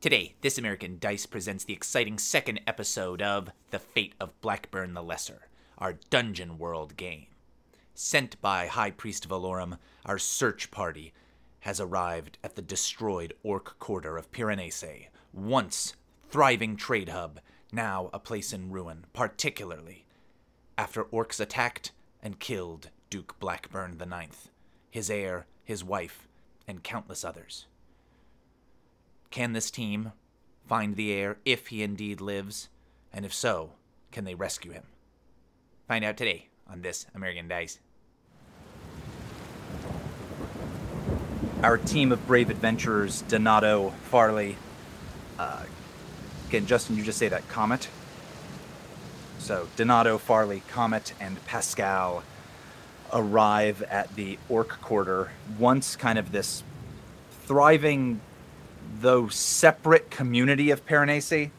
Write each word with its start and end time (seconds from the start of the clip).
Today, 0.00 0.36
This 0.42 0.58
American 0.58 0.98
Dice 1.00 1.26
presents 1.26 1.64
the 1.64 1.72
exciting 1.72 2.18
second 2.18 2.60
episode 2.68 3.20
of 3.20 3.50
The 3.72 3.80
Fate 3.80 4.14
of 4.20 4.40
Blackburn 4.40 4.94
the 4.94 5.02
Lesser, 5.02 5.48
our 5.76 5.94
Dungeon 6.08 6.56
World 6.56 6.96
game. 6.96 7.26
Sent 7.96 8.40
by 8.40 8.68
High 8.68 8.92
Priest 8.92 9.28
Valorum, 9.28 9.78
our 10.06 10.16
search 10.16 10.70
party 10.70 11.12
has 11.62 11.80
arrived 11.80 12.38
at 12.44 12.54
the 12.54 12.62
destroyed 12.62 13.34
Orc 13.42 13.76
Quarter 13.80 14.16
of 14.16 14.30
Piranesi, 14.30 15.08
once 15.32 15.96
thriving 16.28 16.76
trade 16.76 17.08
hub, 17.08 17.40
now 17.72 18.08
a 18.12 18.20
place 18.20 18.52
in 18.52 18.70
ruin, 18.70 19.04
particularly 19.12 20.06
after 20.78 21.02
orcs 21.06 21.40
attacked 21.40 21.90
and 22.22 22.38
killed 22.38 22.90
Duke 23.10 23.34
Blackburn 23.40 24.00
IX, 24.00 24.50
his 24.92 25.10
heir, 25.10 25.46
his 25.64 25.82
wife, 25.82 26.28
and 26.68 26.84
countless 26.84 27.24
others. 27.24 27.66
Can 29.30 29.52
this 29.52 29.70
team 29.70 30.12
find 30.66 30.96
the 30.96 31.12
heir 31.12 31.36
if 31.44 31.68
he 31.68 31.82
indeed 31.82 32.20
lives? 32.20 32.68
And 33.12 33.24
if 33.24 33.34
so, 33.34 33.72
can 34.10 34.24
they 34.24 34.34
rescue 34.34 34.72
him? 34.72 34.84
Find 35.86 36.04
out 36.04 36.16
today 36.16 36.48
on 36.66 36.82
This 36.82 37.06
American 37.14 37.48
Dice. 37.48 37.78
Our 41.62 41.76
team 41.76 42.12
of 42.12 42.26
brave 42.26 42.50
adventurers, 42.50 43.22
Donato, 43.22 43.90
Farley, 44.04 44.56
uh, 45.38 45.64
again, 46.48 46.66
Justin, 46.66 46.96
you 46.96 47.02
just 47.02 47.18
say 47.18 47.28
that, 47.28 47.48
Comet. 47.48 47.88
So, 49.38 49.68
Donato, 49.76 50.18
Farley, 50.18 50.62
Comet, 50.68 51.14
and 51.20 51.44
Pascal 51.46 52.22
arrive 53.12 53.82
at 53.82 54.14
the 54.14 54.38
Orc 54.48 54.80
Quarter, 54.80 55.30
once 55.58 55.96
kind 55.96 56.18
of 56.18 56.32
this 56.32 56.62
thriving 57.44 58.20
though 59.00 59.28
separate 59.28 60.10
community 60.10 60.70
of 60.70 60.84
Piranesi, 60.86 61.50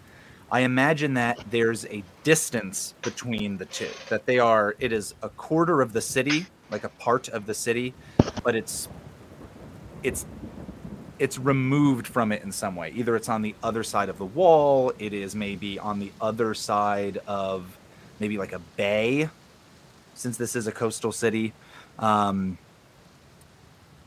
I 0.52 0.62
imagine 0.62 1.14
that 1.14 1.40
there's 1.52 1.86
a 1.86 2.04
distance 2.24 2.96
between 3.02 3.58
the 3.58 3.66
two. 3.66 3.90
That 4.10 4.26
they 4.26 4.40
are, 4.40 4.76
it 4.80 4.92
is 4.92 5.14
a 5.22 5.30
quarter 5.30 5.82
of 5.82 5.94
the 5.94 6.02
city, 6.02 6.48
like 6.72 6.84
a 6.84 6.90
part 6.90 7.30
of 7.30 7.46
the 7.46 7.54
city, 7.54 7.94
but 8.44 8.56
it's, 8.56 8.88
it's, 10.02 10.26
it's 11.20 11.38
removed 11.38 12.08
from 12.08 12.32
it 12.32 12.42
in 12.44 12.52
some 12.52 12.76
way. 12.76 12.92
Either 12.96 13.16
it's 13.16 13.30
on 13.30 13.42
the 13.42 13.54
other 13.62 13.84
side 13.84 14.10
of 14.10 14.18
the 14.18 14.26
wall, 14.26 14.92
it 14.98 15.14
is 15.14 15.36
maybe 15.36 15.78
on 15.78 16.00
the 16.00 16.12
other 16.20 16.54
side 16.54 17.20
of 17.28 17.78
maybe 18.20 18.38
like 18.38 18.54
a 18.54 18.60
bay, 18.76 19.30
since 20.16 20.36
this 20.38 20.56
is 20.56 20.66
a 20.68 20.72
coastal 20.72 21.12
city. 21.12 21.54
Um, 22.00 22.58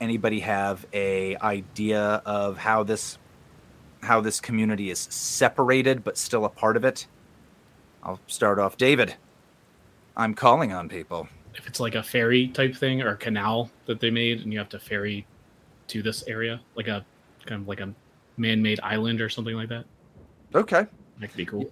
anybody 0.02 0.40
have 0.40 0.84
a 0.92 1.36
idea 1.36 2.22
of 2.26 2.58
how 2.58 2.82
this 2.82 3.18
how 4.02 4.20
this 4.20 4.40
community 4.40 4.90
is 4.90 4.98
separated 4.98 6.02
but 6.02 6.18
still 6.18 6.44
a 6.44 6.48
part 6.50 6.76
of 6.76 6.84
it? 6.84 7.06
I'll 8.02 8.20
start 8.26 8.58
off. 8.58 8.76
David 8.76 9.14
i'm 10.16 10.34
calling 10.34 10.72
on 10.72 10.88
people. 10.88 11.28
If 11.54 11.66
it's 11.66 11.80
like 11.80 11.94
a 11.94 12.02
ferry 12.02 12.48
type 12.48 12.74
thing 12.74 13.02
or 13.02 13.10
a 13.10 13.16
canal 13.16 13.70
that 13.86 14.00
they 14.00 14.10
made 14.10 14.40
and 14.40 14.52
you 14.52 14.58
have 14.58 14.68
to 14.70 14.78
ferry 14.78 15.26
to 15.88 16.02
this 16.02 16.24
area 16.26 16.60
like 16.76 16.88
a 16.88 17.04
kind 17.46 17.62
of 17.62 17.68
like 17.68 17.80
a 17.80 17.92
man-made 18.36 18.80
island 18.82 19.20
or 19.20 19.28
something 19.28 19.54
like 19.54 19.68
that? 19.68 19.84
Okay. 20.54 20.86
That 21.20 21.28
could 21.28 21.36
be 21.36 21.46
cool. 21.46 21.70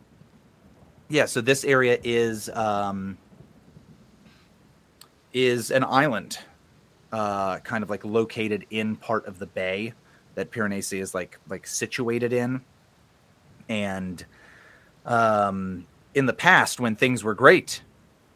Yeah 1.08 1.26
so 1.26 1.40
this 1.40 1.64
area 1.64 1.98
is 2.02 2.48
um 2.50 3.18
is 5.32 5.70
an 5.70 5.84
island 5.84 6.38
uh, 7.12 7.58
kind 7.58 7.82
of 7.82 7.90
like 7.90 8.04
located 8.04 8.66
in 8.70 8.96
part 8.96 9.26
of 9.26 9.38
the 9.38 9.46
bay 9.46 9.92
that 10.34 10.50
Piranesi 10.50 11.00
is 11.00 11.14
like 11.14 11.38
like 11.48 11.66
situated 11.66 12.32
in. 12.32 12.60
And 13.68 14.24
um, 15.06 15.86
in 16.14 16.26
the 16.26 16.32
past, 16.32 16.80
when 16.80 16.96
things 16.96 17.22
were 17.22 17.34
great, 17.34 17.82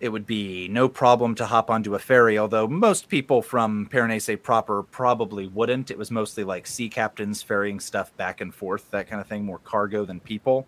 it 0.00 0.08
would 0.08 0.27
be 0.27 0.69
no 0.69 0.89
problem 0.89 1.34
to 1.36 1.47
hop 1.47 1.70
onto 1.70 1.94
a 1.94 1.99
ferry. 1.99 2.38
Although 2.38 2.69
most 2.69 3.09
people 3.09 3.43
from 3.43 3.88
Piranesi 3.91 4.41
proper 4.41 4.82
probably 4.82 5.47
wouldn't. 5.47 5.91
It 5.91 5.99
was 5.99 6.10
mostly 6.10 6.44
like 6.44 6.66
sea 6.66 6.88
captains 6.88 7.43
ferrying 7.43 7.81
stuff 7.81 8.15
back 8.16 8.41
and 8.41 8.54
forth, 8.54 8.91
that 8.91 9.09
kind 9.09 9.20
of 9.20 9.26
thing, 9.26 9.44
more 9.44 9.59
cargo 9.59 10.04
than 10.04 10.20
people. 10.20 10.66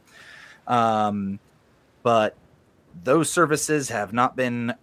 Um, 0.66 1.38
but 2.02 2.36
those 3.04 3.28
services 3.30 3.88
have 3.90 4.12
not 4.12 4.36
been 4.36 4.74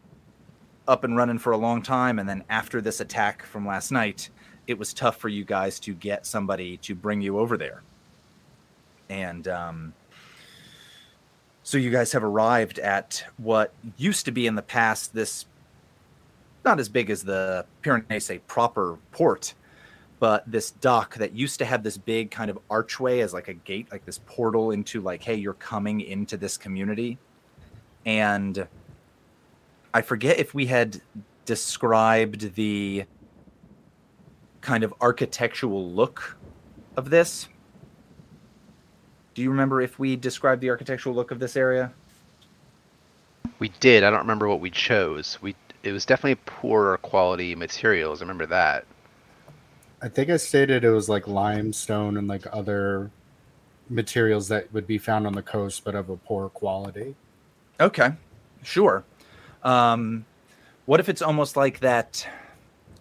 up 0.87 1.03
and 1.03 1.15
running 1.15 1.39
for 1.39 1.51
a 1.51 1.57
long 1.57 1.81
time. 1.81 2.19
And 2.19 2.27
then 2.27 2.43
after 2.49 2.81
this 2.81 2.99
attack 2.99 3.43
from 3.43 3.65
last 3.65 3.91
night, 3.91 4.29
it 4.67 4.77
was 4.77 4.93
tough 4.93 5.17
for 5.17 5.29
you 5.29 5.43
guys 5.43 5.79
to 5.81 5.93
get 5.93 6.25
somebody 6.25 6.77
to 6.77 6.95
bring 6.95 7.21
you 7.21 7.39
over 7.39 7.57
there. 7.57 7.83
And 9.09 9.47
um, 9.47 9.93
so 11.63 11.77
you 11.77 11.91
guys 11.91 12.11
have 12.13 12.23
arrived 12.23 12.79
at 12.79 13.23
what 13.37 13.73
used 13.97 14.25
to 14.25 14.31
be 14.31 14.47
in 14.47 14.55
the 14.55 14.61
past 14.61 15.13
this 15.13 15.45
not 16.65 16.79
as 16.79 16.87
big 16.87 17.09
as 17.09 17.23
the 17.23 17.65
Piranesi 17.81 18.39
proper 18.47 18.97
port, 19.11 19.53
but 20.19 20.49
this 20.49 20.71
dock 20.71 21.15
that 21.15 21.33
used 21.33 21.59
to 21.59 21.65
have 21.65 21.83
this 21.83 21.97
big 21.97 22.31
kind 22.31 22.49
of 22.49 22.57
archway 22.69 23.19
as 23.19 23.33
like 23.33 23.49
a 23.49 23.53
gate, 23.53 23.87
like 23.91 24.05
this 24.05 24.21
portal 24.25 24.71
into 24.71 25.01
like, 25.01 25.21
hey, 25.21 25.35
you're 25.35 25.55
coming 25.55 25.99
into 25.99 26.37
this 26.37 26.57
community. 26.57 27.17
And 28.05 28.65
I 29.93 30.01
forget 30.01 30.39
if 30.39 30.53
we 30.53 30.65
had 30.65 31.01
described 31.45 32.55
the 32.55 33.05
kind 34.61 34.83
of 34.83 34.93
architectural 35.01 35.91
look 35.91 36.37
of 36.95 37.09
this. 37.09 37.47
Do 39.33 39.41
you 39.41 39.49
remember 39.49 39.81
if 39.81 39.99
we 39.99 40.15
described 40.15 40.61
the 40.61 40.69
architectural 40.69 41.13
look 41.15 41.31
of 41.31 41.39
this 41.39 41.55
area? 41.55 41.91
We 43.59 43.69
did. 43.79 44.03
I 44.03 44.09
don't 44.09 44.19
remember 44.19 44.47
what 44.47 44.59
we 44.59 44.69
chose. 44.69 45.37
We 45.41 45.55
it 45.83 45.91
was 45.91 46.05
definitely 46.05 46.41
poorer 46.45 46.97
quality 46.97 47.55
materials. 47.55 48.21
I 48.21 48.23
remember 48.23 48.45
that. 48.47 48.85
I 50.01 50.07
think 50.07 50.29
I 50.29 50.37
stated 50.37 50.83
it 50.83 50.89
was 50.89 51.09
like 51.09 51.27
limestone 51.27 52.17
and 52.17 52.27
like 52.27 52.45
other 52.51 53.11
materials 53.89 54.47
that 54.47 54.73
would 54.73 54.87
be 54.87 54.97
found 54.97 55.27
on 55.27 55.33
the 55.33 55.41
coast, 55.41 55.83
but 55.83 55.95
of 55.95 56.09
a 56.09 56.17
poor 56.17 56.49
quality. 56.49 57.15
Okay, 57.79 58.11
sure. 58.63 59.03
Um, 59.63 60.25
what 60.85 60.99
if 60.99 61.09
it's 61.09 61.21
almost 61.21 61.55
like 61.55 61.79
that? 61.79 62.27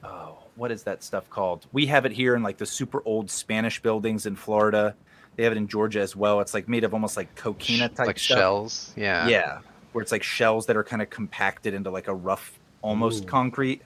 Oh, 0.04 0.38
what 0.56 0.70
is 0.70 0.84
that 0.84 1.02
stuff 1.02 1.28
called? 1.30 1.66
We 1.72 1.86
have 1.86 2.06
it 2.06 2.12
here 2.12 2.34
in 2.34 2.42
like 2.42 2.58
the 2.58 2.66
super 2.66 3.02
old 3.04 3.30
Spanish 3.30 3.80
buildings 3.82 4.26
in 4.26 4.36
Florida. 4.36 4.94
They 5.36 5.44
have 5.44 5.52
it 5.52 5.56
in 5.56 5.66
Georgia 5.68 6.00
as 6.00 6.14
well. 6.14 6.40
It's 6.40 6.54
like 6.54 6.68
made 6.68 6.84
of 6.84 6.94
almost 6.94 7.16
like 7.16 7.34
coquina 7.34 7.88
type 7.88 8.06
like 8.06 8.18
stuff. 8.18 8.38
shells. 8.38 8.92
Yeah. 8.96 9.28
Yeah, 9.28 9.58
where 9.92 10.02
it's 10.02 10.12
like 10.12 10.22
shells 10.22 10.66
that 10.66 10.76
are 10.76 10.84
kind 10.84 11.02
of 11.02 11.10
compacted 11.10 11.74
into 11.74 11.90
like 11.90 12.08
a 12.08 12.14
rough, 12.14 12.58
almost 12.82 13.24
Ooh. 13.24 13.28
concrete. 13.28 13.82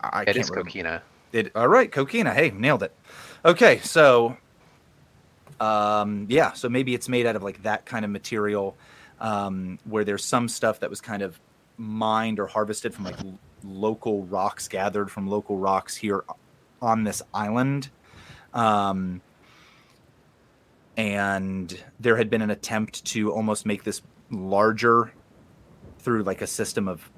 I 0.00 0.20
I 0.20 0.22
It 0.22 0.26
can't 0.26 0.38
is 0.38 0.50
remember. 0.50 0.70
coquina. 0.70 1.02
It 1.32 1.52
all 1.54 1.68
right, 1.68 1.90
coquina. 1.90 2.32
Hey, 2.32 2.50
nailed 2.50 2.82
it. 2.82 2.92
Okay, 3.44 3.78
so 3.80 4.36
um 5.60 6.26
yeah, 6.28 6.52
so 6.52 6.68
maybe 6.68 6.94
it's 6.94 7.08
made 7.08 7.26
out 7.26 7.36
of 7.36 7.42
like 7.42 7.62
that 7.62 7.86
kind 7.86 8.04
of 8.04 8.10
material 8.10 8.76
um 9.20 9.78
where 9.84 10.04
there's 10.04 10.24
some 10.24 10.48
stuff 10.48 10.80
that 10.80 10.90
was 10.90 11.00
kind 11.00 11.22
of 11.22 11.38
mined 11.76 12.38
or 12.38 12.46
harvested 12.46 12.94
from 12.94 13.04
like 13.04 13.18
l- 13.20 13.38
local 13.64 14.24
rocks 14.24 14.68
gathered 14.68 15.10
from 15.10 15.28
local 15.28 15.58
rocks 15.58 15.96
here 15.96 16.24
on 16.80 17.04
this 17.04 17.22
island. 17.32 17.90
Um 18.52 19.20
and 20.96 21.82
there 21.98 22.16
had 22.16 22.30
been 22.30 22.42
an 22.42 22.50
attempt 22.50 23.04
to 23.04 23.32
almost 23.32 23.66
make 23.66 23.82
this 23.82 24.00
larger 24.30 25.12
through 25.98 26.22
like 26.22 26.40
a 26.40 26.46
system 26.46 26.86
of 26.86 27.10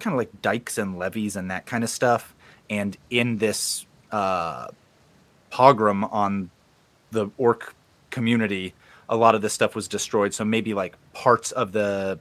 kind 0.00 0.12
of 0.12 0.18
like 0.18 0.42
dikes 0.42 0.76
and 0.76 0.98
levees 0.98 1.36
and 1.36 1.50
that 1.50 1.64
kind 1.64 1.82
of 1.82 1.88
stuff 1.88 2.34
and 2.70 2.96
in 3.10 3.38
this 3.38 3.86
uh, 4.10 4.68
pogrom 5.50 6.04
on 6.04 6.50
the 7.10 7.28
orc 7.36 7.74
community, 8.10 8.74
a 9.08 9.16
lot 9.16 9.34
of 9.34 9.42
this 9.42 9.52
stuff 9.52 9.74
was 9.74 9.88
destroyed. 9.88 10.34
So 10.34 10.44
maybe 10.44 10.74
like 10.74 10.96
parts 11.12 11.52
of 11.52 11.72
the 11.72 12.18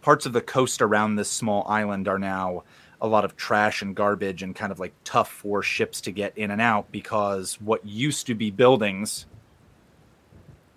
parts 0.00 0.26
of 0.26 0.32
the 0.32 0.40
coast 0.40 0.80
around 0.80 1.16
this 1.16 1.30
small 1.30 1.66
island 1.68 2.08
are 2.08 2.18
now 2.18 2.64
a 3.00 3.06
lot 3.06 3.24
of 3.24 3.36
trash 3.36 3.82
and 3.82 3.94
garbage 3.94 4.42
and 4.42 4.54
kind 4.54 4.72
of 4.72 4.80
like 4.80 4.92
tough 5.04 5.30
for 5.30 5.62
ships 5.62 6.00
to 6.02 6.10
get 6.10 6.36
in 6.36 6.50
and 6.50 6.60
out 6.60 6.90
because 6.90 7.60
what 7.60 7.84
used 7.86 8.26
to 8.26 8.34
be 8.34 8.50
buildings 8.50 9.26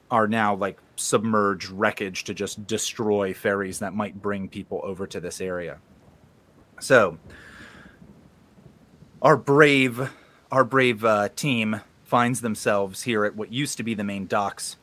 are 0.10 0.28
now 0.28 0.54
like 0.54 0.78
submerged 0.98 1.70
wreckage 1.70 2.26
to 2.26 2.34
just 2.34 2.66
destroy 2.68 3.34
ferries 3.34 3.80
that 3.80 3.94
might 3.94 4.22
bring 4.22 4.48
people 4.48 4.82
over 4.84 5.08
to 5.08 5.20
this 5.20 5.42
area. 5.42 5.80
So, 6.80 7.18
our 9.22 9.38
brave 9.38 10.12
our 10.52 10.64
brave 10.66 11.06
uh, 11.06 11.30
team 11.30 11.80
finds 12.12 12.42
themselves 12.42 13.04
here 13.04 13.24
at 13.24 13.38
what 13.38 13.54
used 13.54 13.78
to 13.78 13.84
be 13.84 13.94
the 13.94 14.04
main 14.04 14.28
docks 14.28 14.76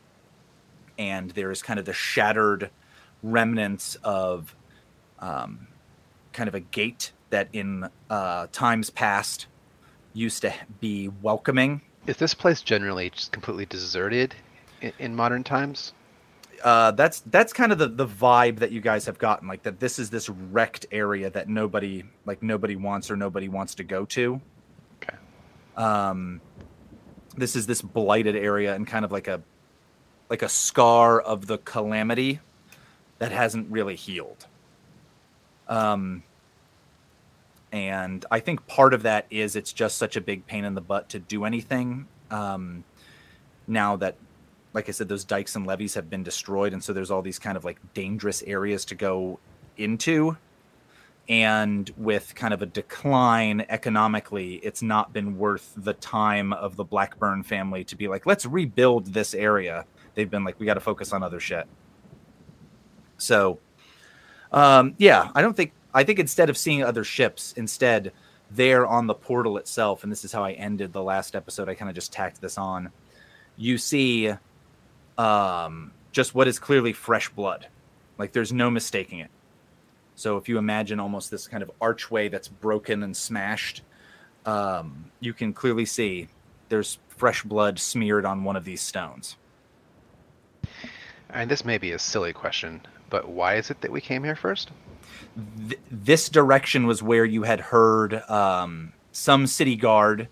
and 0.98 1.32
there 1.32 1.50
is 1.50 1.60
kind 1.62 1.78
of 1.78 1.84
the 1.84 1.92
shattered 1.92 2.70
remnants 3.22 3.96
of 4.02 4.56
um, 5.18 5.66
kind 6.32 6.48
of 6.48 6.54
a 6.54 6.60
gate 6.60 7.12
that 7.28 7.46
in 7.52 7.86
uh, 8.08 8.46
times 8.50 8.88
past 8.88 9.46
used 10.14 10.40
to 10.40 10.50
be 10.80 11.10
welcoming 11.20 11.82
Is 12.06 12.16
this 12.16 12.32
place 12.32 12.62
generally 12.62 13.10
just 13.10 13.30
completely 13.30 13.66
deserted 13.66 14.34
in, 14.80 14.92
in 14.98 15.14
modern 15.14 15.44
times? 15.44 15.92
uh, 16.64 16.92
that's 16.92 17.20
that's 17.26 17.52
kind 17.52 17.72
of 17.72 17.78
the 17.78 17.88
the 17.88 18.06
vibe 18.06 18.58
that 18.58 18.72
you 18.72 18.80
guys 18.80 19.04
have 19.04 19.18
gotten 19.18 19.46
like 19.46 19.62
that 19.64 19.78
this 19.80 19.98
is 19.98 20.08
this 20.08 20.30
wrecked 20.30 20.86
area 20.92 21.28
that 21.28 21.46
nobody 21.46 22.04
like 22.24 22.42
nobody 22.42 22.74
wants 22.74 23.10
or 23.10 23.16
nobody 23.16 23.48
wants 23.48 23.74
to 23.74 23.84
go 23.84 24.06
to 24.06 24.40
Okay. 25.02 25.16
um 25.76 26.40
this 27.38 27.56
is 27.56 27.66
this 27.66 27.82
blighted 27.82 28.36
area 28.36 28.74
and 28.74 28.86
kind 28.86 29.04
of 29.04 29.12
like 29.12 29.28
a 29.28 29.42
like 30.28 30.42
a 30.42 30.48
scar 30.48 31.20
of 31.20 31.46
the 31.46 31.58
calamity 31.58 32.40
that 33.18 33.32
hasn't 33.32 33.70
really 33.70 33.96
healed 33.96 34.46
um 35.68 36.22
and 37.72 38.24
i 38.30 38.40
think 38.40 38.66
part 38.66 38.94
of 38.94 39.02
that 39.02 39.26
is 39.30 39.56
it's 39.56 39.72
just 39.72 39.96
such 39.98 40.16
a 40.16 40.20
big 40.20 40.46
pain 40.46 40.64
in 40.64 40.74
the 40.74 40.80
butt 40.80 41.08
to 41.08 41.18
do 41.18 41.44
anything 41.44 42.06
um 42.30 42.84
now 43.66 43.96
that 43.96 44.16
like 44.74 44.88
I 44.88 44.92
said, 44.92 45.08
those 45.08 45.24
dikes 45.24 45.56
and 45.56 45.66
levees 45.66 45.94
have 45.94 46.10
been 46.10 46.22
destroyed, 46.22 46.72
and 46.72 46.82
so 46.82 46.92
there's 46.92 47.10
all 47.10 47.22
these 47.22 47.38
kind 47.38 47.56
of 47.56 47.64
like 47.64 47.78
dangerous 47.94 48.42
areas 48.42 48.84
to 48.86 48.94
go 48.94 49.38
into. 49.76 50.36
And 51.28 51.90
with 51.98 52.34
kind 52.34 52.54
of 52.54 52.62
a 52.62 52.66
decline 52.66 53.66
economically, 53.68 54.54
it's 54.56 54.82
not 54.82 55.12
been 55.12 55.36
worth 55.36 55.74
the 55.76 55.92
time 55.92 56.54
of 56.54 56.76
the 56.76 56.84
Blackburn 56.84 57.42
family 57.42 57.84
to 57.84 57.96
be 57.96 58.08
like, 58.08 58.24
let's 58.24 58.46
rebuild 58.46 59.12
this 59.12 59.34
area. 59.34 59.84
They've 60.14 60.30
been 60.30 60.44
like, 60.44 60.58
we 60.58 60.64
got 60.64 60.74
to 60.74 60.80
focus 60.80 61.12
on 61.12 61.22
other 61.22 61.38
shit. 61.38 61.66
So, 63.18 63.58
um, 64.52 64.94
yeah, 64.96 65.30
I 65.34 65.42
don't 65.42 65.54
think, 65.54 65.72
I 65.92 66.02
think 66.04 66.18
instead 66.18 66.48
of 66.48 66.56
seeing 66.56 66.82
other 66.82 67.04
ships, 67.04 67.52
instead, 67.56 68.12
there 68.50 68.86
on 68.86 69.06
the 69.06 69.14
portal 69.14 69.58
itself, 69.58 70.02
and 70.02 70.10
this 70.10 70.24
is 70.24 70.32
how 70.32 70.42
I 70.42 70.52
ended 70.52 70.92
the 70.92 71.02
last 71.02 71.36
episode, 71.36 71.68
I 71.68 71.74
kind 71.74 71.90
of 71.90 71.94
just 71.94 72.12
tacked 72.12 72.40
this 72.40 72.56
on. 72.56 72.90
You 73.56 73.76
see 73.76 74.32
um, 75.18 75.92
just 76.12 76.34
what 76.34 76.48
is 76.48 76.58
clearly 76.58 76.92
fresh 76.92 77.28
blood. 77.28 77.66
Like 78.16 78.32
there's 78.32 78.52
no 78.52 78.70
mistaking 78.70 79.18
it. 79.18 79.30
So 80.18 80.36
if 80.36 80.48
you 80.48 80.58
imagine 80.58 80.98
almost 80.98 81.30
this 81.30 81.46
kind 81.46 81.62
of 81.62 81.70
archway 81.80 82.28
that's 82.28 82.48
broken 82.48 83.04
and 83.04 83.16
smashed, 83.16 83.82
um, 84.44 85.12
you 85.20 85.32
can 85.32 85.52
clearly 85.52 85.84
see 85.84 86.26
there's 86.70 86.98
fresh 87.06 87.44
blood 87.44 87.78
smeared 87.78 88.24
on 88.24 88.42
one 88.42 88.56
of 88.56 88.64
these 88.64 88.80
stones. 88.80 89.36
And 91.30 91.48
this 91.48 91.64
may 91.64 91.78
be 91.78 91.92
a 91.92 92.00
silly 92.00 92.32
question, 92.32 92.80
but 93.10 93.28
why 93.28 93.54
is 93.58 93.70
it 93.70 93.80
that 93.82 93.92
we 93.92 94.00
came 94.00 94.24
here 94.24 94.34
first? 94.34 94.72
Th- 95.68 95.80
this 95.88 96.28
direction 96.28 96.88
was 96.88 97.00
where 97.00 97.24
you 97.24 97.44
had 97.44 97.60
heard 97.60 98.14
um, 98.28 98.92
some 99.12 99.46
city 99.46 99.76
guard 99.76 100.26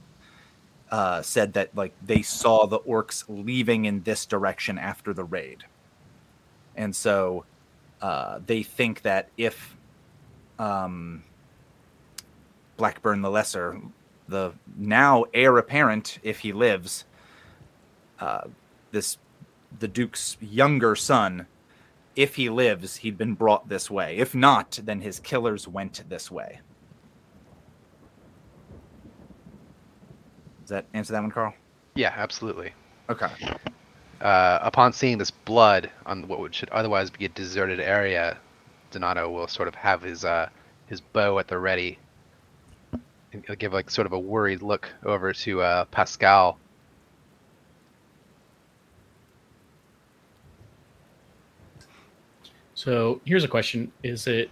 uh, 0.91 1.23
said 1.23 1.53
that 1.53 1.77
like 1.77 1.93
they 2.05 2.23
saw 2.23 2.67
the 2.67 2.81
orcs 2.81 3.23
leaving 3.29 3.85
in 3.85 4.03
this 4.03 4.27
direction 4.27 4.79
after 4.79 5.15
the 5.15 5.23
raid, 5.23 5.63
and 6.75 6.95
so 6.97 7.45
uh, 8.01 8.41
they 8.45 8.63
think 8.63 9.03
that 9.03 9.29
if 9.37 9.76
um, 10.59 11.23
Blackburn 12.77 13.23
the 13.23 13.31
Lesser, 13.31 13.81
the 14.29 14.53
now 14.77 15.25
heir 15.33 15.57
apparent, 15.59 16.19
if 16.23 16.41
he 16.41 16.53
lives, 16.53 17.05
uh, 18.21 18.43
this 18.91 19.19
the 19.79 19.89
Duke's 19.89 20.37
younger 20.41 20.97
son, 20.97 21.47
if 22.15 22.37
he 22.37 22.49
lives, 22.49 22.97
he'd 22.97 23.19
been 23.19 23.35
brought 23.35 23.69
this 23.69 23.91
way. 23.91 24.17
If 24.17 24.35
not, 24.35 24.81
then 24.83 25.01
his 25.01 25.21
killers 25.21 25.69
went 25.69 26.03
this 26.09 26.31
way. 26.31 26.61
Does 30.63 30.71
that 30.71 30.87
answer 30.95 31.13
that 31.13 31.23
one, 31.23 31.31
Carl? 31.31 31.55
Yeah, 31.95 32.13
absolutely. 32.17 32.73
Okay. 33.09 33.29
Uh, 34.21 34.59
upon 34.63 34.93
seeing 34.93 35.19
this 35.19 35.31
blood 35.31 35.91
on 36.07 36.27
what 36.27 36.55
should 36.55 36.71
otherwise 36.71 37.11
be 37.11 37.27
a 37.27 37.29
deserted 37.29 37.79
area, 37.79 38.39
Donato 38.97 39.31
will 39.31 39.47
sort 39.47 39.69
of 39.69 39.75
have 39.75 40.01
his 40.01 40.25
uh, 40.25 40.49
his 40.87 41.03
bow 41.03 41.39
at 41.39 41.49
the 41.49 41.59
ready. 41.59 41.99
And 43.33 43.45
he'll 43.47 43.57
give 43.57 43.75
like 43.75 43.91
sort 43.91 44.07
of 44.07 44.15
a 44.15 44.19
worried 44.19 44.63
look 44.63 44.89
over 45.05 45.35
to 45.35 45.61
uh, 45.61 45.85
Pascal. 45.87 46.59
So 52.75 53.21
here's 53.27 53.45
a 53.45 53.49
question: 53.49 53.93
Is 54.03 54.27
it 54.27 54.51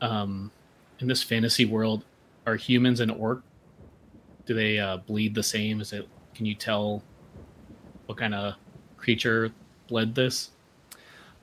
um, 0.00 0.50
in 0.98 1.06
this 1.06 1.22
fantasy 1.22 1.64
world? 1.64 2.04
Are 2.46 2.56
humans 2.56 2.98
and 2.98 3.12
orc? 3.12 3.42
Do 4.46 4.54
they 4.54 4.80
uh, 4.80 4.96
bleed 4.98 5.36
the 5.36 5.42
same? 5.42 5.80
Is 5.80 5.92
it? 5.92 6.08
Can 6.34 6.46
you 6.46 6.54
tell 6.56 7.02
what 8.06 8.18
kind 8.18 8.34
of 8.34 8.54
creature 8.96 9.52
bled 9.86 10.16
this? 10.16 10.50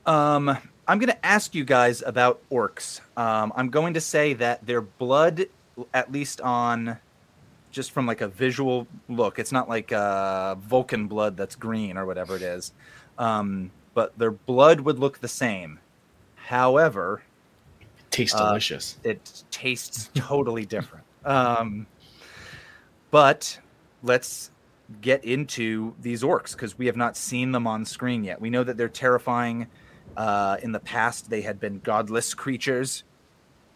Um, 0.05 0.57
I'm 0.87 0.99
going 0.99 1.09
to 1.09 1.25
ask 1.25 1.55
you 1.55 1.63
guys 1.63 2.03
about 2.05 2.41
orcs. 2.51 2.99
Um, 3.15 3.53
I'm 3.55 3.69
going 3.69 3.93
to 3.93 4.01
say 4.01 4.33
that 4.33 4.65
their 4.65 4.81
blood, 4.81 5.45
at 5.93 6.11
least 6.11 6.41
on 6.41 6.97
just 7.71 7.91
from 7.91 8.05
like 8.05 8.21
a 8.21 8.27
visual 8.27 8.87
look, 9.09 9.39
it's 9.39 9.51
not 9.51 9.69
like 9.69 9.91
uh, 9.91 10.55
Vulcan 10.55 11.07
blood 11.07 11.37
that's 11.37 11.55
green 11.55 11.97
or 11.97 12.05
whatever 12.05 12.35
it 12.35 12.41
is. 12.41 12.73
Um, 13.17 13.71
but 13.93 14.17
their 14.17 14.31
blood 14.31 14.81
would 14.81 14.99
look 14.99 15.19
the 15.19 15.27
same. 15.27 15.79
However, 16.35 17.23
Tastes 18.11 18.35
Uh, 18.35 18.49
delicious. 18.49 18.97
it 19.03 19.43
tastes 19.49 20.09
totally 20.13 20.65
different. 20.65 21.05
Um, 21.25 21.87
but 23.09 23.59
let's 24.03 24.51
get 25.01 25.23
into 25.23 25.95
these 26.01 26.21
orcs 26.21 26.51
because 26.51 26.77
we 26.77 26.85
have 26.87 26.97
not 26.97 27.15
seen 27.15 27.53
them 27.53 27.65
on 27.65 27.85
screen 27.85 28.23
yet. 28.23 28.41
We 28.41 28.49
know 28.49 28.63
that 28.63 28.77
they're 28.77 28.89
terrifying. 28.89 29.67
Uh, 30.15 30.57
in 30.61 30.71
the 30.71 30.79
past, 30.79 31.29
they 31.29 31.41
had 31.41 31.59
been 31.59 31.79
godless 31.79 32.33
creatures. 32.33 33.03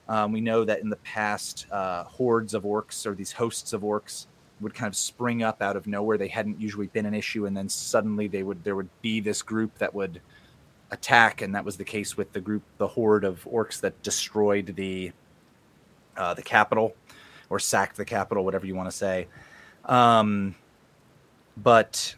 Um, 0.08 0.32
we 0.32 0.42
know 0.42 0.64
that 0.64 0.82
in 0.82 0.90
the 0.90 0.98
past, 0.98 1.68
uh, 1.72 2.04
hordes 2.04 2.54
of 2.54 2.64
orcs 2.64 3.06
or 3.06 3.14
these 3.14 3.32
hosts 3.32 3.74
of 3.74 3.82
orcs 3.82 4.28
would 4.62 4.74
kind 4.74 4.88
of 4.88 4.96
spring 4.96 5.44
up 5.44 5.62
out 5.62 5.76
of 5.76 5.88
nowhere. 5.88 6.18
They 6.18 6.28
hadn't 6.28 6.60
usually 6.60 6.88
been 6.88 7.06
an 7.06 7.14
issue, 7.14 7.46
and 7.46 7.56
then 7.56 7.70
suddenly 7.70 8.28
they 8.28 8.44
would 8.44 8.64
there 8.64 8.76
would 8.76 8.90
be 9.02 9.20
this 9.20 9.42
group 9.42 9.78
that 9.80 9.94
would 9.94 10.22
attack, 10.92 11.42
and 11.42 11.54
that 11.56 11.66
was 11.66 11.78
the 11.78 11.84
case 11.84 12.16
with 12.16 12.32
the 12.34 12.42
group, 12.42 12.64
the 12.78 12.88
horde 12.88 13.24
of 13.24 13.44
orcs 13.46 13.80
that 13.82 14.02
destroyed 14.02 14.76
the 14.76 15.12
uh, 16.16 16.34
the 16.34 16.42
capital 16.42 16.96
or 17.50 17.60
sacked 17.60 17.98
the 17.98 18.06
capital, 18.06 18.44
whatever 18.44 18.66
you 18.66 18.76
want 18.76 18.90
to 18.90 18.96
say. 18.96 19.28
Um, 19.86 20.56
but 21.56 22.16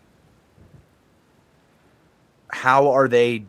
how 2.50 2.90
are 2.90 3.08
they 3.08 3.46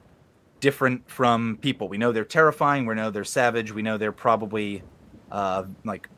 different 0.60 1.08
from 1.10 1.58
people? 1.60 1.88
We 1.88 1.98
know 1.98 2.12
they're 2.12 2.24
terrifying. 2.24 2.86
We 2.86 2.94
know 2.94 3.10
they're 3.10 3.24
savage. 3.24 3.72
We 3.72 3.82
know 3.82 3.98
they're 3.98 4.12
probably 4.12 4.82
uh, 5.30 5.64
like 5.84 6.08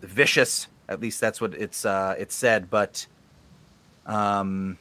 vicious. 0.00 0.68
At 0.88 1.00
least 1.00 1.20
that's 1.20 1.40
what 1.40 1.54
it's 1.54 1.84
uh, 1.84 2.14
it's 2.18 2.34
said. 2.34 2.70
But 2.70 3.06
um, 4.06 4.78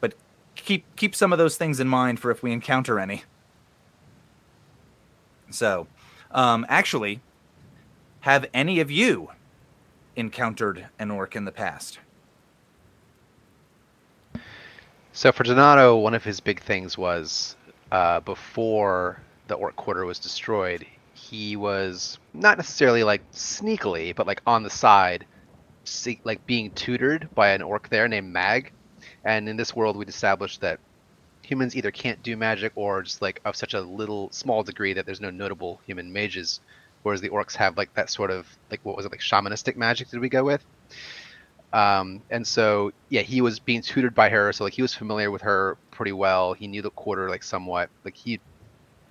but 0.00 0.14
keep 0.54 0.84
keep 0.96 1.14
some 1.14 1.32
of 1.32 1.38
those 1.38 1.56
things 1.56 1.80
in 1.80 1.88
mind 1.88 2.20
for 2.20 2.30
if 2.30 2.42
we 2.42 2.52
encounter 2.52 2.98
any. 2.98 3.24
So, 5.50 5.86
um, 6.30 6.66
actually, 6.68 7.20
have 8.20 8.46
any 8.52 8.80
of 8.80 8.90
you 8.90 9.30
encountered 10.16 10.86
an 10.98 11.10
orc 11.10 11.36
in 11.36 11.44
the 11.44 11.52
past? 11.52 11.98
So 15.12 15.32
for 15.32 15.42
Donato, 15.42 15.96
one 15.96 16.14
of 16.14 16.22
his 16.22 16.38
big 16.38 16.60
things 16.60 16.96
was 16.98 17.56
uh, 17.90 18.20
before 18.20 19.20
the 19.46 19.54
Orc 19.54 19.76
Quarter 19.76 20.04
was 20.04 20.18
destroyed, 20.18 20.86
he 21.14 21.56
was 21.56 22.18
not 22.32 22.56
necessarily 22.56 23.04
like 23.04 23.30
sneakily, 23.32 24.14
but 24.14 24.26
like 24.26 24.42
on 24.46 24.62
the 24.62 24.70
side, 24.70 25.26
see, 25.84 26.20
like 26.24 26.46
being 26.46 26.70
tutored 26.70 27.28
by 27.34 27.50
an 27.50 27.62
orc 27.62 27.88
there 27.88 28.08
named 28.08 28.32
Mag. 28.32 28.72
And 29.24 29.48
in 29.48 29.56
this 29.56 29.74
world, 29.74 29.96
we'd 29.96 30.08
established 30.08 30.60
that 30.60 30.80
humans 31.42 31.74
either 31.74 31.90
can't 31.90 32.22
do 32.22 32.36
magic 32.36 32.72
or 32.74 33.02
just 33.02 33.22
like 33.22 33.40
of 33.44 33.56
such 33.56 33.74
a 33.74 33.80
little 33.80 34.30
small 34.32 34.62
degree 34.62 34.92
that 34.92 35.06
there's 35.06 35.20
no 35.20 35.30
notable 35.30 35.80
human 35.86 36.12
mages, 36.12 36.60
whereas 37.02 37.20
the 37.20 37.30
orcs 37.30 37.56
have 37.56 37.76
like 37.76 37.92
that 37.94 38.10
sort 38.10 38.30
of 38.30 38.46
like 38.70 38.80
what 38.84 38.96
was 38.96 39.06
it 39.06 39.12
like 39.12 39.20
shamanistic 39.20 39.76
magic? 39.76 40.10
Did 40.10 40.20
we 40.20 40.28
go 40.28 40.44
with? 40.44 40.64
Um, 41.72 42.22
and 42.30 42.46
so 42.46 42.92
yeah, 43.10 43.22
he 43.22 43.40
was 43.42 43.60
being 43.60 43.82
tutored 43.82 44.14
by 44.14 44.30
her, 44.30 44.52
so 44.52 44.64
like 44.64 44.74
he 44.74 44.82
was 44.82 44.94
familiar 44.94 45.30
with 45.30 45.42
her 45.42 45.78
pretty 45.90 46.12
well. 46.12 46.54
He 46.54 46.66
knew 46.66 46.82
the 46.82 46.90
quarter 46.90 47.28
like 47.28 47.42
somewhat. 47.42 47.90
Like 48.04 48.16
he 48.16 48.40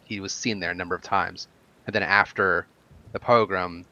he 0.04 0.20
was 0.20 0.34
seen 0.34 0.60
there 0.60 0.72
a 0.72 0.76
number 0.76 0.96
of 0.96 1.02
times. 1.04 1.48
And 1.86 1.94
then 1.94 2.04
after 2.04 2.68
the 3.14 3.20
pogrom, 3.20 3.86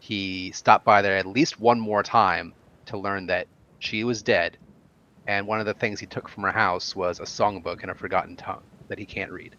he 0.00 0.52
stopped 0.52 0.84
by 0.84 1.02
there 1.02 1.16
at 1.16 1.26
least 1.26 1.60
one 1.60 1.80
more 1.80 2.02
time 2.02 2.54
to 2.86 2.98
learn 2.98 3.26
that 3.26 3.48
she 3.78 4.04
was 4.04 4.22
dead. 4.22 4.58
And 5.26 5.46
one 5.46 5.60
of 5.60 5.66
the 5.66 5.74
things 5.74 6.00
he 6.00 6.06
took 6.06 6.28
from 6.28 6.44
her 6.44 6.52
house 6.52 6.94
was 6.96 7.20
a 7.20 7.24
songbook 7.24 7.82
in 7.82 7.90
a 7.90 7.94
forgotten 7.94 8.36
tongue 8.36 8.64
that 8.88 8.98
he 8.98 9.06
can't 9.06 9.32
read. 9.32 9.56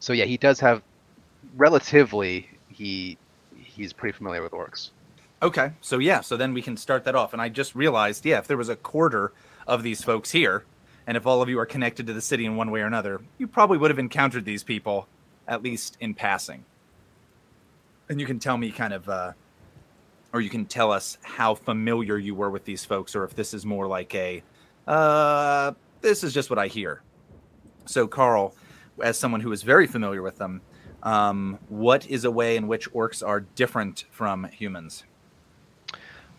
So 0.00 0.12
yeah, 0.12 0.24
he 0.24 0.36
does 0.38 0.60
have 0.60 0.82
relatively 1.56 2.48
he 2.68 3.18
he's 3.56 3.92
pretty 3.92 4.16
familiar 4.16 4.42
with 4.42 4.52
orcs. 4.52 4.90
Okay, 5.42 5.72
so 5.80 5.98
yeah, 5.98 6.20
so 6.20 6.36
then 6.36 6.54
we 6.54 6.62
can 6.62 6.76
start 6.76 7.02
that 7.04 7.16
off. 7.16 7.32
And 7.32 7.42
I 7.42 7.48
just 7.48 7.74
realized, 7.74 8.24
yeah, 8.24 8.38
if 8.38 8.46
there 8.46 8.56
was 8.56 8.68
a 8.68 8.76
quarter 8.76 9.32
of 9.66 9.82
these 9.82 10.04
folks 10.04 10.30
here, 10.30 10.64
and 11.04 11.16
if 11.16 11.26
all 11.26 11.42
of 11.42 11.48
you 11.48 11.58
are 11.58 11.66
connected 11.66 12.06
to 12.06 12.12
the 12.12 12.20
city 12.20 12.46
in 12.46 12.54
one 12.54 12.70
way 12.70 12.80
or 12.80 12.86
another, 12.86 13.20
you 13.38 13.48
probably 13.48 13.76
would 13.76 13.90
have 13.90 13.98
encountered 13.98 14.44
these 14.44 14.62
people, 14.62 15.08
at 15.48 15.60
least 15.60 15.96
in 16.00 16.14
passing. 16.14 16.64
And 18.08 18.20
you 18.20 18.26
can 18.26 18.38
tell 18.38 18.56
me 18.56 18.70
kind 18.70 18.92
of, 18.92 19.08
uh, 19.08 19.32
or 20.32 20.40
you 20.40 20.48
can 20.48 20.64
tell 20.64 20.92
us 20.92 21.18
how 21.22 21.56
familiar 21.56 22.18
you 22.18 22.36
were 22.36 22.50
with 22.50 22.64
these 22.64 22.84
folks, 22.84 23.16
or 23.16 23.24
if 23.24 23.34
this 23.34 23.52
is 23.52 23.66
more 23.66 23.88
like 23.88 24.14
a, 24.14 24.44
uh, 24.86 25.72
this 26.02 26.22
is 26.22 26.32
just 26.32 26.50
what 26.50 26.58
I 26.60 26.68
hear. 26.68 27.02
So, 27.84 28.06
Carl, 28.06 28.54
as 29.02 29.18
someone 29.18 29.40
who 29.40 29.50
is 29.50 29.64
very 29.64 29.88
familiar 29.88 30.22
with 30.22 30.38
them, 30.38 30.60
um, 31.02 31.58
what 31.68 32.06
is 32.06 32.24
a 32.24 32.30
way 32.30 32.56
in 32.56 32.68
which 32.68 32.88
orcs 32.92 33.26
are 33.26 33.40
different 33.40 34.04
from 34.12 34.44
humans? 34.44 35.02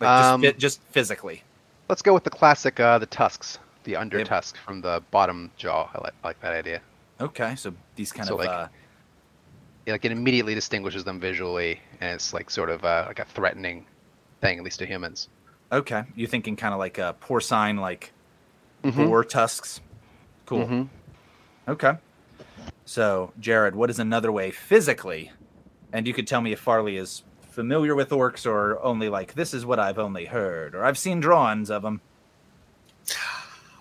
Like 0.04 0.34
Um, 0.34 0.42
just, 0.42 0.58
just 0.58 0.82
physically. 0.92 1.44
Let's 1.90 2.02
go 2.02 2.14
with 2.14 2.24
the 2.24 2.30
classic, 2.30 2.80
uh, 2.80 2.98
the 3.00 3.06
tusks, 3.06 3.60
the 3.84 3.96
under 3.96 4.18
Yep. 4.20 4.28
tusk 4.28 4.58
from 4.58 4.82
the 4.82 5.02
bottom 5.12 5.52
jaw. 5.58 5.90
I 5.94 6.02
like, 6.02 6.14
I 6.24 6.28
like 6.28 6.40
that 6.42 6.54
idea. 6.54 6.82
Okay, 7.22 7.56
so 7.56 7.74
these 7.96 8.12
kind 8.12 8.28
So, 8.28 8.34
of 8.34 8.40
like, 8.40 8.50
uh, 8.50 8.68
Yeah, 9.86 9.94
like 9.94 10.06
it 10.06 10.12
immediately 10.12 10.56
distinguishes 10.56 11.04
them 11.04 11.20
visually, 11.20 11.82
and 12.00 12.16
it's 12.16 12.34
like 12.34 12.50
sort 12.50 12.70
of 12.70 12.84
uh, 12.86 13.06
like 13.08 13.20
a 13.20 13.26
threatening 13.26 13.86
thing, 14.42 14.58
at 14.58 14.64
least 14.64 14.80
to 14.80 14.86
humans. 14.86 15.28
okay. 15.72 16.04
you're 16.16 16.30
thinking 16.30 16.56
kind 16.56 16.74
of 16.74 16.80
like 16.80 16.98
a 17.00 17.16
porcine, 17.20 17.80
like 17.80 18.12
Mhm. 18.84 19.08
boar 19.08 19.24
tusks? 19.24 19.82
Cool. 20.46 20.66
Mhm. 20.68 20.88
Okay. 21.68 21.94
So, 22.86 23.34
Jared, 23.40 23.76
what 23.76 23.90
is 23.90 24.00
another 24.00 24.32
way 24.32 24.52
physically? 24.52 25.32
And 25.92 26.08
you 26.08 26.14
could 26.14 26.28
tell 26.28 26.42
me 26.42 26.52
if 26.54 26.60
Farley 26.60 26.98
is 26.98 27.24
familiar 27.54 27.94
with 27.94 28.10
orcs 28.10 28.46
or 28.46 28.82
only 28.82 29.10
like 29.10 29.36
this 29.36 29.54
is 29.54 29.66
what 29.66 29.80
I've 29.80 30.00
only 30.00 30.26
heard 30.26 30.74
or 30.74 30.84
I've 30.84 30.98
seen 30.98 31.20
drawings 31.20 31.70
of 31.70 31.84
them. 31.84 32.02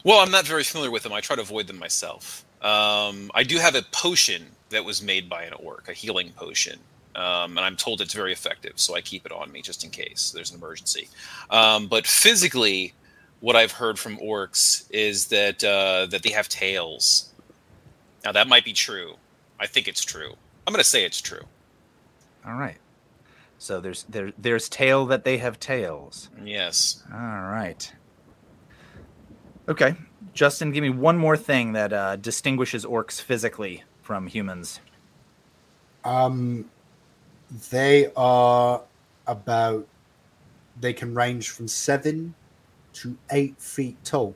Well, 0.04 0.18
I'm 0.18 0.30
not 0.30 0.46
very 0.46 0.62
familiar 0.64 0.90
with 0.90 1.04
them. 1.04 1.12
I 1.12 1.20
try 1.20 1.36
to 1.36 1.42
avoid 1.42 1.66
them 1.66 1.78
myself. 1.78 2.44
Um, 2.60 3.30
I 3.34 3.44
do 3.44 3.56
have 3.58 3.74
a 3.74 3.82
potion 3.92 4.46
that 4.70 4.84
was 4.84 5.02
made 5.02 5.28
by 5.28 5.44
an 5.44 5.54
orc, 5.54 5.88
a 5.88 5.92
healing 5.92 6.32
potion, 6.36 6.78
um, 7.14 7.56
and 7.56 7.60
I'm 7.60 7.76
told 7.76 8.00
it's 8.00 8.14
very 8.14 8.32
effective, 8.32 8.74
so 8.76 8.94
I 8.94 9.00
keep 9.00 9.26
it 9.26 9.32
on 9.32 9.50
me 9.50 9.62
just 9.62 9.84
in 9.84 9.90
case 9.90 10.32
there's 10.32 10.50
an 10.50 10.58
emergency. 10.58 11.08
Um, 11.50 11.88
but 11.88 12.06
physically, 12.06 12.94
what 13.40 13.56
I've 13.56 13.72
heard 13.72 13.98
from 13.98 14.16
orcs 14.18 14.86
is 14.90 15.28
that 15.28 15.64
uh, 15.64 16.06
that 16.06 16.22
they 16.22 16.30
have 16.30 16.48
tails. 16.48 17.32
Now 18.24 18.32
that 18.32 18.48
might 18.48 18.64
be 18.64 18.72
true. 18.72 19.14
I 19.58 19.66
think 19.66 19.88
it's 19.88 20.04
true. 20.04 20.34
I'm 20.66 20.72
going 20.72 20.82
to 20.82 20.88
say 20.88 21.04
it's 21.04 21.20
true. 21.20 21.44
All 22.46 22.54
right. 22.54 22.76
So 23.62 23.80
there's 23.80 24.02
there 24.08 24.32
there's 24.36 24.68
tail 24.68 25.06
that 25.06 25.22
they 25.22 25.38
have 25.38 25.60
tails. 25.60 26.30
Yes. 26.44 27.04
All 27.12 27.18
right. 27.20 27.92
Okay. 29.68 29.94
Justin, 30.34 30.72
give 30.72 30.82
me 30.82 30.90
one 30.90 31.16
more 31.16 31.36
thing 31.36 31.72
that 31.74 31.92
uh, 31.92 32.16
distinguishes 32.16 32.84
orcs 32.84 33.20
physically 33.22 33.84
from 34.02 34.26
humans. 34.26 34.80
Um, 36.04 36.68
they 37.70 38.10
are 38.16 38.82
about. 39.28 39.86
They 40.80 40.92
can 40.92 41.14
range 41.14 41.50
from 41.50 41.68
seven 41.68 42.34
to 42.94 43.16
eight 43.30 43.60
feet 43.60 43.96
tall. 44.04 44.34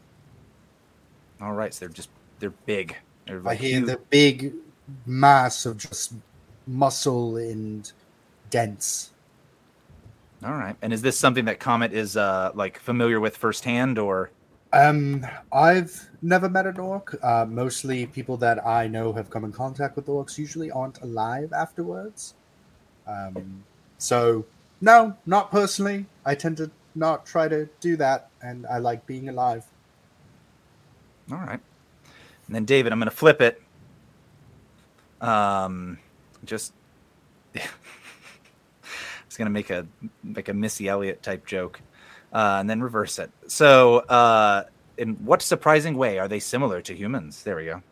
All 1.40 1.52
right, 1.52 1.74
so 1.74 1.80
they're 1.80 1.88
just 1.88 2.10
they're 2.38 2.50
big. 2.50 2.94
They're 3.26 3.42
I 3.44 3.56
hear 3.56 3.80
huge- 3.80 3.86
the 3.86 3.98
big 4.08 4.52
mass 5.04 5.66
of 5.66 5.78
just 5.78 6.12
muscle 6.68 7.38
and 7.38 7.90
dense. 8.50 9.10
All 10.44 10.52
right. 10.54 10.76
And 10.82 10.92
is 10.92 11.02
this 11.02 11.18
something 11.18 11.46
that 11.46 11.60
Comet 11.60 11.92
is 11.92 12.16
uh 12.16 12.52
like 12.54 12.78
familiar 12.78 13.20
with 13.20 13.36
firsthand 13.36 13.98
or 13.98 14.30
Um, 14.72 15.26
I've 15.52 16.10
never 16.22 16.48
met 16.48 16.66
an 16.66 16.78
orc. 16.78 17.16
Uh, 17.22 17.46
mostly 17.48 18.06
people 18.06 18.36
that 18.38 18.64
I 18.66 18.86
know 18.88 19.12
have 19.12 19.30
come 19.30 19.44
in 19.44 19.52
contact 19.52 19.96
with 19.96 20.06
orcs 20.06 20.38
usually 20.38 20.70
aren't 20.70 21.00
alive 21.02 21.52
afterwards. 21.52 22.34
Um, 23.06 23.64
so 23.98 24.44
no, 24.80 25.16
not 25.26 25.50
personally. 25.50 26.06
I 26.24 26.34
tend 26.34 26.58
to 26.58 26.70
not 26.94 27.26
try 27.26 27.48
to 27.48 27.68
do 27.80 27.96
that, 27.96 28.30
and 28.42 28.66
I 28.66 28.78
like 28.78 29.06
being 29.06 29.28
alive. 29.28 29.64
All 31.30 31.38
right. 31.38 31.60
And 32.46 32.54
then 32.54 32.64
David, 32.64 32.92
I'm 32.92 32.98
going 32.98 33.10
to 33.10 33.16
flip 33.16 33.40
it. 33.40 33.62
Um 35.20 35.98
just 36.44 36.72
going 39.36 39.46
to 39.46 39.52
make 39.52 39.70
a 39.70 39.86
like 40.34 40.48
a 40.48 40.54
Missy 40.54 40.88
Elliott 40.88 41.22
type 41.22 41.46
joke. 41.46 41.80
Uh, 42.32 42.56
and 42.60 42.68
then 42.68 42.82
reverse 42.82 43.18
it. 43.18 43.30
So, 43.46 43.98
uh, 43.98 44.64
in 44.98 45.14
what 45.24 45.42
surprising 45.42 45.96
way 45.96 46.18
are 46.18 46.28
they 46.28 46.40
similar 46.40 46.82
to 46.82 46.94
humans? 46.94 47.42
There 47.42 47.56
we 47.56 47.64
go. 47.64 47.82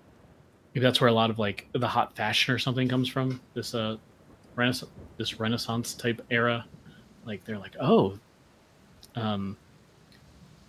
Maybe 0.74 0.82
that's 0.82 1.00
where 1.00 1.08
a 1.08 1.12
lot 1.12 1.30
of 1.30 1.38
like 1.38 1.68
the 1.72 1.86
hot 1.86 2.16
fashion 2.16 2.52
or 2.52 2.58
something 2.58 2.88
comes 2.88 3.08
from. 3.08 3.40
This 3.54 3.74
uh, 3.74 3.96
renaissance, 4.56 4.90
this 5.16 5.38
Renaissance 5.38 5.94
type 5.94 6.20
era. 6.30 6.66
Like 7.24 7.44
they're 7.44 7.58
like, 7.58 7.76
oh, 7.80 8.18
um, 9.14 9.56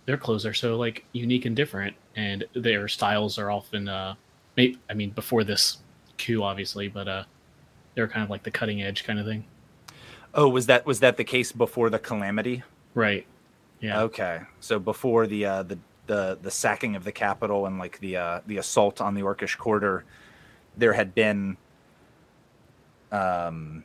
their 0.06 0.16
clothes 0.16 0.46
are 0.46 0.54
so 0.54 0.76
like 0.76 1.04
unique 1.12 1.44
and 1.44 1.56
different, 1.56 1.96
and 2.14 2.44
their 2.54 2.88
styles 2.88 3.38
are 3.38 3.50
often 3.50 3.88
uh, 3.88 4.14
maybe 4.56 4.78
I 4.88 4.94
mean 4.94 5.10
before 5.10 5.44
this 5.44 5.78
coup 6.18 6.42
obviously, 6.42 6.88
but 6.88 7.08
uh, 7.08 7.24
they're 7.94 8.08
kind 8.08 8.22
of 8.22 8.30
like 8.30 8.42
the 8.42 8.50
cutting 8.50 8.82
edge 8.82 9.04
kind 9.04 9.18
of 9.18 9.26
thing. 9.26 9.44
Oh, 10.36 10.48
was 10.48 10.66
that 10.66 10.86
was 10.86 11.00
that 11.00 11.16
the 11.16 11.24
case 11.24 11.50
before 11.50 11.90
the 11.90 11.98
calamity? 11.98 12.62
Right. 12.94 13.26
Yeah. 13.80 14.02
Okay, 14.02 14.40
so 14.60 14.78
before 14.78 15.26
the 15.26 15.44
uh, 15.44 15.62
the 15.64 15.78
the 16.06 16.38
the 16.42 16.50
sacking 16.50 16.94
of 16.94 17.04
the 17.04 17.12
capital 17.12 17.66
and 17.66 17.78
like 17.78 17.98
the 18.00 18.16
uh, 18.16 18.40
the 18.46 18.58
assault 18.58 19.00
on 19.00 19.14
the 19.14 19.22
Orcish 19.22 19.56
quarter, 19.56 20.04
there 20.76 20.92
had 20.92 21.14
been 21.14 21.56
um 23.12 23.82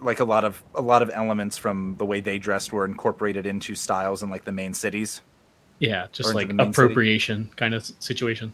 like 0.00 0.20
a 0.20 0.24
lot 0.24 0.44
of 0.44 0.62
a 0.74 0.80
lot 0.80 1.02
of 1.02 1.10
elements 1.12 1.56
from 1.58 1.96
the 1.98 2.04
way 2.04 2.20
they 2.20 2.38
dressed 2.38 2.72
were 2.72 2.84
incorporated 2.84 3.46
into 3.46 3.74
styles 3.74 4.22
in 4.22 4.30
like 4.30 4.44
the 4.44 4.52
main 4.52 4.74
cities. 4.74 5.22
Yeah. 5.78 6.06
Just 6.12 6.34
like 6.34 6.48
the 6.48 6.54
main 6.54 6.72
city. 6.72 6.84
appropriation 6.84 7.50
kind 7.56 7.74
of 7.74 7.84
situation. 7.98 8.52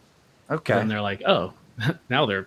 Okay. 0.50 0.78
And 0.78 0.90
they're 0.90 1.00
like, 1.00 1.22
oh, 1.26 1.52
now 2.08 2.26
they're 2.26 2.46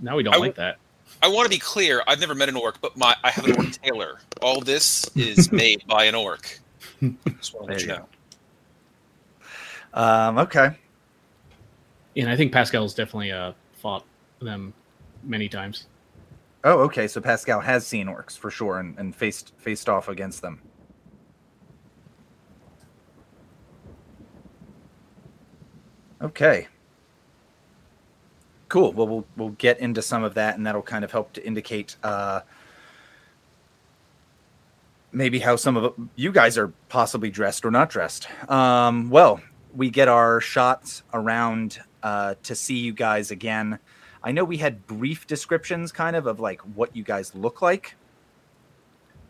now 0.00 0.16
we 0.16 0.22
don't 0.22 0.34
I 0.34 0.38
like 0.38 0.56
w- 0.56 0.68
that. 0.68 0.78
I 1.22 1.28
want 1.28 1.46
to 1.46 1.50
be 1.50 1.58
clear. 1.58 2.02
I've 2.08 2.18
never 2.18 2.34
met 2.34 2.48
an 2.48 2.56
orc, 2.56 2.80
but 2.80 2.96
my 2.96 3.14
I 3.22 3.30
have 3.30 3.44
an 3.44 3.56
orc 3.56 3.70
tailor. 3.70 4.18
All 4.40 4.60
this 4.60 5.08
is 5.16 5.52
made 5.62 5.86
by 5.86 6.04
an 6.04 6.16
orc. 6.16 6.58
Just 7.38 7.54
want 7.54 7.68
to 7.68 7.72
let 7.72 7.82
you 7.82 7.88
you 7.88 7.94
know. 7.94 8.08
Um, 9.94 10.38
okay. 10.38 10.76
And 12.16 12.28
I 12.28 12.36
think 12.36 12.52
Pascal's 12.52 12.94
definitely 12.94 13.30
uh, 13.30 13.52
fought 13.74 14.04
them 14.40 14.74
many 15.22 15.48
times. 15.48 15.86
Oh, 16.64 16.80
okay. 16.80 17.06
So 17.06 17.20
Pascal 17.20 17.60
has 17.60 17.86
seen 17.86 18.06
orcs 18.06 18.36
for 18.36 18.50
sure 18.50 18.80
and, 18.80 18.98
and 18.98 19.14
faced 19.14 19.52
faced 19.58 19.88
off 19.88 20.08
against 20.08 20.42
them. 20.42 20.60
Okay. 26.20 26.68
Cool. 28.72 28.94
Well, 28.94 29.06
we'll 29.06 29.26
we'll 29.36 29.50
get 29.50 29.80
into 29.80 30.00
some 30.00 30.24
of 30.24 30.32
that, 30.32 30.56
and 30.56 30.66
that'll 30.66 30.80
kind 30.80 31.04
of 31.04 31.12
help 31.12 31.34
to 31.34 31.46
indicate 31.46 31.94
uh, 32.02 32.40
maybe 35.12 35.38
how 35.40 35.56
some 35.56 35.76
of 35.76 35.94
you 36.16 36.32
guys 36.32 36.56
are 36.56 36.72
possibly 36.88 37.28
dressed 37.28 37.66
or 37.66 37.70
not 37.70 37.90
dressed. 37.90 38.28
Um, 38.48 39.10
well, 39.10 39.42
we 39.76 39.90
get 39.90 40.08
our 40.08 40.40
shots 40.40 41.02
around 41.12 41.80
uh, 42.02 42.36
to 42.44 42.54
see 42.54 42.78
you 42.78 42.94
guys 42.94 43.30
again. 43.30 43.78
I 44.24 44.32
know 44.32 44.42
we 44.42 44.56
had 44.56 44.86
brief 44.86 45.26
descriptions, 45.26 45.92
kind 45.92 46.16
of, 46.16 46.26
of 46.26 46.40
like 46.40 46.62
what 46.62 46.96
you 46.96 47.02
guys 47.02 47.34
look 47.34 47.60
like, 47.60 47.94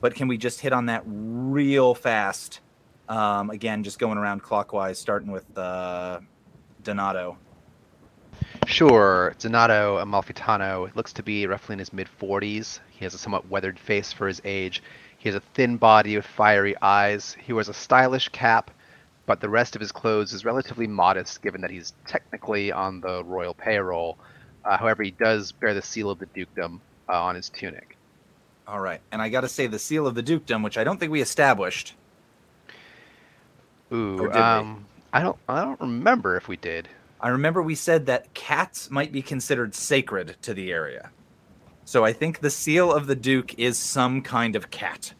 but 0.01 0.15
can 0.15 0.29
we 0.29 0.39
just 0.39 0.61
hit 0.61 0.73
on 0.73 0.87
that 0.87 1.03
real 1.05 1.97
fast? 1.97 2.61
Um, 3.09 3.51
again, 3.51 3.83
just 3.83 3.99
going 3.99 4.19
around 4.19 4.45
clockwise, 4.45 5.01
starting 5.01 5.33
with 5.33 5.59
uh, 5.59 6.21
Donato. 6.85 7.39
Sure, 8.67 9.35
Donato 9.39 9.99
Amalfitano 9.99 10.95
looks 10.95 11.13
to 11.15 11.23
be 11.23 11.47
roughly 11.47 11.75
in 11.75 11.79
his 11.79 11.93
mid 11.93 12.09
40s. 12.21 12.79
He 12.91 13.05
has 13.05 13.15
a 13.15 13.19
somewhat 13.19 13.49
weathered 13.49 13.79
face 13.79 14.13
for 14.13 14.29
his 14.29 14.41
age. 14.45 14.83
He 15.19 15.29
has 15.29 15.37
a 15.37 15.43
thin 15.55 15.77
body 15.77 16.17
with 16.17 16.27
fiery 16.27 16.75
eyes. 16.81 17.37
He 17.41 17.53
wears 17.53 17.69
a 17.69 17.75
stylish 17.75 18.29
cap, 18.31 18.71
but 19.27 19.41
the 19.41 19.49
rest 19.49 19.75
of 19.75 19.81
his 19.81 19.93
clothes 19.93 20.33
is 20.33 20.45
relatively 20.45 20.87
modest 20.87 21.43
given 21.43 21.61
that 21.61 21.71
he's 21.71 21.93
technically 22.07 22.73
on 22.73 23.01
the 23.01 23.23
royal 23.25 23.55
payroll. 23.55 24.17
Uh, 24.65 24.77
however, 24.77 25.03
he 25.03 25.11
does 25.11 25.53
bear 25.53 25.75
the 25.75 25.83
seal 25.83 26.11
of 26.11 26.19
the 26.19 26.27
dukedom 26.27 26.81
uh, 27.09 27.23
on 27.23 27.35
his 27.35 27.49
tunic. 27.49 27.97
All 28.67 28.81
right, 28.81 29.01
and 29.11 29.21
I 29.21 29.29
got 29.29 29.41
to 29.41 29.49
say 29.49 29.67
the 29.67 29.79
seal 29.79 30.07
of 30.07 30.15
the 30.15 30.23
dukedom, 30.23 30.63
which 30.63 30.79
I 30.79 30.85
don't 30.85 30.99
think 30.99 31.11
we 31.11 31.21
established. 31.21 31.95
Ooh, 33.93 34.17
we? 34.23 34.29
um, 34.29 34.87
I 35.13 35.21
don't, 35.21 35.37
I 35.49 35.63
don't 35.63 35.81
remember 35.81 36.37
if 36.37 36.49
we 36.49 36.57
did. 36.57 36.89
I 37.23 37.29
remember 37.29 37.63
we 37.63 37.77
said 37.77 38.07
that 38.07 38.35
cats 38.35 38.91
might 38.91 39.13
be 39.13 39.23
considered 39.23 39.75
sacred 39.75 40.37
to 40.43 40.53
the 40.53 40.73
area. 40.73 41.11
So 41.85 42.05
I 42.05 42.13
think 42.13 42.41
the 42.41 42.51
seal 42.51 42.93
of 42.93 43.07
the 43.07 43.15
Duke 43.15 43.59
is 43.59 43.79
some 43.79 44.23
kind 44.23 44.57
of 44.57 44.71
cat. 44.71 45.15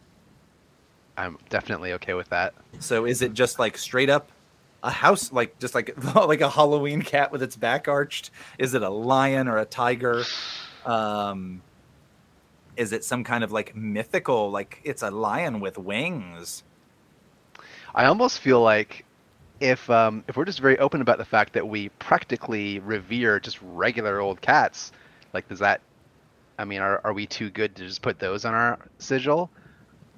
I'm 1.15 1.37
definitely 1.49 1.93
okay 1.93 2.13
with 2.13 2.29
that. 2.29 2.53
So 2.79 3.05
is 3.05 3.21
it 3.21 3.33
just 3.33 3.57
like 3.57 3.77
straight 3.77 4.09
up 4.09 4.31
a 4.81 4.89
house, 4.89 5.31
like 5.31 5.57
just 5.59 5.75
like 5.75 5.93
like 6.15 6.41
a 6.41 6.49
Halloween 6.49 7.01
cat 7.01 7.31
with 7.31 7.41
its 7.41 7.55
back 7.55 7.87
arched? 7.87 8.31
Is 8.57 8.73
it 8.73 8.81
a 8.81 8.89
lion 8.89 9.47
or 9.47 9.57
a 9.57 9.65
tiger? 9.65 10.23
Um, 10.85 11.61
is 12.75 12.91
it 12.91 13.03
some 13.05 13.23
kind 13.23 13.43
of 13.43 13.51
like 13.51 13.75
mythical, 13.75 14.51
like 14.51 14.81
it's 14.83 15.03
a 15.03 15.11
lion 15.11 15.61
with 15.61 15.77
wings? 15.77 16.63
I 17.95 18.05
almost 18.05 18.39
feel 18.39 18.61
like 18.61 19.05
if 19.63 19.89
um, 19.89 20.25
if 20.27 20.35
we're 20.35 20.45
just 20.45 20.59
very 20.59 20.77
open 20.77 21.01
about 21.01 21.17
the 21.17 21.25
fact 21.25 21.53
that 21.53 21.67
we 21.67 21.87
practically 21.89 22.79
revere 22.79 23.39
just 23.39 23.59
regular 23.61 24.19
old 24.19 24.41
cats, 24.41 24.91
like 25.31 25.47
does 25.47 25.59
that? 25.59 25.79
I 26.59 26.65
mean, 26.65 26.81
are 26.81 26.99
are 27.05 27.13
we 27.13 27.25
too 27.25 27.49
good 27.49 27.73
to 27.77 27.87
just 27.87 28.01
put 28.01 28.19
those 28.19 28.43
on 28.43 28.53
our 28.53 28.77
sigil? 28.99 29.49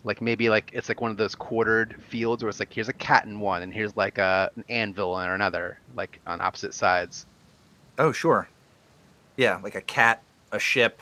Like 0.04 0.20
maybe 0.20 0.50
like 0.50 0.72
it's 0.74 0.90
like 0.90 1.00
one 1.00 1.12
of 1.12 1.18
those 1.18 1.36
quartered 1.36 1.96
fields 2.10 2.44
where 2.44 2.50
it's 2.50 2.60
like 2.60 2.74
here's 2.74 2.90
a 2.90 2.94
cat 2.94 3.26
in 3.26 3.40
one 3.40 3.62
and 3.62 3.72
here's 3.72 3.96
like 3.96 4.18
a, 4.18 4.50
an 4.56 4.66
anvil 4.68 5.20
in 5.20 5.30
another, 5.30 5.80
like 5.96 6.20
on 6.26 6.42
opposite 6.42 6.74
sides. 6.74 7.28
Oh, 8.00 8.12
sure. 8.12 8.50
Yeah, 9.38 9.60
like 9.64 9.76
a 9.76 9.82
cat, 9.82 10.24
a 10.52 10.60
ship, 10.60 11.02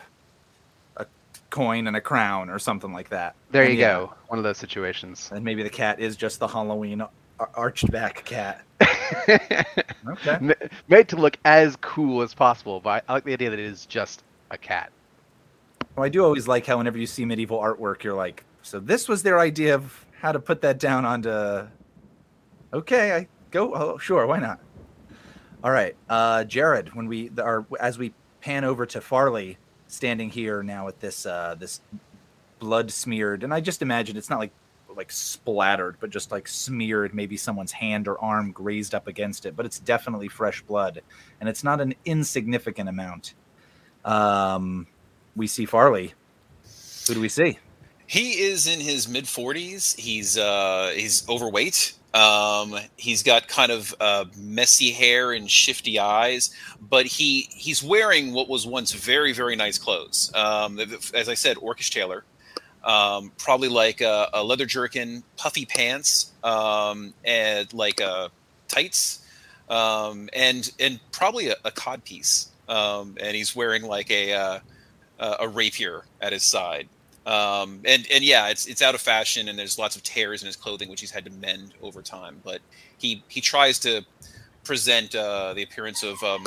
a 0.98 1.06
coin, 1.50 1.88
and 1.88 1.96
a 1.96 2.02
crown, 2.02 2.50
or 2.50 2.60
something 2.60 2.92
like 2.92 3.10
that. 3.10 3.36
There 3.52 3.64
And 3.64 3.74
you 3.74 3.80
yeah, 3.80 3.94
go. 3.94 4.14
One 4.28 4.38
of 4.38 4.44
those 4.44 4.58
situations. 4.58 5.30
And 5.34 5.46
maybe 5.46 5.64
the 5.64 5.70
cat 5.70 6.00
is 6.00 6.16
just 6.18 6.40
the 6.40 6.48
Halloween 6.48 7.04
arched 7.40 7.90
back 7.92 8.26
cat. 8.26 8.64
Okay. 10.06 10.54
Made 10.90 11.08
to 11.10 11.16
look 11.16 11.38
as 11.46 11.78
cool 11.78 12.24
as 12.24 12.34
possible, 12.34 12.82
but 12.82 13.06
I 13.08 13.14
like 13.14 13.24
the 13.24 13.32
idea 13.32 13.50
that 13.50 13.60
it 13.60 13.66
is 13.66 13.86
just 13.86 14.22
a 14.52 14.58
cat. 14.58 14.92
Well, 15.96 16.06
I 16.06 16.10
do 16.10 16.24
always 16.24 16.48
like 16.48 16.66
how 16.66 16.78
whenever 16.78 16.98
you 16.98 17.08
see 17.08 17.24
medieval 17.24 17.60
artwork, 17.60 18.04
you're 18.04 18.14
like, 18.14 18.44
so 18.64 18.80
this 18.80 19.08
was 19.08 19.24
their 19.24 19.40
idea 19.40 19.76
of 19.76 20.06
how 20.20 20.34
to 20.34 20.40
put 20.40 20.62
that 20.62 20.80
down 20.80 21.06
onto. 21.06 21.68
Okay, 22.74 23.14
I 23.16 23.28
go. 23.52 23.74
Oh, 23.74 23.98
sure, 23.98 24.28
why 24.28 24.40
not? 24.40 24.60
All 25.64 25.72
right, 25.72 25.96
uh, 26.10 26.44
Jared. 26.44 26.94
When 26.94 27.08
we 27.08 27.32
are 27.38 27.66
as 27.80 27.98
we 27.98 28.14
pan 28.42 28.64
over 28.66 28.86
to 28.88 29.00
Farley, 29.00 29.58
standing 29.88 30.30
here 30.30 30.64
now 30.64 30.86
with 30.86 31.00
this 31.00 31.26
uh, 31.26 31.56
this 31.58 31.82
blood 32.60 32.92
smeared, 32.92 33.44
and 33.44 33.54
I 33.54 33.62
just 33.62 33.82
imagine 33.82 34.18
it's 34.18 34.30
not 34.30 34.40
like 34.40 34.52
like 34.96 35.12
splattered, 35.12 35.98
but 36.00 36.10
just 36.10 36.32
like 36.32 36.48
smeared. 36.48 37.14
Maybe 37.14 37.38
someone's 37.38 37.72
hand 37.72 38.08
or 38.08 38.20
arm 38.20 38.52
grazed 38.52 38.96
up 38.96 39.08
against 39.08 39.46
it, 39.46 39.56
but 39.56 39.66
it's 39.66 39.80
definitely 39.80 40.28
fresh 40.28 40.62
blood, 40.62 41.02
and 41.40 41.50
it's 41.50 41.64
not 41.64 41.82
an 41.82 41.94
insignificant 42.06 42.90
amount. 42.90 43.34
Um, 44.06 44.88
we 45.36 45.48
see 45.48 45.66
Farley. 45.66 46.14
Who 47.08 47.16
do 47.16 47.22
we 47.22 47.30
see? 47.30 47.60
He 48.06 48.42
is 48.42 48.68
in 48.68 48.80
his 48.80 49.08
mid 49.08 49.26
40s. 49.26 50.00
He's 50.00 50.38
uh, 50.38 50.94
he's 50.96 51.28
overweight. 51.28 51.94
Um, 52.14 52.78
he's 52.96 53.24
got 53.24 53.48
kind 53.48 53.72
of 53.72 53.96
uh, 54.00 54.26
messy 54.38 54.92
hair 54.92 55.32
and 55.32 55.50
shifty 55.50 56.00
eyes, 56.00 56.54
but 56.80 57.08
he 57.08 57.50
he's 57.52 57.82
wearing 57.82 58.34
what 58.34 58.48
was 58.48 58.68
once 58.68 58.92
very 58.92 59.34
very 59.34 59.56
nice 59.56 59.80
clothes. 59.80 60.32
Um, 60.36 60.80
as 61.14 61.28
I 61.28 61.34
said, 61.34 61.58
orcish 61.58 61.90
tailor, 61.92 62.24
um, 62.84 63.32
probably 63.38 63.70
like 63.70 64.02
a, 64.02 64.30
a 64.34 64.44
leather 64.44 64.66
jerkin, 64.66 65.24
puffy 65.38 65.66
pants, 65.66 66.32
um, 66.44 67.14
and 67.24 67.72
like 67.74 68.02
tights, 68.68 69.26
um, 69.70 70.30
and 70.34 70.72
and 70.80 71.00
probably 71.12 71.50
a, 71.50 71.56
a 71.66 71.72
cod 71.72 72.04
piece. 72.04 72.50
Um, 72.70 73.18
and 73.20 73.36
he's 73.36 73.56
wearing 73.56 73.84
like 73.84 74.10
a 74.10 74.34
uh, 74.34 74.60
a 75.20 75.48
rapier 75.48 76.04
at 76.22 76.34
his 76.34 76.44
side 76.44 76.88
um, 77.26 77.80
and 77.86 78.06
and 78.12 78.24
yeah, 78.24 78.50
it's 78.50 78.66
it's 78.66 78.82
out 78.82 78.96
of 78.96 79.02
fashion, 79.02 79.48
and 79.48 79.58
there's 79.58 79.80
lots 79.80 79.96
of 79.96 80.04
tears 80.04 80.42
in 80.42 80.48
his 80.48 80.56
clothing, 80.56 80.90
which 80.90 81.00
he's 81.00 81.12
had 81.12 81.24
to 81.26 81.32
mend 81.32 81.74
over 81.82 82.02
time. 82.02 82.42
But 82.44 82.60
he 82.98 83.24
he 83.30 83.40
tries 83.40 83.80
to 83.80 84.06
present 84.66 85.16
uh, 85.16 85.54
the 85.54 85.64
appearance 85.64 86.04
of 86.04 86.22
um, 86.22 86.46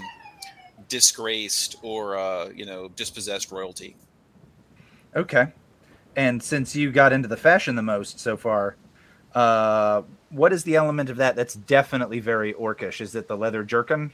disgraced 0.88 1.77
or 1.83 2.18
uh, 2.18 2.51
you 2.55 2.66
know 2.66 2.88
dispossessed 2.88 3.51
royalty. 3.51 3.96
Okay. 5.14 5.46
And 6.16 6.42
since 6.42 6.74
you 6.74 6.90
got 6.90 7.12
into 7.12 7.29
the 7.29 7.37
fashion 7.37 7.76
the 7.76 7.83
most 7.83 8.18
so 8.18 8.37
far, 8.37 8.76
uh, 9.35 10.02
what 10.31 10.52
is 10.52 10.64
the 10.64 10.74
element 10.74 11.11
of 11.11 11.18
that 11.18 11.37
that's 11.37 11.55
definitely 11.55 12.20
very 12.20 12.55
orcish? 12.55 13.00
Is 13.00 13.14
it 13.14 13.29
the 13.29 13.37
leather 13.37 13.62
jerkin, 13.62 14.11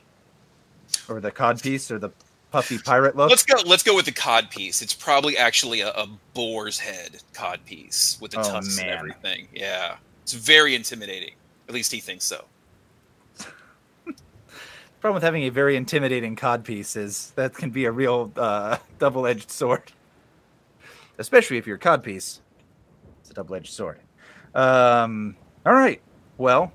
or 1.08 1.20
the 1.20 1.30
codpiece, 1.30 1.90
or 1.92 1.98
the 2.00 2.10
puffy 2.50 2.78
pirate 2.78 3.14
look? 3.16 3.30
Let's 3.30 3.44
go. 3.44 3.54
Let's 3.64 3.84
go 3.84 3.94
with 3.94 4.04
the 4.06 4.12
cod 4.12 4.50
piece. 4.50 4.82
It's 4.82 4.92
probably 4.92 5.38
actually 5.38 5.80
a, 5.80 5.90
a 5.90 6.08
boar's 6.34 6.78
head 6.78 7.18
cod 7.32 7.64
piece 7.64 8.18
with 8.20 8.32
the 8.32 8.40
Oh, 8.40 8.42
tusks 8.42 8.76
man. 8.78 8.88
and 8.88 8.98
everything. 8.98 9.46
Yeah, 9.54 9.96
it's 10.22 10.32
very 10.32 10.74
intimidating. 10.74 11.34
At 11.68 11.74
least 11.74 11.92
he 11.92 12.00
thinks 12.00 12.24
so. 12.24 12.44
problem 15.00 15.14
with 15.14 15.22
having 15.22 15.44
a 15.44 15.48
very 15.50 15.76
intimidating 15.76 16.34
codpiece 16.36 16.96
is 16.96 17.32
that 17.36 17.54
can 17.54 17.70
be 17.70 17.84
a 17.84 17.92
real 17.92 18.32
uh, 18.36 18.76
double-edged 18.98 19.50
sword, 19.50 19.82
especially 21.22 21.56
if 21.56 21.66
you're 21.66 21.76
a 21.76 21.80
codpiece. 21.80 22.40
It's 23.20 23.30
a 23.30 23.34
double-edged 23.34 23.72
sword. 23.72 24.00
Um, 24.54 25.36
all 25.64 25.72
right. 25.72 26.02
Well, 26.36 26.72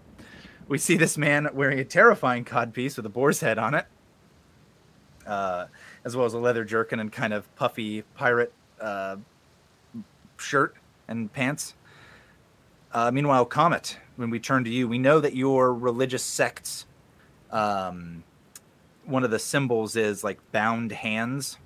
we 0.68 0.78
see 0.78 0.96
this 0.96 1.18
man 1.18 1.50
wearing 1.54 1.80
a 1.80 1.86
terrifying 1.86 2.46
codpiece 2.46 2.96
with 2.96 3.06
a 3.06 3.10
boar's 3.10 3.42
head 3.42 3.60
on 3.60 3.74
it, 3.74 3.86
uh, 5.26 5.66
as 6.06 6.16
well 6.16 6.26
as 6.26 6.34
a 6.34 6.40
leather 6.40 6.64
jerkin 6.64 7.00
and 7.00 7.12
kind 7.12 7.34
of 7.34 7.54
puffy 7.56 8.04
pirate 8.16 8.54
uh, 8.80 9.18
shirt 10.38 10.76
and 11.08 11.32
pants. 11.34 11.76
Uh, 12.94 13.12
meanwhile, 13.12 13.46
Comet, 13.46 14.00
when 14.16 14.30
we 14.30 14.40
turn 14.40 14.64
to 14.64 14.70
you, 14.70 14.88
we 14.88 14.98
know 14.98 15.20
that 15.20 15.36
your 15.36 15.74
religious 15.74 16.24
sects 16.24 16.86
um, 17.52 18.24
one 19.06 19.24
of 19.24 19.32
the 19.32 19.40
symbols 19.40 19.96
is 19.96 20.24
like 20.24 20.40
bound 20.52 20.92
hands, 20.92 21.58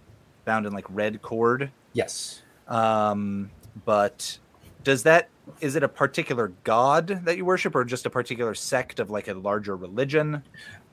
bound 0.45 0.65
in 0.65 0.73
like 0.73 0.85
red 0.89 1.21
cord. 1.21 1.71
Yes. 1.93 2.40
Um, 2.71 3.51
but 3.85 4.39
does 4.83 5.03
that 5.03 5.29
is 5.59 5.75
it 5.75 5.83
a 5.83 5.89
particular 5.89 6.53
god 6.63 7.25
that 7.25 7.35
you 7.35 7.43
worship, 7.43 7.75
or 7.75 7.83
just 7.83 8.05
a 8.05 8.09
particular 8.09 8.55
sect 8.55 8.99
of 8.99 9.09
like 9.09 9.27
a 9.27 9.33
larger 9.33 9.75
religion? 9.75 10.43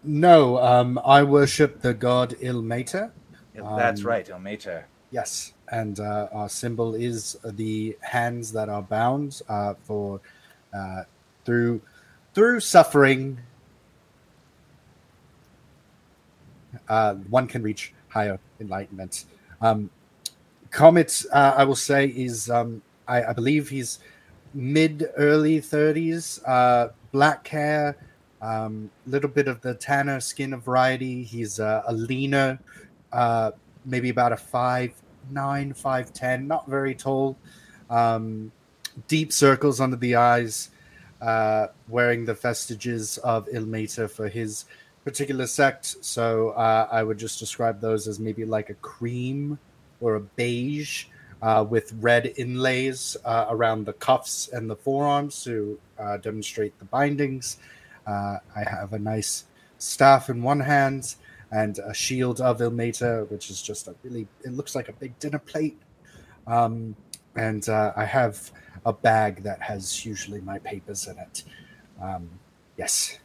No, 0.02 0.58
um, 0.58 1.00
I 1.04 1.22
worship 1.22 1.80
the 1.80 1.94
god 1.94 2.30
Ilmater. 2.40 3.12
That's 3.54 4.00
Um, 4.00 4.06
right, 4.06 4.26
Ilmater. 4.26 4.84
Yes, 5.10 5.54
and 5.68 6.00
uh, 6.00 6.28
our 6.32 6.48
symbol 6.48 6.94
is 6.94 7.38
the 7.44 7.96
hands 8.00 8.52
that 8.52 8.68
are 8.68 8.82
bound 8.82 9.40
uh, 9.48 9.74
for 9.84 10.20
uh, 10.74 11.04
through 11.44 11.80
through 12.34 12.60
suffering. 12.60 13.38
Uh, 16.88 17.14
one 17.30 17.46
can 17.46 17.62
reach 17.62 17.92
higher 18.08 18.38
enlightenment. 18.60 19.24
Um, 19.60 19.90
Comet, 20.70 21.24
uh, 21.32 21.54
I 21.56 21.64
will 21.64 21.76
say, 21.76 22.06
is 22.06 22.50
um, 22.50 22.82
I, 23.06 23.24
I 23.24 23.32
believe 23.32 23.68
he's 23.68 23.98
mid 24.54 25.06
early 25.16 25.60
thirties, 25.60 26.42
uh, 26.44 26.88
black 27.12 27.46
hair, 27.48 27.96
um, 28.42 28.90
little 29.06 29.30
bit 29.30 29.48
of 29.48 29.60
the 29.60 29.74
tanner 29.74 30.20
skin 30.20 30.52
of 30.52 30.62
variety. 30.62 31.22
He's 31.22 31.58
uh, 31.58 31.82
a 31.86 31.92
leaner, 31.92 32.58
uh, 33.12 33.52
maybe 33.84 34.10
about 34.10 34.32
a 34.32 34.36
five 34.36 34.92
nine, 35.30 35.72
five 35.74 36.12
ten, 36.12 36.46
not 36.46 36.68
very 36.68 36.94
tall. 36.94 37.36
Um, 37.90 38.52
deep 39.06 39.32
circles 39.32 39.80
under 39.80 39.96
the 39.96 40.16
eyes, 40.16 40.70
uh, 41.20 41.68
wearing 41.88 42.24
the 42.24 42.34
vestiges 42.34 43.18
of 43.18 43.46
Ilmater 43.46 44.10
for 44.10 44.28
his 44.28 44.66
particular 45.04 45.46
sect. 45.46 46.04
So 46.04 46.50
uh, 46.50 46.88
I 46.90 47.02
would 47.02 47.18
just 47.18 47.38
describe 47.38 47.80
those 47.80 48.08
as 48.08 48.20
maybe 48.20 48.44
like 48.44 48.70
a 48.70 48.74
cream 48.74 49.58
or 50.00 50.16
a 50.16 50.20
beige 50.20 51.06
uh, 51.42 51.64
with 51.68 51.92
red 52.00 52.32
inlays 52.36 53.16
uh, 53.24 53.46
around 53.50 53.86
the 53.86 53.92
cuffs 53.94 54.48
and 54.52 54.68
the 54.68 54.76
forearms 54.76 55.42
to 55.44 55.78
uh, 55.98 56.16
demonstrate 56.16 56.78
the 56.78 56.84
bindings. 56.86 57.58
Uh, 58.06 58.38
I 58.56 58.68
have 58.68 58.92
a 58.92 58.98
nice 58.98 59.44
staff 59.78 60.28
in 60.28 60.42
one 60.42 60.60
hand 60.60 61.14
and 61.50 61.78
a 61.78 61.94
shield 61.94 62.40
of 62.40 62.58
Ilmater, 62.58 63.30
which 63.30 63.50
is 63.50 63.62
just 63.62 63.88
a 63.88 63.94
really, 64.02 64.26
it 64.44 64.52
looks 64.52 64.74
like 64.74 64.88
a 64.88 64.92
big 64.92 65.18
dinner 65.18 65.38
plate. 65.38 65.78
Um, 66.46 66.96
and 67.36 67.68
uh, 67.68 67.92
I 67.96 68.04
have 68.04 68.50
a 68.84 68.92
bag 68.92 69.42
that 69.42 69.60
has 69.62 70.04
usually 70.04 70.40
my 70.40 70.58
papers 70.58 71.06
in 71.06 71.18
it. 71.18 71.44
Um, 72.02 72.28
yes. 72.76 73.18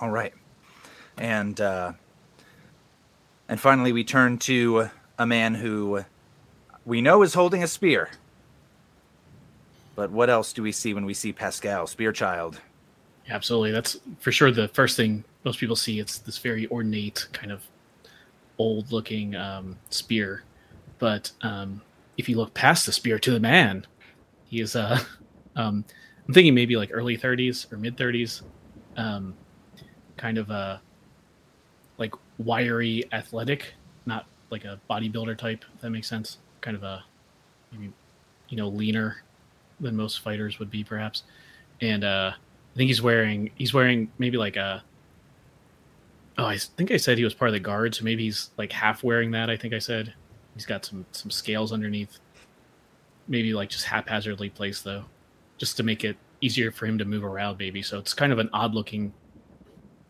All 0.00 0.10
right, 0.10 0.34
and 1.16 1.60
uh, 1.60 1.92
and 3.48 3.60
finally 3.60 3.92
we 3.92 4.04
turn 4.04 4.38
to 4.38 4.88
a 5.18 5.26
man 5.26 5.54
who 5.54 6.04
we 6.84 7.00
know 7.00 7.22
is 7.22 7.34
holding 7.34 7.62
a 7.62 7.68
spear. 7.68 8.10
But 9.94 10.10
what 10.10 10.28
else 10.28 10.52
do 10.52 10.62
we 10.62 10.72
see 10.72 10.92
when 10.92 11.04
we 11.04 11.14
see 11.14 11.32
Pascal, 11.32 11.86
Spear 11.86 12.12
Child? 12.12 12.60
Absolutely. 13.28 13.70
That's 13.70 13.98
for 14.18 14.32
sure 14.32 14.50
the 14.50 14.68
first 14.68 14.96
thing 14.96 15.24
most 15.44 15.58
people 15.58 15.76
see. 15.76 16.00
It's 16.00 16.18
this 16.18 16.38
very 16.38 16.66
ornate 16.68 17.28
kind 17.32 17.52
of 17.52 17.62
old 18.58 18.92
looking 18.92 19.34
um, 19.34 19.78
spear, 19.90 20.42
but 20.98 21.30
um, 21.42 21.80
if 22.18 22.28
you 22.28 22.36
look 22.36 22.54
past 22.54 22.86
the 22.86 22.92
spear 22.92 23.18
to 23.18 23.30
the 23.30 23.40
man, 23.40 23.86
he 24.46 24.60
is 24.60 24.76
uh, 24.76 24.98
um, 25.56 25.84
I'm 26.26 26.34
thinking 26.34 26.54
maybe 26.54 26.76
like 26.76 26.90
early 26.92 27.16
30s 27.16 27.70
or 27.72 27.76
mid 27.76 27.96
30s, 27.96 28.42
um, 28.96 29.34
kind 30.16 30.38
of 30.38 30.50
a 30.50 30.80
like 31.98 32.14
wiry, 32.38 33.04
athletic, 33.12 33.74
not 34.06 34.26
like 34.50 34.64
a 34.64 34.80
bodybuilder 34.90 35.36
type. 35.36 35.64
That 35.80 35.90
makes 35.90 36.08
sense. 36.08 36.38
Kind 36.60 36.76
of 36.76 36.82
a 36.82 37.04
maybe 37.72 37.92
you 38.48 38.56
know 38.56 38.68
leaner 38.68 39.22
than 39.80 39.96
most 39.96 40.20
fighters 40.20 40.58
would 40.58 40.70
be 40.70 40.84
perhaps, 40.84 41.24
and 41.80 42.04
uh, 42.04 42.32
I 42.34 42.76
think 42.76 42.88
he's 42.88 43.02
wearing 43.02 43.50
he's 43.56 43.74
wearing 43.74 44.10
maybe 44.18 44.36
like 44.36 44.56
a 44.56 44.82
oh 46.38 46.46
I 46.46 46.58
think 46.58 46.90
I 46.90 46.96
said 46.96 47.18
he 47.18 47.24
was 47.24 47.34
part 47.34 47.48
of 47.48 47.52
the 47.52 47.60
guard, 47.60 47.94
so 47.94 48.04
maybe 48.04 48.24
he's 48.24 48.50
like 48.56 48.72
half 48.72 49.02
wearing 49.02 49.30
that. 49.32 49.50
I 49.50 49.56
think 49.56 49.74
I 49.74 49.78
said 49.78 50.12
he's 50.54 50.66
got 50.66 50.84
some 50.84 51.04
some 51.12 51.30
scales 51.30 51.72
underneath. 51.72 52.18
Maybe 53.26 53.54
like 53.54 53.70
just 53.70 53.84
haphazardly 53.84 54.50
placed 54.50 54.84
though, 54.84 55.04
just 55.56 55.76
to 55.78 55.82
make 55.82 56.04
it 56.04 56.16
easier 56.40 56.70
for 56.70 56.86
him 56.86 56.98
to 56.98 57.04
move 57.04 57.24
around. 57.24 57.58
Maybe 57.58 57.82
so 57.82 57.98
it's 57.98 58.14
kind 58.14 58.32
of 58.32 58.38
an 58.38 58.50
odd 58.52 58.74
looking 58.74 59.12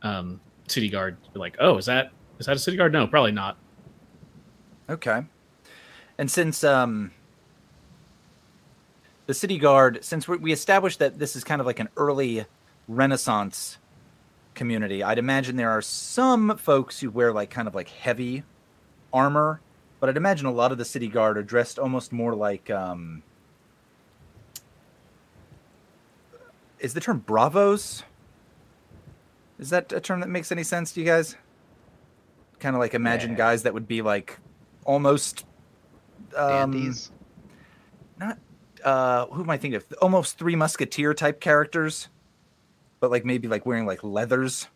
um, 0.03 0.41
city 0.69 0.89
guard. 0.89 1.17
You're 1.35 1.41
like, 1.41 1.57
oh, 1.61 1.79
is 1.79 1.87
that 1.87 2.13
is 2.39 2.47
that 2.47 2.57
a 2.57 2.59
city 2.59 2.77
guard? 2.77 2.93
No, 2.93 3.07
probably 3.07 3.33
not. 3.33 3.57
Okay. 4.89 5.25
And 6.19 6.31
since 6.31 6.63
um, 6.63 7.13
the 9.27 9.35
city 9.35 9.59
guard, 9.59 10.05
since 10.05 10.29
we 10.29 10.53
established 10.53 10.99
that 10.99 11.19
this 11.19 11.37
is 11.37 11.45
kind 11.45 11.61
of 11.61 11.67
like 11.67 11.81
an 11.81 11.89
early 11.97 12.47
Renaissance 12.87 13.79
community, 14.55 15.03
I'd 15.03 15.19
imagine 15.19 15.57
there 15.57 15.71
are 15.71 15.83
some 15.83 16.57
folks 16.57 17.01
who 17.01 17.11
wear 17.11 17.33
like 17.33 17.51
kind 17.51 17.67
of 17.67 17.75
like 17.75 17.89
heavy 17.89 18.45
armor, 19.13 19.61
but 20.01 20.09
I'd 20.09 20.17
imagine 20.17 20.47
a 20.47 20.53
lot 20.53 20.73
of 20.73 20.79
the 20.79 20.85
city 20.85 21.09
guard 21.09 21.39
are 21.39 21.43
dressed 21.43 21.79
almost 21.79 22.13
more 22.13 22.35
like. 22.35 22.71
Um, 22.71 23.23
is 26.79 26.93
the 26.93 27.01
term 27.01 27.21
bravos? 27.21 28.03
Is 29.59 29.71
that 29.71 29.91
a 29.93 30.01
term 30.01 30.21
that 30.21 30.29
makes 30.29 30.53
any 30.53 30.63
sense 30.63 30.93
to 30.93 31.01
you 31.01 31.07
guys? 31.07 31.37
Kind 32.65 32.75
of 32.77 32.81
like 32.81 32.95
imagine 32.95 33.33
Yeah. 33.33 33.37
guys 33.37 33.65
that 33.65 33.75
would 33.75 33.87
be 33.87 34.01
like 34.01 34.39
almost 34.87 35.45
um, 36.35 36.73
Dandies. 36.73 37.11
not 38.19 38.39
uh 38.83 39.27
who 39.27 39.43
am 39.43 39.51
I 39.51 39.59
thinking 39.59 39.77
of? 39.77 39.85
Almost 40.01 40.39
three 40.39 40.57
musketeer 40.57 41.13
type 41.13 41.43
characters, 41.43 42.09
but 43.01 43.11
like 43.11 43.27
maybe 43.27 43.49
like 43.49 43.67
wearing 43.67 43.85
like 43.85 44.03
leathers, 44.03 44.67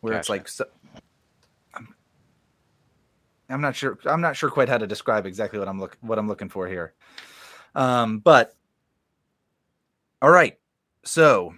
where 0.00 0.14
it's 0.14 0.30
like 0.30 0.48
so, 0.48 0.64
I'm, 1.74 1.94
I'm 3.50 3.60
not 3.60 3.76
sure. 3.76 3.98
I'm 4.06 4.22
not 4.22 4.34
sure 4.34 4.48
quite 4.48 4.70
how 4.70 4.78
to 4.78 4.86
describe 4.86 5.26
exactly 5.26 5.58
what 5.58 5.68
I'm 5.68 5.78
look 5.78 5.98
what 6.00 6.18
I'm 6.18 6.26
looking 6.26 6.48
for 6.48 6.66
here. 6.68 6.94
Um, 7.74 8.20
but 8.20 8.56
all 10.22 10.30
right, 10.30 10.58
so 11.04 11.52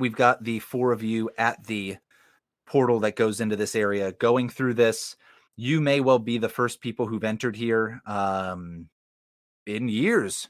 we've 0.00 0.16
got 0.16 0.42
the 0.42 0.58
four 0.58 0.90
of 0.90 1.04
you 1.04 1.30
at 1.38 1.64
the 1.68 1.98
portal 2.66 3.00
that 3.00 3.16
goes 3.16 3.40
into 3.40 3.56
this 3.56 3.74
area. 3.74 4.12
Going 4.12 4.48
through 4.48 4.74
this, 4.74 5.16
you 5.56 5.80
may 5.80 6.00
well 6.00 6.18
be 6.18 6.38
the 6.38 6.48
first 6.48 6.80
people 6.80 7.06
who've 7.06 7.24
entered 7.24 7.56
here 7.56 8.00
um, 8.06 8.88
in 9.66 9.88
years. 9.88 10.48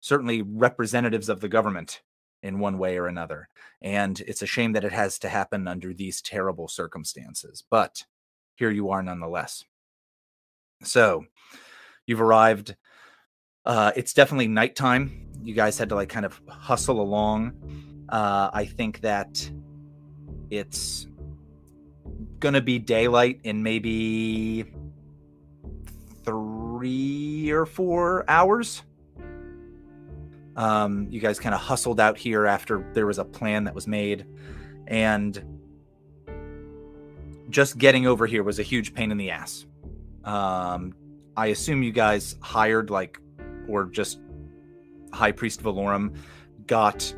Certainly, 0.00 0.42
representatives 0.42 1.28
of 1.28 1.40
the 1.40 1.48
government 1.48 2.02
in 2.42 2.58
one 2.58 2.76
way 2.76 2.98
or 2.98 3.06
another. 3.06 3.48
And 3.80 4.18
it's 4.20 4.42
a 4.42 4.46
shame 4.46 4.72
that 4.72 4.84
it 4.84 4.92
has 4.92 5.18
to 5.20 5.28
happen 5.28 5.68
under 5.68 5.94
these 5.94 6.20
terrible 6.20 6.68
circumstances. 6.68 7.62
But 7.70 8.04
here 8.56 8.70
you 8.70 8.90
are 8.90 9.02
nonetheless. 9.02 9.64
So 10.82 11.24
you've 12.06 12.20
arrived. 12.20 12.76
Uh, 13.64 13.92
it's 13.94 14.12
definitely 14.12 14.48
nighttime. 14.48 15.28
You 15.42 15.54
guys 15.54 15.78
had 15.78 15.88
to 15.90 15.94
like 15.94 16.08
kind 16.08 16.26
of 16.26 16.40
hustle 16.48 17.00
along. 17.00 18.06
Uh, 18.08 18.50
I 18.52 18.64
think 18.64 19.00
that 19.02 19.48
it's 20.50 21.06
gonna 22.42 22.60
be 22.60 22.78
daylight 22.78 23.40
in 23.44 23.62
maybe 23.62 24.66
three 26.24 27.50
or 27.50 27.64
four 27.64 28.24
hours. 28.28 28.82
Um, 30.56 31.06
you 31.08 31.20
guys 31.20 31.38
kind 31.38 31.54
of 31.54 31.60
hustled 31.62 31.98
out 32.00 32.18
here 32.18 32.44
after 32.44 32.90
there 32.92 33.06
was 33.06 33.18
a 33.18 33.24
plan 33.24 33.64
that 33.64 33.74
was 33.74 33.86
made, 33.86 34.26
and 34.88 35.42
just 37.48 37.78
getting 37.78 38.06
over 38.06 38.26
here 38.26 38.42
was 38.42 38.58
a 38.58 38.62
huge 38.62 38.92
pain 38.92 39.10
in 39.10 39.16
the 39.16 39.30
ass. 39.30 39.64
Um, 40.24 40.94
I 41.36 41.46
assume 41.46 41.82
you 41.82 41.92
guys 41.92 42.36
hired 42.40 42.90
like, 42.90 43.18
or 43.68 43.84
just 43.84 44.20
High 45.12 45.32
Priest 45.32 45.62
Valorum 45.62 46.16
got 46.66 47.14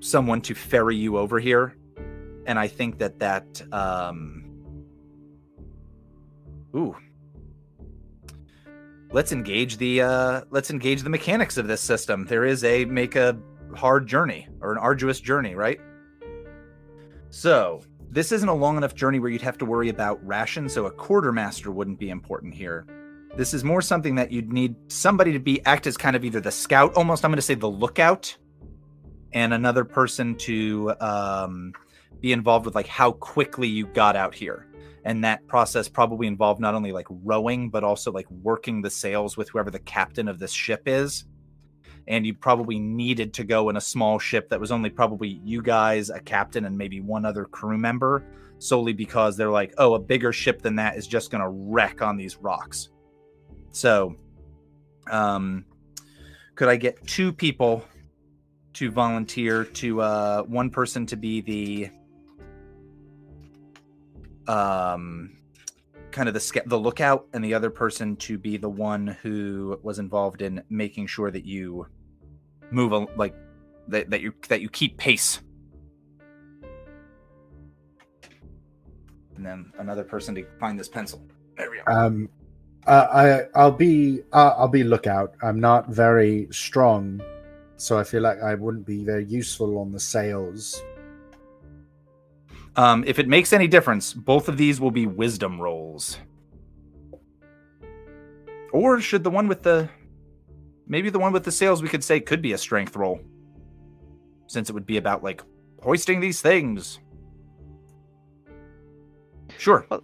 someone 0.00 0.40
to 0.42 0.54
ferry 0.54 0.96
you 0.96 1.16
over 1.18 1.38
here, 1.38 1.76
and 2.46 2.58
I 2.58 2.68
think 2.68 2.98
that 2.98 3.18
that 3.18 3.62
um, 3.72 4.44
ooh. 6.74 6.96
Let's 9.12 9.32
engage 9.32 9.76
the 9.76 10.02
uh 10.02 10.40
let's 10.50 10.70
engage 10.70 11.02
the 11.02 11.10
mechanics 11.10 11.56
of 11.56 11.68
this 11.68 11.80
system. 11.80 12.24
There 12.24 12.44
is 12.44 12.64
a 12.64 12.84
make 12.86 13.16
a 13.16 13.38
hard 13.74 14.06
journey 14.06 14.48
or 14.60 14.72
an 14.72 14.78
arduous 14.78 15.20
journey 15.20 15.54
right? 15.54 15.80
So 17.30 17.82
this 18.10 18.32
isn't 18.32 18.48
a 18.48 18.54
long 18.54 18.76
enough 18.76 18.94
journey 18.94 19.18
where 19.18 19.30
you'd 19.30 19.42
have 19.42 19.58
to 19.58 19.64
worry 19.64 19.88
about 19.88 20.24
ration, 20.26 20.68
so 20.68 20.86
a 20.86 20.90
quartermaster 20.90 21.70
wouldn't 21.70 21.98
be 21.98 22.10
important 22.10 22.54
here. 22.54 22.86
This 23.36 23.52
is 23.52 23.62
more 23.62 23.82
something 23.82 24.14
that 24.14 24.32
you'd 24.32 24.52
need 24.52 24.74
somebody 24.88 25.32
to 25.32 25.38
be 25.38 25.64
act 25.66 25.86
as 25.86 25.96
kind 25.96 26.16
of 26.16 26.24
either 26.24 26.40
the 26.40 26.50
scout 26.50 26.94
almost 26.96 27.22
i'm 27.24 27.30
going 27.30 27.36
to 27.36 27.42
say 27.42 27.54
the 27.54 27.68
lookout 27.68 28.34
and 29.32 29.52
another 29.52 29.84
person 29.84 30.34
to 30.36 30.94
um, 31.00 31.72
be 32.26 32.32
involved 32.32 32.66
with 32.66 32.74
like 32.74 32.88
how 32.88 33.12
quickly 33.12 33.68
you 33.68 33.86
got 33.86 34.16
out 34.16 34.34
here. 34.34 34.66
And 35.04 35.22
that 35.22 35.46
process 35.46 35.88
probably 35.88 36.26
involved 36.26 36.60
not 36.60 36.74
only 36.74 36.90
like 36.90 37.06
rowing 37.08 37.70
but 37.70 37.84
also 37.84 38.10
like 38.10 38.28
working 38.28 38.82
the 38.82 38.90
sails 38.90 39.36
with 39.36 39.48
whoever 39.48 39.70
the 39.70 39.78
captain 39.78 40.26
of 40.26 40.40
this 40.40 40.50
ship 40.50 40.82
is. 40.86 41.24
And 42.08 42.26
you 42.26 42.34
probably 42.34 42.80
needed 42.80 43.32
to 43.34 43.44
go 43.44 43.68
in 43.68 43.76
a 43.76 43.80
small 43.80 44.18
ship 44.18 44.48
that 44.48 44.58
was 44.58 44.72
only 44.72 44.90
probably 44.90 45.40
you 45.44 45.62
guys 45.62 46.10
a 46.10 46.18
captain 46.18 46.64
and 46.64 46.76
maybe 46.76 47.00
one 47.00 47.24
other 47.24 47.44
crew 47.44 47.78
member 47.78 48.24
solely 48.58 48.92
because 48.92 49.36
they're 49.36 49.48
like 49.48 49.72
oh 49.78 49.94
a 49.94 49.98
bigger 50.00 50.32
ship 50.32 50.62
than 50.62 50.74
that 50.74 50.96
is 50.96 51.06
just 51.06 51.30
going 51.30 51.44
to 51.44 51.48
wreck 51.48 52.02
on 52.02 52.16
these 52.16 52.38
rocks. 52.38 52.88
So 53.70 54.16
um 55.08 55.64
could 56.56 56.68
i 56.68 56.74
get 56.74 57.06
two 57.06 57.32
people 57.32 57.84
to 58.72 58.90
volunteer 58.90 59.62
to 59.62 60.00
uh 60.00 60.42
one 60.42 60.70
person 60.70 61.06
to 61.06 61.16
be 61.16 61.40
the 61.40 61.88
um 64.48 65.36
kind 66.10 66.28
of 66.28 66.34
the 66.34 66.62
the 66.66 66.78
lookout 66.78 67.26
and 67.32 67.44
the 67.44 67.52
other 67.52 67.70
person 67.70 68.16
to 68.16 68.38
be 68.38 68.56
the 68.56 68.68
one 68.68 69.06
who 69.22 69.78
was 69.82 69.98
involved 69.98 70.42
in 70.42 70.62
making 70.70 71.06
sure 71.06 71.30
that 71.30 71.44
you 71.44 71.86
move 72.70 72.92
a, 72.92 73.06
like 73.16 73.34
that, 73.88 74.08
that 74.10 74.20
you 74.20 74.32
that 74.48 74.60
you 74.60 74.68
keep 74.68 74.96
pace 74.96 75.40
and 79.36 79.44
then 79.44 79.70
another 79.78 80.04
person 80.04 80.34
to 80.34 80.46
find 80.58 80.78
this 80.78 80.88
pencil 80.88 81.22
there 81.56 81.70
we 81.70 81.78
go 81.78 81.92
Um, 81.92 82.28
uh, 82.86 83.06
I 83.12 83.58
I'll 83.58 83.72
be 83.72 84.22
uh, 84.32 84.54
I'll 84.56 84.68
be 84.68 84.84
lookout. 84.84 85.34
I'm 85.42 85.58
not 85.58 85.88
very 85.88 86.46
strong, 86.52 87.20
so 87.76 87.98
I 87.98 88.04
feel 88.04 88.22
like 88.22 88.40
I 88.40 88.54
wouldn't 88.54 88.86
be 88.86 89.04
very 89.04 89.24
useful 89.24 89.78
on 89.78 89.90
the 89.90 89.98
sails. 89.98 90.80
Um 92.76 93.04
if 93.06 93.18
it 93.18 93.28
makes 93.28 93.52
any 93.52 93.66
difference 93.66 94.12
both 94.12 94.48
of 94.48 94.56
these 94.56 94.80
will 94.80 94.90
be 94.90 95.06
wisdom 95.06 95.60
rolls. 95.60 96.18
Or 98.72 99.00
should 99.00 99.24
the 99.24 99.30
one 99.30 99.48
with 99.48 99.62
the 99.62 99.88
maybe 100.86 101.10
the 101.10 101.18
one 101.18 101.32
with 101.32 101.44
the 101.44 101.52
sails 101.52 101.82
we 101.82 101.88
could 101.88 102.04
say 102.04 102.20
could 102.20 102.42
be 102.42 102.52
a 102.52 102.58
strength 102.58 102.94
roll 102.96 103.20
since 104.46 104.70
it 104.70 104.72
would 104.72 104.86
be 104.86 104.96
about 104.96 105.22
like 105.22 105.42
hoisting 105.82 106.20
these 106.20 106.40
things. 106.40 106.98
Sure. 109.58 109.86
I'll 109.90 110.02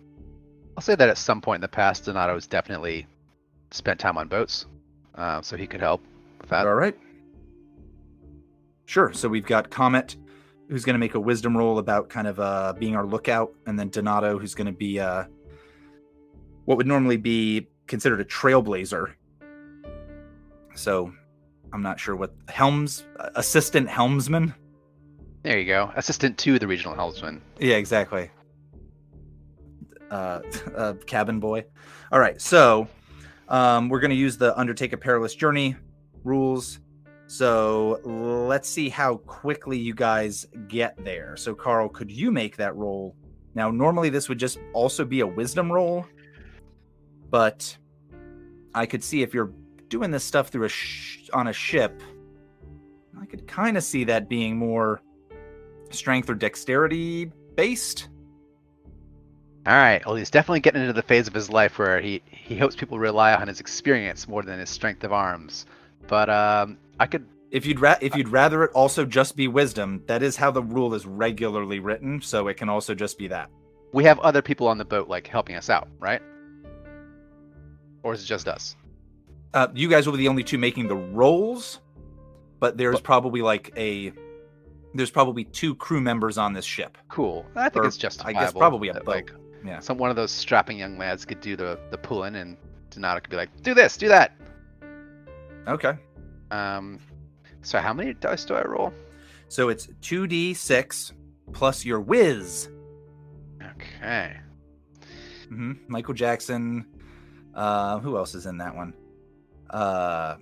say 0.81 0.95
that 0.95 1.09
at 1.09 1.19
some 1.19 1.41
point 1.41 1.57
in 1.59 1.63
the 1.63 1.69
past, 1.69 2.07
Donato's 2.07 2.47
definitely 2.47 3.07
spent 3.71 4.01
time 4.01 4.17
on 4.17 4.29
boats, 4.29 4.67
uh, 5.15 5.43
so 5.43 5.57
he 5.57 5.67
could 5.67 5.81
help 5.81 6.03
with 6.41 6.51
that. 6.51 6.67
all 6.67 6.75
right. 6.75 6.97
Sure. 8.87 9.13
So 9.13 9.29
we've 9.29 9.47
got 9.47 9.71
comet 9.71 10.17
who's 10.73 10.87
going 10.87 10.95
to 10.95 10.99
make 10.99 11.15
a 11.15 11.21
wisdom 11.21 11.55
roll 11.55 11.79
about 11.79 12.09
kind 12.09 12.27
of 12.27 12.41
uh 12.41 12.73
being 12.79 12.97
our 12.97 13.05
lookout 13.05 13.53
and 13.67 13.79
then 13.79 13.91
donato 13.91 14.39
who's 14.39 14.55
going 14.55 14.67
to 14.67 14.73
be 14.73 14.99
uh 14.99 15.25
what 16.65 16.79
would 16.79 16.87
normally 16.87 17.19
be 17.19 17.69
considered 17.87 18.21
a 18.21 18.25
trailblazer 18.25 19.13
so 20.75 21.13
i'm 21.75 21.83
not 21.83 22.01
sure 22.01 22.17
what 22.17 22.33
helms 22.49 23.05
assistant 23.35 23.87
helmsman 23.87 24.55
There 25.43 25.59
you 25.59 25.67
go. 25.67 25.91
Assistant 25.97 26.39
to 26.39 26.59
the 26.59 26.67
regional 26.69 26.95
helmsman. 26.95 27.43
Yeah, 27.59 27.75
exactly. 27.77 28.31
uh, 30.11 30.41
uh, 30.77 30.93
cabin 31.05 31.41
boy. 31.41 31.65
All 32.13 32.21
right, 32.21 32.41
so 32.41 32.87
um, 33.49 33.89
we're 33.89 33.99
going 33.99 34.11
to 34.13 34.17
use 34.17 34.39
the 34.39 34.57
undertake 34.59 34.93
a 34.93 34.97
perilous 34.97 35.35
journey 35.35 35.75
rules. 36.25 36.79
So 37.33 37.99
let's 38.05 38.69
see 38.69 38.91
how 38.91 39.17
quickly 39.17 39.79
you 39.79 39.95
guys 39.95 40.47
get 40.69 41.03
there. 41.03 41.35
So 41.39 41.55
Carl, 41.55 41.89
could 41.89 42.11
you 42.11 42.31
make 42.31 42.59
that 42.59 42.77
roll? 42.77 43.17
Now, 43.55 43.71
normally 43.71 44.11
this 44.11 44.29
would 44.29 44.37
just 44.37 44.59
also 44.75 45.07
be 45.07 45.21
a 45.21 45.27
wisdom 45.27 45.73
roll, 45.73 46.05
but 47.31 47.75
I 48.75 48.85
could 48.85 49.03
see 49.03 49.23
if 49.23 49.33
you're 49.33 49.51
doing 49.89 50.11
this 50.11 50.25
stuff 50.25 50.49
through 50.49 50.67
a 50.67 50.69
sh- 50.69 51.31
on 51.33 51.47
a 51.47 51.55
ship, 51.55 52.03
I 53.19 53.25
could 53.25 53.47
kind 53.49 53.79
of 53.79 53.83
see 53.83 54.05
that 54.05 54.29
being 54.29 54.59
more 54.59 55.01
strength 55.89 56.29
or 56.29 56.35
dexterity 56.35 57.33
based. 57.55 58.11
All 59.67 59.73
right. 59.73 60.05
Well, 60.05 60.17
he's 60.17 60.31
definitely 60.31 60.61
getting 60.61 60.83
into 60.83 60.93
the 60.93 61.03
phase 61.03 61.29
of 61.29 61.33
his 61.33 61.49
life 61.49 61.79
where 61.79 61.99
he 61.99 62.21
he 62.27 62.59
hopes 62.59 62.77
people 62.77 62.99
rely 62.99 63.33
on 63.33 63.49
his 63.49 63.59
experience 63.59 64.29
more 64.29 64.43
than 64.43 64.61
his 64.61 64.69
strength 64.69 65.03
of 65.03 65.15
arms. 65.15 65.65
But 66.09 66.29
um, 66.29 66.77
I 67.03 67.07
could. 67.07 67.27
If 67.51 67.67
you'd 67.67 67.81
ra- 67.81 67.99
if 68.01 68.15
you'd 68.15 68.29
rather 68.29 68.63
it 68.63 68.71
also 68.75 69.05
just 69.05 69.37
be 69.37 69.49
wisdom, 69.49 70.03
that 70.07 70.23
is 70.23 70.37
how 70.37 70.51
the 70.53 70.63
rule 70.63 70.95
is 70.95 71.05
regularly 71.05 71.81
written, 71.81 72.21
so 72.23 72.47
it 72.47 72.57
can 72.57 72.69
also 72.69 72.95
just 72.95 73.19
be 73.19 73.27
that. 73.29 73.51
We 73.93 74.05
have 74.05 74.19
other 74.21 74.41
people 74.41 74.69
on 74.69 74.79
the 74.79 74.85
boat 74.85 75.09
like 75.09 75.27
helping 75.27 75.57
us 75.57 75.69
out, 75.69 75.89
right? 75.99 76.23
Or 78.05 78.15
is 78.15 78.23
it 78.23 78.27
just 78.27 78.47
us? 78.49 78.77
Uh, 79.53 79.67
you 79.75 79.89
guys 79.89 80.07
will 80.07 80.13
be 80.13 80.19
the 80.21 80.29
only 80.29 80.45
two 80.45 80.59
making 80.59 80.87
the 80.89 80.97
rolls, 80.97 81.81
but 82.61 82.79
there's 82.79 82.95
But- 82.97 83.05
probably 83.05 83.43
like 83.43 83.73
a 83.77 84.13
there's 84.95 85.11
probably 85.11 85.45
two 85.45 85.75
crew 85.75 86.01
members 86.03 86.37
on 86.39 86.53
this 86.53 86.65
ship. 86.67 86.97
Cool. 87.09 87.47
I 87.57 87.69
think 87.71 87.85
Or, 87.85 87.89
it's 87.89 87.97
I 88.25 88.33
guess 88.33 88.53
probably 88.53 88.89
a 88.91 88.95
boat. 88.95 89.07
like 89.09 89.33
Yeah. 89.65 89.81
some 89.81 89.99
one 89.99 90.11
of 90.11 90.17
those 90.17 90.31
strapping 90.31 90.79
young 90.79 90.99
lads 90.99 91.25
could 91.25 91.41
do 91.41 91.57
the 91.57 91.79
the 91.91 91.99
pulling, 91.99 92.37
and 92.37 92.57
Donato 92.91 93.21
could 93.21 93.31
be 93.31 93.37
like, 93.37 93.51
"Do 93.63 93.75
this, 93.75 93.97
do 93.97 94.07
that." 94.09 94.37
Okay. 95.67 95.97
Um, 96.53 96.99
so 97.63 97.79
how 97.81 97.93
many 97.95 98.13
dice 98.15 98.45
do 98.45 98.55
I 98.55 98.63
roll? 98.63 98.93
So 99.49 99.69
it's 99.71 99.87
2d6 100.03 101.13
plus 101.53 101.85
your 101.85 102.01
whiz. 102.01 102.69
Okay. 103.63 104.37
hmm 105.49 105.73
Michael 105.89 106.15
Jackson. 106.15 106.87
Uh, 107.55 107.99
who 107.99 108.17
else 108.17 108.35
is 108.35 108.47
in 108.47 108.59
that 108.59 108.75
one? 108.75 108.95
Uh, 109.71 110.37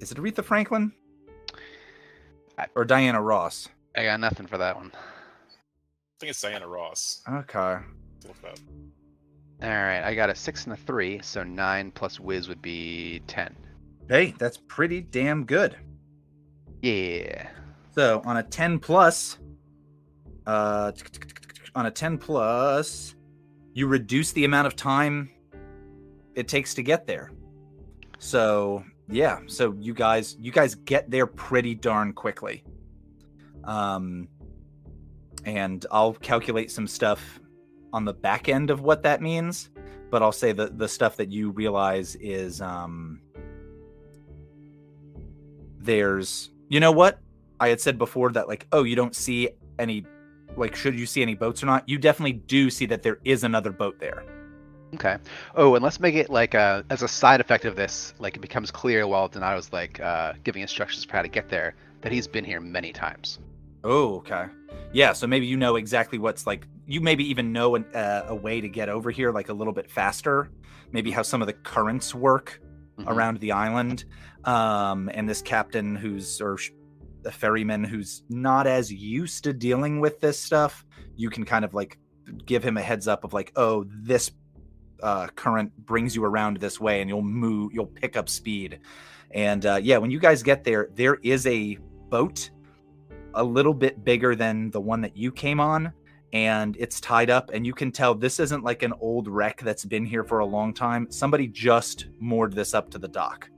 is 0.00 0.12
it 0.12 0.18
Aretha 0.18 0.44
Franklin? 0.44 0.92
I- 2.58 2.66
Or 2.74 2.84
Diana 2.84 3.20
Ross? 3.20 3.68
I 3.96 4.04
got 4.04 4.20
nothing 4.20 4.46
for 4.46 4.58
that 4.58 4.76
one. 4.76 4.90
I 4.94 6.18
think 6.20 6.30
it's 6.30 6.40
Diana 6.40 6.66
Ross. 6.66 7.22
Okay. 7.28 7.76
Look 8.26 8.36
it. 8.44 8.60
All 9.62 9.68
right, 9.68 10.02
I 10.02 10.14
got 10.14 10.30
a 10.30 10.34
six 10.34 10.64
and 10.64 10.72
a 10.72 10.76
three, 10.76 11.20
so 11.22 11.44
nine 11.44 11.92
plus 11.92 12.18
whiz 12.18 12.48
would 12.48 12.62
be 12.62 13.20
ten. 13.28 13.54
Hey, 14.08 14.34
that's 14.38 14.58
pretty 14.68 15.00
damn 15.00 15.44
good. 15.44 15.76
Yeah. 16.82 17.48
So 17.94 18.22
on 18.24 18.36
a 18.36 18.42
10 18.42 18.78
plus, 18.78 19.38
uh, 20.46 20.92
on 21.74 21.86
a 21.86 21.90
10 21.90 22.18
plus, 22.18 23.14
you 23.74 23.86
reduce 23.86 24.32
the 24.32 24.44
amount 24.44 24.66
of 24.66 24.76
time 24.76 25.30
it 26.34 26.48
takes 26.48 26.74
to 26.74 26.82
get 26.82 27.06
there. 27.06 27.30
So 28.18 28.84
yeah, 29.08 29.40
so 29.46 29.74
you 29.78 29.94
guys, 29.94 30.36
you 30.40 30.52
guys 30.52 30.74
get 30.74 31.10
there 31.10 31.26
pretty 31.26 31.74
darn 31.74 32.12
quickly. 32.12 32.64
Um, 33.64 34.28
and 35.44 35.84
I'll 35.90 36.14
calculate 36.14 36.70
some 36.70 36.86
stuff 36.86 37.40
on 37.92 38.04
the 38.04 38.14
back 38.14 38.48
end 38.48 38.70
of 38.70 38.80
what 38.80 39.02
that 39.02 39.20
means, 39.20 39.70
but 40.10 40.22
I'll 40.22 40.32
say 40.32 40.52
that 40.52 40.78
the 40.78 40.88
stuff 40.88 41.16
that 41.16 41.30
you 41.30 41.50
realize 41.50 42.16
is, 42.16 42.60
um, 42.60 43.20
there's, 45.84 46.50
you 46.68 46.80
know 46.80 46.92
what? 46.92 47.18
I 47.60 47.68
had 47.68 47.80
said 47.80 47.98
before 47.98 48.30
that 48.32 48.48
like, 48.48 48.66
oh, 48.72 48.82
you 48.82 48.96
don't 48.96 49.14
see 49.14 49.50
any 49.78 50.04
like 50.56 50.74
should 50.74 50.98
you 50.98 51.06
see 51.06 51.22
any 51.22 51.34
boats 51.34 51.62
or 51.62 51.66
not? 51.66 51.88
You 51.88 51.98
definitely 51.98 52.34
do 52.34 52.70
see 52.70 52.86
that 52.86 53.02
there 53.02 53.18
is 53.24 53.44
another 53.44 53.70
boat 53.70 53.98
there. 53.98 54.24
Okay. 54.94 55.16
Oh, 55.54 55.74
and 55.74 55.82
let's 55.82 56.00
make 56.00 56.14
it 56.14 56.28
like 56.28 56.54
uh 56.54 56.82
as 56.90 57.02
a 57.02 57.08
side 57.08 57.40
effect 57.40 57.64
of 57.64 57.76
this, 57.76 58.14
like 58.18 58.36
it 58.36 58.40
becomes 58.40 58.70
clear 58.70 59.06
while 59.06 59.28
Donato's 59.28 59.72
like 59.72 60.00
uh, 60.00 60.34
giving 60.44 60.62
instructions 60.62 61.04
for 61.04 61.12
how 61.12 61.22
to 61.22 61.28
get 61.28 61.48
there 61.48 61.74
that 62.02 62.12
he's 62.12 62.26
been 62.26 62.44
here 62.44 62.60
many 62.60 62.92
times. 62.92 63.38
Oh, 63.84 64.16
okay. 64.16 64.46
Yeah, 64.92 65.12
so 65.12 65.26
maybe 65.26 65.46
you 65.46 65.56
know 65.56 65.76
exactly 65.76 66.18
what's 66.18 66.46
like 66.46 66.66
you 66.86 67.00
maybe 67.00 67.24
even 67.24 67.52
know 67.52 67.76
an, 67.76 67.84
uh, 67.94 68.26
a 68.28 68.34
way 68.34 68.60
to 68.60 68.68
get 68.68 68.88
over 68.88 69.10
here 69.10 69.32
like 69.32 69.48
a 69.48 69.52
little 69.52 69.72
bit 69.72 69.90
faster. 69.90 70.50
Maybe 70.92 71.10
how 71.10 71.22
some 71.22 71.40
of 71.40 71.46
the 71.46 71.54
currents 71.54 72.14
work 72.14 72.60
Mhm. 72.98 73.08
around 73.08 73.40
the 73.40 73.52
island. 73.52 74.04
Um, 74.44 75.10
and 75.14 75.28
this 75.28 75.40
captain 75.42 75.96
who's 75.96 76.40
or 76.40 76.58
the 77.22 77.30
ferryman 77.30 77.84
who's 77.84 78.22
not 78.28 78.66
as 78.66 78.92
used 78.92 79.44
to 79.44 79.52
dealing 79.52 80.00
with 80.00 80.20
this 80.20 80.38
stuff, 80.38 80.84
you 81.16 81.30
can 81.30 81.44
kind 81.44 81.64
of 81.64 81.74
like 81.74 81.98
give 82.44 82.64
him 82.64 82.76
a 82.76 82.82
heads 82.82 83.08
up 83.08 83.24
of 83.24 83.32
like, 83.32 83.52
oh, 83.56 83.84
this 83.88 84.30
uh, 85.02 85.26
current 85.34 85.72
brings 85.86 86.14
you 86.14 86.24
around 86.24 86.58
this 86.58 86.80
way, 86.80 87.00
and 87.00 87.08
you'll 87.08 87.22
move, 87.22 87.72
you'll 87.72 87.86
pick 87.86 88.16
up 88.16 88.28
speed. 88.28 88.80
And 89.32 89.64
uh, 89.64 89.80
yeah, 89.82 89.98
when 89.98 90.10
you 90.10 90.18
guys 90.18 90.42
get 90.42 90.64
there, 90.64 90.88
there 90.94 91.14
is 91.22 91.46
a 91.46 91.78
boat 92.08 92.50
a 93.34 93.42
little 93.42 93.74
bit 93.74 94.04
bigger 94.04 94.34
than 94.36 94.70
the 94.70 94.80
one 94.80 95.00
that 95.00 95.16
you 95.16 95.32
came 95.32 95.58
on 95.60 95.92
and 96.32 96.76
it's 96.78 97.00
tied 97.00 97.28
up 97.28 97.50
and 97.52 97.66
you 97.66 97.74
can 97.74 97.92
tell 97.92 98.14
this 98.14 98.40
isn't 98.40 98.64
like 98.64 98.82
an 98.82 98.92
old 99.00 99.28
wreck 99.28 99.60
that's 99.60 99.84
been 99.84 100.04
here 100.04 100.24
for 100.24 100.38
a 100.38 100.46
long 100.46 100.72
time. 100.72 101.06
Somebody 101.10 101.46
just 101.46 102.06
moored 102.18 102.54
this 102.54 102.72
up 102.72 102.90
to 102.90 102.98
the 102.98 103.08
dock. 103.08 103.50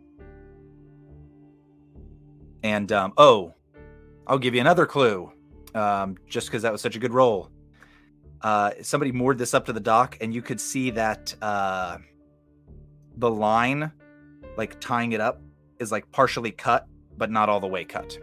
And 2.62 2.90
um, 2.92 3.12
oh 3.16 3.54
i'll 4.26 4.38
give 4.38 4.54
you 4.54 4.60
another 4.60 4.86
clue 4.86 5.30
um, 5.74 6.16
just 6.28 6.48
because 6.48 6.62
that 6.62 6.72
was 6.72 6.80
such 6.80 6.96
a 6.96 6.98
good 6.98 7.12
roll. 7.12 7.50
Uh, 8.40 8.72
somebody 8.82 9.12
moored 9.12 9.38
this 9.38 9.54
up 9.54 9.64
to 9.66 9.72
the 9.72 9.80
dock 9.80 10.18
and 10.20 10.34
you 10.34 10.42
could 10.42 10.60
see 10.60 10.90
that 10.90 11.34
uh, 11.40 11.98
the 13.16 13.30
line 13.30 13.90
like 14.56 14.80
tying 14.80 15.12
it 15.12 15.20
up 15.20 15.40
is 15.78 15.92
like 15.92 16.10
partially 16.10 16.50
cut 16.50 16.86
but 17.16 17.30
not 17.30 17.48
all 17.48 17.60
the 17.60 17.66
way 17.66 17.84
cut. 17.84 18.18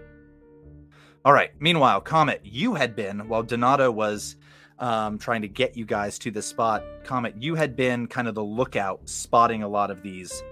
All 1.24 1.34
right. 1.34 1.52
Meanwhile, 1.60 2.02
Comet, 2.02 2.42
you 2.44 2.74
had 2.74 2.96
been 2.96 3.28
while 3.28 3.44
Donato 3.44 3.92
was 3.92 4.38
um, 4.82 5.20
trying 5.20 5.44
to 5.44 5.48
get 5.48 5.78
you 5.78 5.86
guys 5.86 6.20
to 6.20 6.32
the 6.32 6.41
spot. 6.41 6.84
Comet, 7.04 7.36
you 7.41 7.56
had 7.56 7.76
been 7.76 8.08
kind 8.08 8.28
of 8.28 8.36
the 8.36 8.44
lookout, 8.44 9.08
spotting 9.08 9.63
a 9.63 9.67
lot 9.67 9.91
of 9.91 10.02
these 10.02 10.44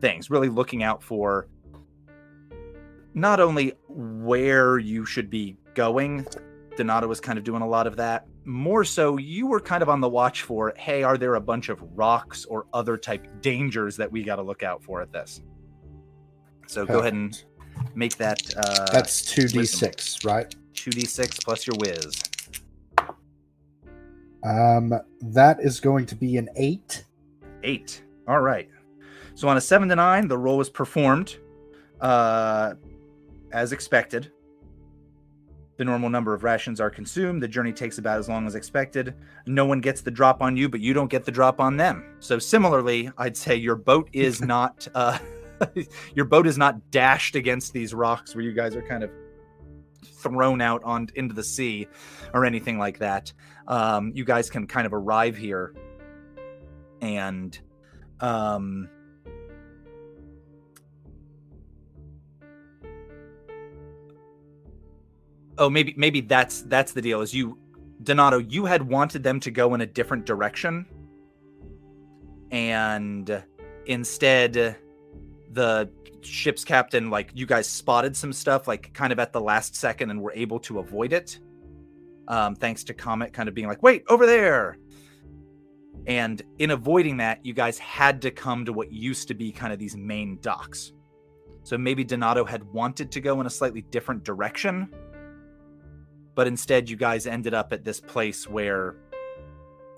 things, 0.00 0.30
really 0.30 0.48
looking 0.48 0.82
out 0.82 1.02
for 1.02 1.48
not 3.14 3.40
only 3.40 3.72
where 3.88 4.78
you 4.78 5.04
should 5.04 5.30
be 5.30 5.56
going. 5.74 6.26
Donato 6.76 7.08
was 7.08 7.20
kind 7.20 7.38
of 7.38 7.44
doing 7.44 7.62
a 7.62 7.66
lot 7.68 7.86
of 7.86 7.96
that. 7.96 8.26
More 8.44 8.84
so, 8.84 9.16
you 9.16 9.46
were 9.46 9.60
kind 9.60 9.82
of 9.82 9.88
on 9.88 10.00
the 10.00 10.08
watch 10.08 10.42
for, 10.42 10.72
hey, 10.76 11.02
are 11.02 11.18
there 11.18 11.34
a 11.34 11.40
bunch 11.40 11.70
of 11.70 11.82
rocks 11.96 12.44
or 12.44 12.66
other 12.72 12.96
type 12.96 13.26
dangers 13.40 13.96
that 13.96 14.12
we 14.12 14.22
got 14.22 14.36
to 14.36 14.42
look 14.42 14.62
out 14.62 14.82
for 14.82 15.02
at 15.02 15.12
this? 15.12 15.42
So 16.66 16.86
go 16.86 17.00
ahead 17.00 17.14
and 17.14 17.42
make 17.94 18.16
that. 18.18 18.40
Uh, 18.56 18.86
That's 18.92 19.22
two 19.22 19.48
d 19.48 19.64
six, 19.64 20.24
right? 20.24 20.54
2d6 20.74 21.44
plus 21.44 21.66
your 21.66 21.76
whiz. 21.78 22.22
Um, 24.48 24.94
that 25.20 25.60
is 25.60 25.78
going 25.78 26.06
to 26.06 26.14
be 26.14 26.38
an 26.38 26.48
eight. 26.56 27.04
Eight. 27.62 28.02
All 28.26 28.40
right. 28.40 28.70
So 29.34 29.46
on 29.46 29.58
a 29.58 29.60
seven 29.60 29.88
to 29.90 29.96
nine, 29.96 30.26
the 30.26 30.38
roll 30.38 30.56
was 30.56 30.70
performed 30.70 31.36
uh, 32.00 32.74
as 33.52 33.72
expected. 33.72 34.32
The 35.76 35.84
normal 35.84 36.08
number 36.08 36.34
of 36.34 36.44
rations 36.44 36.80
are 36.80 36.90
consumed. 36.90 37.42
The 37.42 37.48
journey 37.48 37.72
takes 37.72 37.98
about 37.98 38.18
as 38.18 38.28
long 38.28 38.46
as 38.46 38.54
expected. 38.54 39.14
No 39.46 39.66
one 39.66 39.80
gets 39.80 40.00
the 40.00 40.10
drop 40.10 40.40
on 40.40 40.56
you, 40.56 40.68
but 40.68 40.80
you 40.80 40.94
don't 40.94 41.10
get 41.10 41.24
the 41.24 41.30
drop 41.30 41.60
on 41.60 41.76
them. 41.76 42.16
So 42.18 42.38
similarly, 42.38 43.10
I'd 43.18 43.36
say 43.36 43.54
your 43.54 43.76
boat 43.76 44.08
is 44.14 44.40
not 44.54 44.88
uh, 44.94 45.18
your 46.14 46.24
boat 46.24 46.46
is 46.46 46.56
not 46.56 46.90
dashed 46.90 47.36
against 47.36 47.74
these 47.74 47.92
rocks 47.92 48.34
where 48.34 48.42
you 48.42 48.52
guys 48.52 48.74
are 48.74 48.82
kind 48.82 49.04
of 49.04 49.10
thrown 50.04 50.60
out 50.60 50.82
on 50.84 51.08
into 51.14 51.34
the 51.34 51.42
sea 51.44 51.86
or 52.34 52.44
anything 52.44 52.78
like 52.78 52.98
that. 52.98 53.32
Um, 53.66 54.12
you 54.14 54.24
guys 54.24 54.50
can 54.50 54.66
kind 54.66 54.86
of 54.86 54.94
arrive 54.94 55.36
here 55.36 55.74
and 57.00 57.60
um 58.20 58.88
oh 65.58 65.70
maybe 65.70 65.94
maybe 65.96 66.20
that's 66.20 66.62
that's 66.62 66.92
the 66.92 67.02
deal 67.02 67.20
is 67.20 67.32
you 67.32 67.58
donato 68.02 68.38
you 68.38 68.64
had 68.64 68.82
wanted 68.82 69.22
them 69.22 69.38
to 69.38 69.50
go 69.50 69.74
in 69.74 69.80
a 69.80 69.86
different 69.86 70.24
direction 70.26 70.86
and 72.50 73.42
instead 73.86 74.76
the 75.52 75.90
ship's 76.22 76.64
captain 76.64 77.10
like 77.10 77.30
you 77.34 77.46
guys 77.46 77.68
spotted 77.68 78.16
some 78.16 78.32
stuff 78.32 78.68
like 78.68 78.92
kind 78.92 79.12
of 79.12 79.18
at 79.18 79.32
the 79.32 79.40
last 79.40 79.76
second 79.76 80.10
and 80.10 80.20
were 80.20 80.32
able 80.34 80.58
to 80.58 80.78
avoid 80.78 81.12
it 81.12 81.38
um 82.28 82.54
thanks 82.54 82.84
to 82.84 82.94
comet 82.94 83.32
kind 83.32 83.48
of 83.48 83.54
being 83.54 83.68
like 83.68 83.82
wait 83.82 84.04
over 84.08 84.26
there 84.26 84.76
And 86.06 86.42
in 86.58 86.70
avoiding 86.70 87.18
that, 87.18 87.44
you 87.44 87.52
guys 87.52 87.78
had 87.78 88.22
to 88.22 88.30
come 88.30 88.64
to 88.64 88.72
what 88.72 88.90
used 88.90 89.28
to 89.28 89.34
be 89.34 89.52
kind 89.52 89.72
of 89.72 89.78
these 89.78 89.96
main 89.96 90.38
docks. 90.40 90.92
So 91.64 91.76
maybe 91.76 92.02
Donato 92.02 92.46
had 92.46 92.64
wanted 92.72 93.12
to 93.12 93.20
go 93.20 93.40
in 93.40 93.46
a 93.46 93.50
slightly 93.50 93.82
different 93.82 94.24
direction, 94.24 94.88
but 96.34 96.46
instead 96.46 96.88
you 96.88 96.96
guys 96.96 97.26
ended 97.26 97.52
up 97.52 97.72
at 97.74 97.84
this 97.84 98.00
place 98.00 98.48
where 98.48 98.96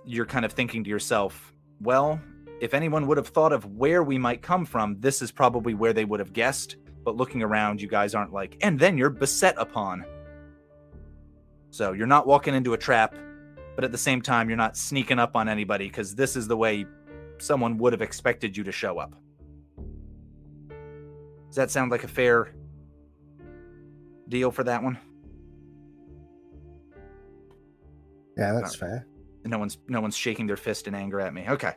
you're 0.04 0.26
kind 0.26 0.44
of 0.44 0.52
thinking 0.52 0.82
to 0.82 0.90
yourself, 0.90 1.54
well, 1.80 2.20
if 2.60 2.74
anyone 2.74 3.06
would 3.06 3.16
have 3.16 3.28
thought 3.28 3.52
of 3.52 3.64
where 3.76 4.02
we 4.02 4.18
might 4.18 4.42
come 4.42 4.66
from, 4.66 5.00
this 5.00 5.22
is 5.22 5.32
probably 5.32 5.74
where 5.74 5.92
they 5.92 6.04
would 6.04 6.20
have 6.20 6.32
guessed. 6.32 6.76
But 7.02 7.16
looking 7.16 7.42
around, 7.42 7.80
you 7.80 7.88
guys 7.88 8.14
aren't 8.14 8.32
like, 8.32 8.58
and 8.60 8.78
then 8.78 8.98
you're 8.98 9.10
beset 9.10 9.54
upon. 9.56 10.04
So 11.70 11.92
you're 11.92 12.06
not 12.06 12.26
walking 12.26 12.54
into 12.54 12.74
a 12.74 12.78
trap, 12.78 13.14
but 13.74 13.84
at 13.84 13.92
the 13.92 13.98
same 13.98 14.20
time, 14.20 14.50
you're 14.50 14.58
not 14.58 14.76
sneaking 14.76 15.18
up 15.18 15.36
on 15.36 15.48
anybody 15.48 15.86
because 15.86 16.14
this 16.14 16.36
is 16.36 16.46
the 16.46 16.56
way 16.56 16.84
someone 17.38 17.78
would 17.78 17.94
have 17.94 18.02
expected 18.02 18.54
you 18.56 18.64
to 18.64 18.72
show 18.72 18.98
up. 18.98 19.14
Does 21.48 21.56
that 21.56 21.70
sound 21.70 21.90
like 21.90 22.04
a 22.04 22.08
fair 22.08 22.54
deal 24.28 24.50
for 24.50 24.64
that 24.64 24.82
one? 24.82 24.98
Yeah, 28.36 28.52
that's 28.52 28.74
fair. 28.76 29.06
No 29.44 29.58
one's 29.58 29.78
no 29.88 30.00
one's 30.00 30.16
shaking 30.16 30.46
their 30.46 30.56
fist 30.56 30.86
in 30.86 30.94
anger 30.94 31.18
at 31.20 31.32
me. 31.32 31.46
Okay. 31.48 31.72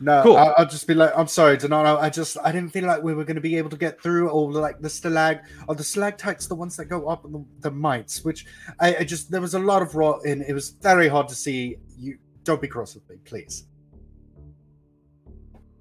No, 0.00 0.22
Cool. 0.22 0.36
I'll, 0.36 0.54
I'll 0.58 0.66
just 0.66 0.86
be 0.86 0.94
like, 0.94 1.12
I'm 1.16 1.26
sorry, 1.28 1.56
Donato. 1.58 1.98
I 1.98 2.08
just, 2.08 2.36
I 2.42 2.52
didn't 2.52 2.72
feel 2.72 2.86
like 2.86 3.02
we 3.02 3.12
were 3.14 3.24
going 3.24 3.34
to 3.36 3.40
be 3.42 3.56
able 3.56 3.70
to 3.70 3.76
get 3.76 4.00
through 4.02 4.30
all 4.30 4.50
the, 4.50 4.58
like 4.58 4.80
the 4.80 4.88
stalag 4.88 5.42
or 5.68 5.74
the 5.74 5.84
stalactites, 5.84 6.46
the 6.46 6.54
ones 6.54 6.76
that 6.76 6.86
go 6.86 7.06
up, 7.08 7.22
the, 7.24 7.44
the 7.60 7.70
mites. 7.70 8.24
Which 8.24 8.46
I, 8.80 8.96
I 8.96 9.04
just, 9.04 9.30
there 9.30 9.40
was 9.42 9.54
a 9.54 9.58
lot 9.58 9.82
of 9.82 9.94
rot 9.94 10.24
in. 10.24 10.42
It 10.42 10.54
was 10.54 10.70
very 10.70 11.08
hard 11.08 11.28
to 11.28 11.34
see. 11.34 11.76
You 11.98 12.16
don't 12.44 12.60
be 12.62 12.68
cross 12.68 12.94
with 12.94 13.08
me, 13.10 13.16
please. 13.24 13.66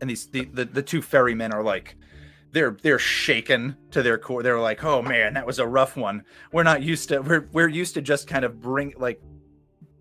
and 0.01 0.09
these 0.09 0.27
the, 0.27 0.45
the 0.53 0.65
the 0.65 0.81
two 0.83 1.01
ferrymen 1.01 1.51
are 1.53 1.63
like 1.63 1.95
they're 2.51 2.77
they're 2.81 2.99
shaken 2.99 3.75
to 3.91 4.01
their 4.01 4.17
core 4.17 4.41
they're 4.43 4.59
like 4.59 4.83
oh 4.83 5.01
man 5.01 5.33
that 5.33 5.45
was 5.45 5.59
a 5.59 5.67
rough 5.67 5.97
one 5.97 6.23
we're 6.53 6.63
not 6.63 6.81
used 6.81 7.09
to 7.09 7.19
we're 7.19 7.47
we're 7.51 7.67
used 7.67 7.93
to 7.93 8.01
just 8.01 8.25
kind 8.27 8.45
of 8.45 8.61
bring 8.61 8.93
like 8.97 9.21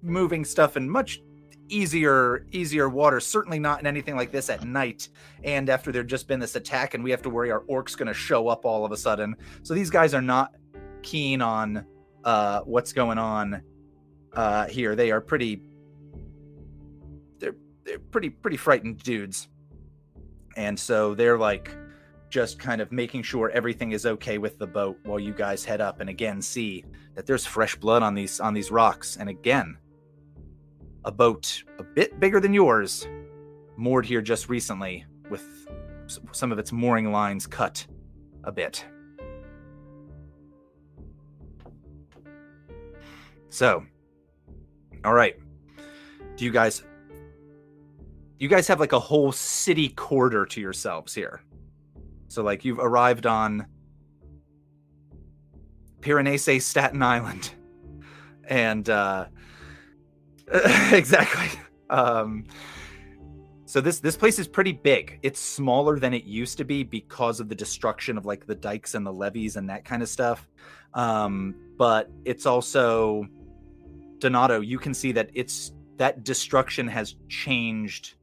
moving 0.02 0.44
stuff 0.44 0.76
in 0.76 0.88
much 0.88 1.20
easier 1.68 2.46
easier 2.52 2.88
water 2.88 3.20
certainly 3.20 3.58
not 3.58 3.80
in 3.80 3.86
anything 3.86 4.16
like 4.16 4.32
this 4.32 4.50
at 4.50 4.64
night. 4.64 5.08
And 5.44 5.68
after 5.68 5.92
there 5.92 6.02
just 6.02 6.28
been 6.28 6.40
this 6.40 6.56
attack 6.56 6.94
and 6.94 7.02
we 7.02 7.10
have 7.10 7.22
to 7.22 7.30
worry 7.30 7.50
our 7.50 7.64
orc's 7.66 7.94
going 7.94 8.08
to 8.08 8.14
show 8.14 8.48
up 8.48 8.64
all 8.64 8.84
of 8.84 8.92
a 8.92 8.96
sudden. 8.96 9.36
So 9.62 9.74
these 9.74 9.90
guys 9.90 10.14
are 10.14 10.22
not 10.22 10.54
keen 11.02 11.40
on 11.40 11.86
uh 12.24 12.60
what's 12.60 12.92
going 12.92 13.18
on 13.18 13.62
uh 14.34 14.66
here. 14.66 14.96
They 14.96 15.10
are 15.10 15.20
pretty 15.20 15.62
they're 17.38 17.56
they're 17.84 17.98
pretty 17.98 18.30
pretty 18.30 18.56
frightened 18.56 18.98
dudes. 18.98 19.48
And 20.56 20.78
so 20.78 21.14
they're 21.14 21.38
like 21.38 21.76
just 22.30 22.58
kind 22.58 22.80
of 22.80 22.92
making 22.92 23.22
sure 23.22 23.50
everything 23.50 23.92
is 23.92 24.04
okay 24.04 24.38
with 24.38 24.58
the 24.58 24.66
boat 24.66 24.98
while 25.04 25.18
you 25.18 25.32
guys 25.32 25.64
head 25.64 25.80
up 25.80 26.00
and 26.00 26.10
again 26.10 26.42
see 26.42 26.84
that 27.14 27.24
there's 27.24 27.46
fresh 27.46 27.74
blood 27.76 28.02
on 28.02 28.14
these 28.14 28.40
on 28.40 28.54
these 28.54 28.70
rocks. 28.70 29.16
And 29.16 29.28
again 29.28 29.78
a 31.08 31.12
boat 31.12 31.64
a 31.78 31.82
bit 31.82 32.20
bigger 32.20 32.38
than 32.38 32.52
yours 32.52 33.08
moored 33.76 34.04
here 34.04 34.20
just 34.20 34.48
recently 34.48 35.04
with 35.30 35.66
some 36.32 36.52
of 36.52 36.58
its 36.58 36.70
mooring 36.70 37.10
lines 37.10 37.46
cut 37.46 37.86
a 38.44 38.52
bit 38.52 38.84
so 43.48 43.84
all 45.04 45.14
right 45.14 45.36
do 46.36 46.44
you 46.44 46.50
guys 46.50 46.84
you 48.38 48.48
guys 48.48 48.68
have 48.68 48.78
like 48.78 48.92
a 48.92 49.00
whole 49.00 49.32
city 49.32 49.88
quarter 49.88 50.46
to 50.46 50.60
yourselves 50.60 51.14
here. 51.14 51.40
So 52.28 52.42
like 52.42 52.64
you've 52.64 52.78
arrived 52.78 53.26
on 53.26 53.66
Piranesi, 56.00 56.62
Staten 56.62 57.02
Island. 57.02 57.52
And 58.50 58.88
uh 58.88 59.26
exactly. 60.92 61.60
Um 61.90 62.44
so 63.64 63.80
this 63.80 64.00
this 64.00 64.16
place 64.16 64.38
is 64.38 64.48
pretty 64.48 64.72
big. 64.72 65.18
It's 65.22 65.40
smaller 65.40 65.98
than 65.98 66.14
it 66.14 66.24
used 66.24 66.58
to 66.58 66.64
be 66.64 66.82
because 66.82 67.40
of 67.40 67.48
the 67.48 67.54
destruction 67.54 68.16
of 68.16 68.24
like 68.24 68.46
the 68.46 68.54
dikes 68.54 68.94
and 68.94 69.06
the 69.06 69.12
levees 69.12 69.56
and 69.56 69.68
that 69.68 69.84
kind 69.84 70.02
of 70.02 70.08
stuff. 70.08 70.48
Um 70.94 71.54
but 71.76 72.10
it's 72.24 72.46
also 72.46 73.26
Donato, 74.18 74.60
you 74.60 74.78
can 74.78 74.94
see 74.94 75.12
that 75.12 75.30
it's 75.34 75.72
that 75.98 76.24
destruction 76.24 76.88
has 76.88 77.16
changed 77.28 78.14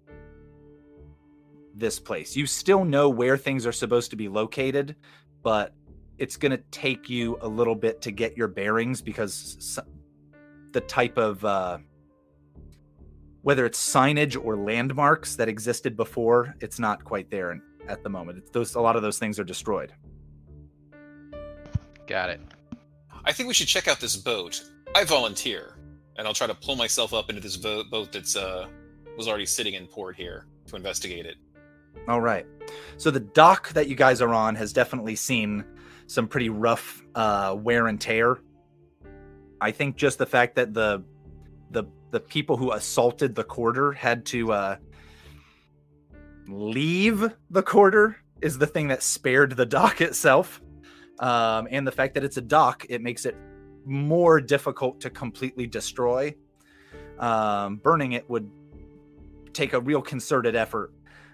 this 1.76 2.00
place. 2.00 2.36
You 2.36 2.46
still 2.46 2.86
know 2.86 3.10
where 3.10 3.38
things 3.38 3.66
are 3.66 3.72
supposed 3.72 4.10
to 4.12 4.16
be 4.16 4.28
located, 4.28 4.96
but 5.44 5.74
it's 6.18 6.38
going 6.38 6.52
to 6.52 6.64
take 6.72 7.10
you 7.10 7.38
a 7.42 7.48
little 7.48 7.76
bit 7.76 8.02
to 8.04 8.12
get 8.12 8.38
your 8.38 8.48
bearings 8.48 9.02
because 9.02 9.80
the 10.72 10.82
type 10.82 11.18
of 11.18 11.44
uh, 11.44 11.78
whether 13.46 13.64
it's 13.64 13.80
signage 13.80 14.36
or 14.44 14.58
landmarks 14.58 15.36
that 15.36 15.48
existed 15.48 15.96
before, 15.96 16.56
it's 16.62 16.80
not 16.80 17.04
quite 17.04 17.30
there 17.30 17.62
at 17.88 18.02
the 18.02 18.10
moment. 18.10 18.40
It's 18.40 18.50
those 18.50 18.74
a 18.74 18.82
lot 18.82 18.96
of 18.96 19.04
those 19.04 19.20
things 19.20 19.38
are 19.38 19.44
destroyed. 19.44 19.94
Got 22.08 22.32
it. 22.32 22.42
I 23.24 23.32
think 23.32 23.46
we 23.48 23.54
should 23.54 23.68
check 23.68 23.88
out 23.88 24.00
this 24.00 24.16
boat. 24.16 24.64
I 24.96 25.04
volunteer, 25.04 25.78
and 26.18 26.28
I'll 26.28 26.34
try 26.34 26.48
to 26.48 26.56
pull 26.56 26.76
myself 26.76 27.14
up 27.14 27.30
into 27.30 27.40
this 27.40 27.56
boat, 27.56 27.92
boat 27.92 28.12
that's 28.12 28.36
uh 28.36 28.66
was 29.16 29.28
already 29.28 29.46
sitting 29.46 29.76
in 29.76 29.86
port 29.86 30.16
here 30.16 30.48
to 30.66 30.76
investigate 30.76 31.28
it. 31.28 31.36
All 32.08 32.22
right. 32.22 32.48
So 32.98 33.12
the 33.12 33.20
dock 33.20 33.70
that 33.74 33.88
you 33.88 33.96
guys 33.96 34.24
are 34.24 34.34
on 34.34 34.56
has 34.56 34.74
definitely 34.74 35.16
seen 35.16 35.64
some 36.08 36.28
pretty 36.28 36.50
rough 36.50 37.04
uh, 37.14 37.56
wear 37.56 37.86
and 37.86 38.02
tear. 38.02 38.40
I 39.62 39.70
think 39.70 39.98
just 39.98 40.18
the 40.18 40.26
fact 40.26 40.56
that 40.56 40.74
the 40.74 41.04
the 41.70 41.84
the 42.16 42.22
people 42.22 42.56
who 42.56 42.72
assaulted 42.72 43.36
the 43.36 43.44
quarter 43.44 43.92
had 43.92 44.26
to 44.28 44.54
uh, 44.54 44.78
leave 46.48 47.30
the 47.50 47.62
quarter 47.62 48.16
is 48.42 48.58
the 48.58 48.66
thing 48.66 48.88
that 48.88 49.04
spared 49.04 49.58
the 49.58 49.66
dock 49.66 50.00
itself. 50.10 50.62
Um, 51.20 51.68
and 51.70 51.86
the 51.86 51.92
fact 51.92 52.14
that 52.14 52.24
it's 52.24 52.38
a 52.38 52.42
dock, 52.42 52.86
it 52.88 53.02
makes 53.02 53.26
it 53.26 53.36
more 53.84 54.40
difficult 54.40 55.02
to 55.02 55.10
completely 55.10 55.68
destroy. 55.68 56.34
Um, 57.20 57.76
burning 57.84 58.14
it 58.14 58.30
would 58.30 58.50
take 59.52 59.74
a 59.74 59.82
real 59.82 60.02
concerted 60.02 60.56
effort 60.56 60.92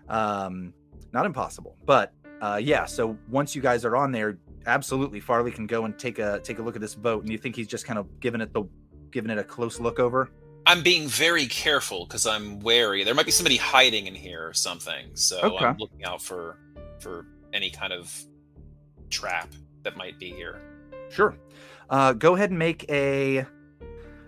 um 0.10 0.74
not 1.12 1.26
impossible 1.26 1.76
but 1.86 2.14
uh 2.42 2.60
yeah 2.62 2.86
so 2.86 3.18
once 3.30 3.56
you 3.56 3.62
guys 3.62 3.84
are 3.84 3.96
on 3.96 4.12
there 4.12 4.38
absolutely 4.68 5.20
farley 5.20 5.52
can 5.52 5.66
go 5.66 5.86
and 5.86 5.98
take 5.98 6.20
a 6.20 6.40
take 6.42 6.60
a 6.60 6.62
look 6.62 6.76
at 6.76 6.82
this 6.82 6.94
boat 6.94 7.24
and 7.24 7.32
you 7.32 7.38
think 7.38 7.56
he's 7.56 7.68
just 7.68 7.86
kind 7.86 7.98
of 7.98 8.20
giving 8.20 8.42
it 8.42 8.54
the 8.54 8.64
giving 9.10 9.32
it 9.32 9.40
a 9.40 9.44
close 9.44 9.80
look 9.80 10.00
over 10.00 10.30
I'm 10.66 10.84
being 10.84 11.08
very 11.08 11.48
careful 11.48 12.06
because 12.06 12.26
I'm 12.28 12.60
wary. 12.60 13.04
There 13.04 13.16
might 13.16 13.26
be 13.26 13.32
somebody 13.32 13.58
hiding 13.58 14.08
in 14.08 14.16
here 14.16 14.48
or 14.48 14.54
something, 14.54 15.16
so 15.16 15.40
Okay. 15.42 15.66
I'm 15.66 15.78
looking 15.78 16.04
out 16.06 16.22
for 16.22 16.58
for 17.00 17.26
any 17.54 17.70
kind 17.72 17.92
of 17.94 18.14
trap 19.10 19.50
that 19.84 19.98
might 19.98 20.18
be 20.20 20.32
here. 20.32 20.62
sure 21.10 21.36
uh 21.90 22.14
go 22.14 22.36
ahead 22.36 22.50
and 22.52 22.58
make 22.60 22.86
a 22.90 23.46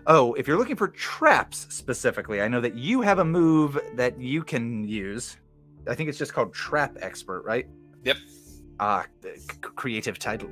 oh 0.07 0.33
if 0.33 0.47
you're 0.47 0.57
looking 0.57 0.75
for 0.75 0.89
traps 0.89 1.65
specifically 1.69 2.41
i 2.41 2.47
know 2.49 2.59
that 2.59 2.75
you 2.75 2.99
have 3.01 3.19
a 3.19 3.23
move 3.23 3.79
that 3.95 4.19
you 4.19 4.43
can 4.43 4.83
use 4.83 5.37
i 5.87 5.95
think 5.95 6.09
it's 6.09 6.17
just 6.17 6.33
called 6.33 6.53
trap 6.53 6.97
expert 6.99 7.43
right 7.45 7.67
Yep. 8.03 8.17
ah 8.81 9.05
creative 9.61 10.19
title 10.19 10.49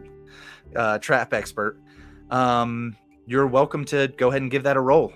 uh 0.78 1.00
trap 1.00 1.34
expert 1.34 1.78
um 2.30 2.96
you're 3.26 3.48
welcome 3.48 3.84
to 3.86 4.08
go 4.18 4.30
ahead 4.30 4.42
and 4.44 4.52
give 4.52 4.64
that 4.64 4.78
a 4.78 4.82
roll 4.82 5.12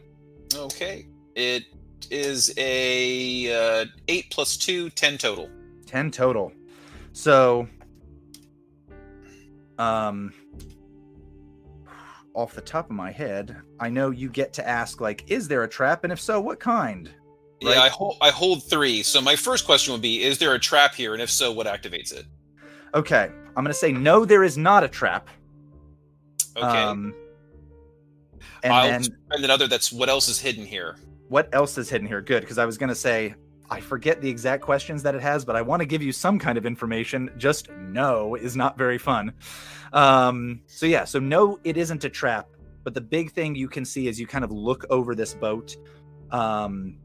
Okay, 0.56 1.08
it 1.36 1.66
is 2.10 2.54
a 2.58 3.82
uh, 3.82 3.86
eight 4.08 4.30
plus 4.32 4.58
two, 4.58 4.90
ten 4.92 5.18
total. 5.18 5.50
10 5.86 6.12
total. 6.12 6.52
So 7.14 7.68
um 9.78 10.34
off 12.34 12.54
the 12.54 12.62
top 12.62 12.90
of 12.90 12.96
my 12.96 13.12
head, 13.12 13.56
I 13.80 13.90
know 13.90 14.10
you 14.10 14.30
get 14.30 14.52
to 14.54 14.68
ask 14.68 15.00
like 15.00 15.24
is 15.28 15.48
there 15.48 15.64
a 15.64 15.70
trap 15.70 16.04
and 16.04 16.12
if 16.12 16.20
so 16.20 16.42
what 16.42 16.60
kind? 16.60 17.10
Yeah, 17.62 17.82
I 17.82 17.90
hold 17.90 18.18
I 18.22 18.30
hold 18.30 18.64
three. 18.64 19.04
So 19.04 19.22
my 19.22 19.36
first 19.36 19.66
question 19.66 19.94
would 19.94 20.02
be: 20.02 20.24
Is 20.24 20.38
there 20.38 20.54
a 20.54 20.60
trap 20.60 20.94
here, 20.94 21.14
and 21.14 21.22
if 21.22 21.32
so, 21.32 21.52
what 21.52 21.68
activates 21.68 22.14
it? 22.14 22.26
Okay, 22.94 23.30
I'm 23.56 23.64
going 23.64 23.68
to 23.68 23.74
say 23.74 23.92
no 23.92 24.26
there 24.26 24.44
is 24.44 24.58
not 24.58 24.84
a 24.84 24.88
trap. 24.88 25.30
Okay, 26.58 26.66
Um 26.66 27.14
and 28.66 28.74
I'll 28.74 28.90
then 28.90 29.04
spend 29.04 29.46
another. 29.46 29.68
That's 29.68 29.92
what 29.92 30.10
else 30.10 30.28
is 30.28 30.40
hidden 30.40 30.66
here. 30.66 30.98
what 31.30 31.50
else 31.54 31.78
is 31.78 31.90
hidden 31.90 32.08
here? 32.08 32.22
Good, 32.22 32.42
because 32.42 32.58
I 32.58 32.66
was 32.66 32.78
going 32.78 32.90
to 32.90 32.96
say 32.96 33.36
I 33.70 33.80
forget 33.80 34.22
the 34.22 34.30
exact 34.30 34.62
questions 34.64 35.04
that 35.04 35.16
it 35.16 35.22
has, 35.22 35.44
but 35.44 35.56
I 35.56 35.62
want 35.62 35.82
to 35.82 35.86
give 35.86 36.04
you 36.04 36.12
some 36.12 36.38
kind 36.38 36.58
of 36.58 36.66
information. 36.66 37.32
Just 37.38 37.70
no 37.72 38.36
is 38.36 38.56
not 38.56 38.78
very 38.78 38.98
fun. 38.98 39.34
Um, 39.94 40.62
so 40.68 40.86
yeah, 40.86 41.06
so 41.06 41.20
no, 41.20 41.60
it 41.64 41.78
isn't 41.78 42.04
a 42.04 42.10
trap. 42.10 42.50
But 42.84 42.94
the 42.94 43.02
big 43.02 43.32
thing 43.32 43.56
you 43.56 43.68
can 43.68 43.84
see 43.84 44.08
as 44.08 44.20
you 44.20 44.28
kind 44.28 44.44
of 44.44 44.52
look 44.52 44.86
over 44.92 45.16
this 45.16 45.34
boat, 45.34 45.76
um, 46.32 46.98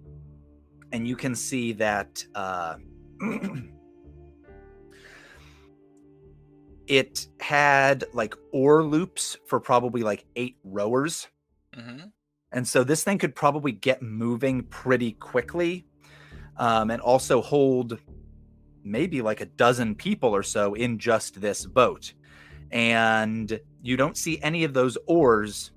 and 0.92 1.08
you 1.08 1.16
can 1.16 1.34
see 1.34 1.72
that 1.74 2.22
uh, 2.34 2.74
it 6.86 7.26
had 7.40 8.04
like 8.12 8.34
oar 8.52 8.84
loops 8.84 9.38
for 9.46 9.58
probably 9.60 10.02
like 10.02 10.26
eight 10.36 10.56
rowers. 10.64 11.28
Hmm 11.80 12.08
And 12.52 12.66
so 12.66 12.84
this 12.84 13.04
thing 13.04 13.18
could 13.18 13.34
probably 13.34 13.72
get 13.72 14.02
moving 14.02 14.64
pretty 14.64 15.12
quickly 15.12 15.86
um, 16.56 16.90
and 16.90 17.00
also 17.00 17.40
hold 17.40 17.98
maybe 18.82 19.22
like 19.22 19.40
a 19.40 19.46
dozen 19.46 19.94
people 19.94 20.34
or 20.34 20.42
so 20.42 20.74
in 20.74 20.98
just 20.98 21.40
this 21.40 21.66
boat. 21.66 22.12
And 22.70 23.60
you 23.82 23.96
don't 23.96 24.16
see 24.16 24.40
any 24.42 24.64
of 24.64 24.74
those 24.74 24.96
oars 25.06 25.72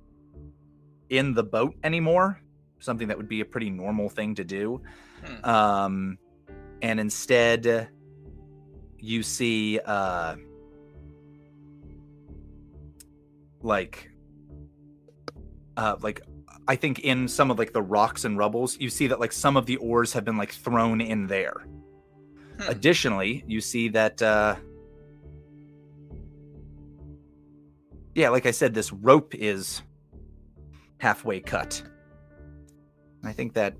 in 1.09 1.33
the 1.33 1.43
boat 1.43 1.75
anymore, 1.83 2.39
something 2.79 3.07
that 3.07 3.17
would 3.17 3.29
be 3.29 3.41
a 3.41 3.45
pretty 3.45 3.69
normal 3.69 4.09
thing 4.09 4.35
to 4.35 4.43
do. 4.43 4.81
Hmm. 5.25 5.49
Um, 5.49 6.17
and 6.81 6.99
instead, 6.99 7.89
you 8.99 9.23
see 9.23 9.79
uh, 9.85 10.35
like 13.61 14.12
uh, 15.77 15.95
like 16.01 16.21
I 16.67 16.75
think 16.75 16.99
in 16.99 17.27
some 17.27 17.51
of 17.51 17.59
like 17.59 17.73
the 17.73 17.81
rocks 17.81 18.25
and 18.25 18.37
rubbles, 18.37 18.77
you 18.79 18.89
see 18.89 19.07
that 19.07 19.19
like 19.19 19.31
some 19.31 19.57
of 19.57 19.65
the 19.65 19.77
oars 19.77 20.13
have 20.13 20.23
been 20.23 20.37
like 20.37 20.51
thrown 20.51 21.01
in 21.01 21.27
there. 21.27 21.65
Hmm. 22.59 22.69
Additionally, 22.69 23.43
you 23.47 23.61
see 23.61 23.89
that 23.89 24.21
uh 24.21 24.55
Yeah, 28.15 28.29
like 28.29 28.45
I 28.45 28.51
said, 28.51 28.73
this 28.73 28.93
rope 28.93 29.33
is 29.33 29.81
halfway 30.99 31.39
cut. 31.39 31.81
I 33.23 33.33
think 33.33 33.53
that 33.53 33.75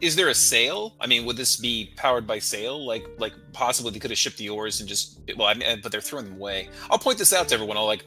Is 0.00 0.16
there 0.16 0.28
a 0.28 0.34
sail? 0.34 0.94
I 1.00 1.06
mean, 1.06 1.24
would 1.24 1.36
this 1.36 1.56
be 1.56 1.94
powered 1.96 2.26
by 2.26 2.38
sail? 2.38 2.84
Like, 2.84 3.06
like 3.18 3.32
possibly 3.52 3.90
they 3.92 3.98
could 3.98 4.10
have 4.10 4.18
shipped 4.18 4.36
the 4.36 4.50
oars 4.50 4.80
and 4.80 4.88
just 4.88 5.20
well, 5.36 5.48
I 5.48 5.54
mean, 5.54 5.80
but 5.82 5.90
they're 5.90 6.00
throwing 6.00 6.26
them 6.26 6.34
away. 6.34 6.68
I'll 6.90 6.98
point 6.98 7.18
this 7.18 7.32
out 7.32 7.48
to 7.48 7.54
everyone. 7.54 7.76
I'll 7.76 7.86
like, 7.86 8.04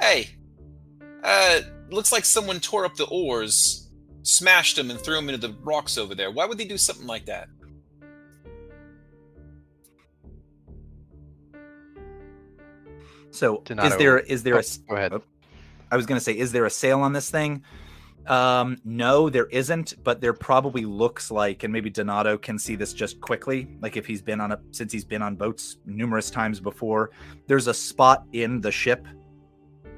hey, 0.00 0.30
uh, 1.22 1.60
looks 1.90 2.12
like 2.12 2.24
someone 2.24 2.60
tore 2.60 2.84
up 2.84 2.96
the 2.96 3.06
oars, 3.06 3.90
smashed 4.22 4.76
them, 4.76 4.90
and 4.90 4.98
threw 5.00 5.14
them 5.16 5.28
into 5.28 5.46
the 5.46 5.54
rocks 5.62 5.96
over 5.98 6.14
there. 6.14 6.30
Why 6.30 6.46
would 6.46 6.58
they 6.58 6.64
do 6.64 6.78
something 6.78 7.06
like 7.06 7.26
that? 7.26 7.48
so 13.30 13.62
is 13.82 13.96
there 13.96 14.18
is 14.18 14.42
there 14.42 14.54
Oh, 14.54 14.58
a 14.58 14.60
s- 14.60 14.78
go 14.88 14.96
ahead. 14.96 15.12
oh, 15.14 15.22
I 15.90 15.96
was 15.96 16.06
going 16.06 16.18
to 16.18 16.24
say 16.24 16.36
is 16.36 16.52
there 16.52 16.66
a 16.66 16.70
sail 16.70 17.00
on 17.00 17.12
this 17.12 17.30
thing? 17.30 17.62
Um 18.26 18.76
no, 18.84 19.28
there 19.30 19.46
isn't, 19.46 19.94
but 20.04 20.20
there 20.20 20.32
probably 20.32 20.84
looks 20.84 21.30
like 21.30 21.64
and 21.64 21.72
maybe 21.72 21.90
Donato 21.90 22.38
can 22.38 22.58
see 22.58 22.76
this 22.76 22.92
just 22.92 23.20
quickly, 23.20 23.68
like 23.80 23.96
if 23.96 24.06
he's 24.06 24.22
been 24.22 24.40
on 24.40 24.52
a 24.52 24.60
since 24.70 24.92
he's 24.92 25.04
been 25.04 25.22
on 25.22 25.34
boats 25.34 25.78
numerous 25.86 26.30
times 26.30 26.60
before. 26.60 27.10
There's 27.48 27.66
a 27.66 27.74
spot 27.74 28.24
in 28.32 28.60
the 28.60 28.70
ship 28.70 29.04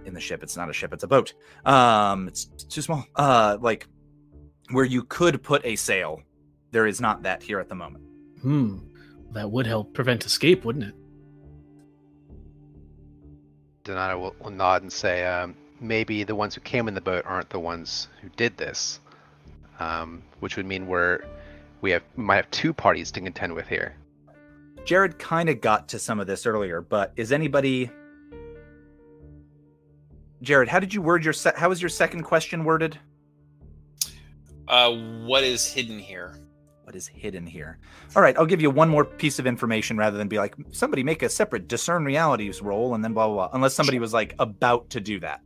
in 0.05 0.15
the 0.15 0.21
ship, 0.21 0.43
it's 0.43 0.57
not 0.57 0.71
a 0.71 0.73
ship, 0.73 0.93
it's 0.93 1.05
a 1.05 1.09
boat. 1.09 1.35
Um 1.65 2.29
it's 2.29 2.45
too 2.45 2.83
small. 2.83 3.07
Uh 3.17 3.59
like 3.61 3.89
where 4.71 4.85
you 4.85 5.05
could 5.05 5.43
put 5.43 5.65
a 5.65 5.77
sail. 5.77 6.23
There 6.71 6.87
is 6.87 7.01
not 7.01 7.23
that 7.23 7.43
here 7.43 7.61
at 7.61 7.69
the 7.69 7.75
moment. 7.75 8.05
Hmm. 8.43 8.79
That 9.33 9.51
would 9.51 9.67
help 9.67 9.95
prevent 9.95 10.25
escape, 10.25 10.65
wouldn't 10.65 10.85
it? 10.85 10.95
Donato 13.85 14.19
will, 14.19 14.37
will 14.41 14.51
nod 14.51 14.83
and 14.83 14.93
say, 14.93 15.25
um, 15.27 15.55
maybe 15.81 16.25
the 16.25 16.35
ones 16.35 16.55
who 16.55 16.61
came 16.63 16.89
in 16.89 16.95
the 16.95 17.01
boat 17.01 17.25
aren't 17.27 17.51
the 17.51 17.59
ones 17.59 18.09
who 18.23 18.29
did 18.31 18.57
this, 18.57 19.01
um, 19.79 20.23
which 20.41 20.57
would 20.57 20.67
mean 20.67 20.87
we're 20.87 21.21
we 21.81 21.91
have 21.91 22.03
we 22.17 22.25
might 22.25 22.37
have 22.37 22.51
two 22.51 22.73
parties 22.73 23.11
to 23.13 23.21
contend 23.21 23.55
with 23.55 23.69
here. 23.69 23.97
Jared 24.85 25.19
kind 25.19 25.49
of 25.49 25.61
got 25.61 25.89
to 25.89 25.99
some 25.99 26.21
of 26.21 26.27
this 26.27 26.47
earlier, 26.47 26.81
but 26.81 27.13
is 27.17 27.33
anybody 27.33 27.91
Jared, 30.43 30.69
how 30.69 30.79
did 30.79 30.93
you 30.93 31.01
word 31.01 31.25
your 31.25 31.33
se- 31.33 31.55
how 31.57 31.69
was 31.69 31.81
your 31.81 31.89
second 31.89 32.23
question 32.23 32.65
worded? 32.65 32.99
Uh, 34.69 34.93
what 35.25 35.45
is 35.45 35.67
hidden 35.67 35.99
here? 35.99 36.35
What 36.85 36.95
is 36.95 37.07
hidden 37.07 37.47
here? 37.47 37.79
All 38.15 38.23
right, 38.23 38.37
I'll 38.39 38.47
give 38.47 38.61
you 38.61 38.71
one 38.71 38.89
more 38.89 39.05
piece 39.05 39.39
of 39.39 39.47
information 39.47 39.97
rather 39.97 40.19
than 40.19 40.29
be 40.29 40.39
like 40.39 40.55
somebody 40.71 41.03
make 41.03 41.23
a 41.23 41.29
separate 41.29 41.67
discern 41.67 42.05
realities 42.05 42.61
roll 42.61 42.95
and 42.95 43.03
then 43.03 43.15
blah 43.15 43.27
blah 43.27 43.35
blah. 43.35 43.51
Unless 43.55 43.75
somebody 43.75 43.99
was 43.99 44.13
like 44.13 44.35
about 44.39 44.91
to 44.91 45.01
do 45.01 45.19
that. 45.21 45.41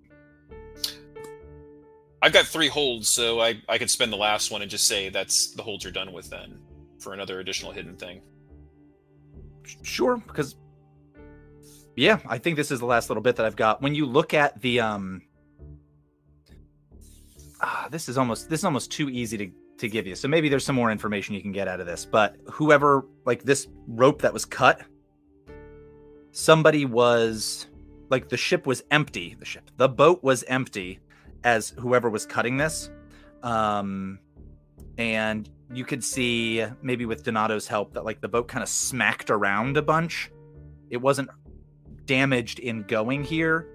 I've 2.20 2.32
got 2.32 2.46
three 2.46 2.68
holds, 2.68 3.08
so 3.08 3.40
I 3.40 3.62
I 3.68 3.78
could 3.78 3.90
spend 3.90 4.12
the 4.12 4.16
last 4.16 4.50
one 4.50 4.62
and 4.62 4.70
just 4.70 4.88
say 4.88 5.08
that's 5.08 5.52
the 5.54 5.62
holds 5.62 5.86
are 5.86 5.90
done 5.92 6.12
with 6.12 6.28
then 6.28 6.58
for 6.98 7.12
another 7.12 7.38
additional 7.38 7.70
hidden 7.70 7.96
thing. 7.96 8.20
Sure, 9.82 10.16
because 10.16 10.56
yeah, 11.98 12.20
I 12.26 12.38
think 12.38 12.56
this 12.56 12.70
is 12.70 12.80
the 12.80 12.86
last 12.86 13.10
little 13.10 13.22
bit 13.22 13.36
that 13.36 13.46
I've 13.46 13.56
got. 13.56 13.82
When 13.82 13.94
you 13.94 14.06
look 14.06 14.34
at 14.34 14.60
the 14.60 14.80
um 14.80 15.22
ah, 17.60 17.88
this 17.90 18.08
is 18.08 18.16
almost 18.16 18.48
this 18.48 18.60
is 18.60 18.64
almost 18.64 18.92
too 18.92 19.08
easy 19.08 19.36
to 19.38 19.50
to 19.78 19.88
give 19.88 20.06
you. 20.06 20.14
So 20.14 20.28
maybe 20.28 20.48
there's 20.48 20.64
some 20.64 20.76
more 20.76 20.90
information 20.90 21.34
you 21.34 21.42
can 21.42 21.52
get 21.52 21.68
out 21.68 21.80
of 21.80 21.86
this. 21.86 22.04
But 22.04 22.36
whoever 22.50 23.06
like 23.24 23.42
this 23.42 23.68
rope 23.86 24.22
that 24.22 24.32
was 24.32 24.44
cut, 24.44 24.82
somebody 26.32 26.84
was 26.84 27.66
like 28.10 28.28
the 28.28 28.36
ship 28.36 28.66
was 28.66 28.82
empty. 28.90 29.36
The 29.38 29.44
ship, 29.44 29.70
the 29.76 29.88
boat 29.88 30.22
was 30.22 30.44
empty 30.44 31.00
as 31.44 31.70
whoever 31.70 32.10
was 32.10 32.26
cutting 32.26 32.56
this. 32.56 32.90
Um 33.42 34.18
and 34.98 35.48
you 35.72 35.84
could 35.84 36.02
see 36.02 36.64
maybe 36.82 37.06
with 37.06 37.24
Donato's 37.24 37.66
help 37.66 37.92
that 37.94 38.04
like 38.04 38.20
the 38.20 38.28
boat 38.28 38.48
kind 38.48 38.62
of 38.62 38.68
smacked 38.68 39.30
around 39.30 39.76
a 39.76 39.82
bunch. 39.82 40.30
It 40.90 40.96
wasn't 40.96 41.28
damaged 42.08 42.58
in 42.58 42.82
going 42.82 43.22
here, 43.22 43.68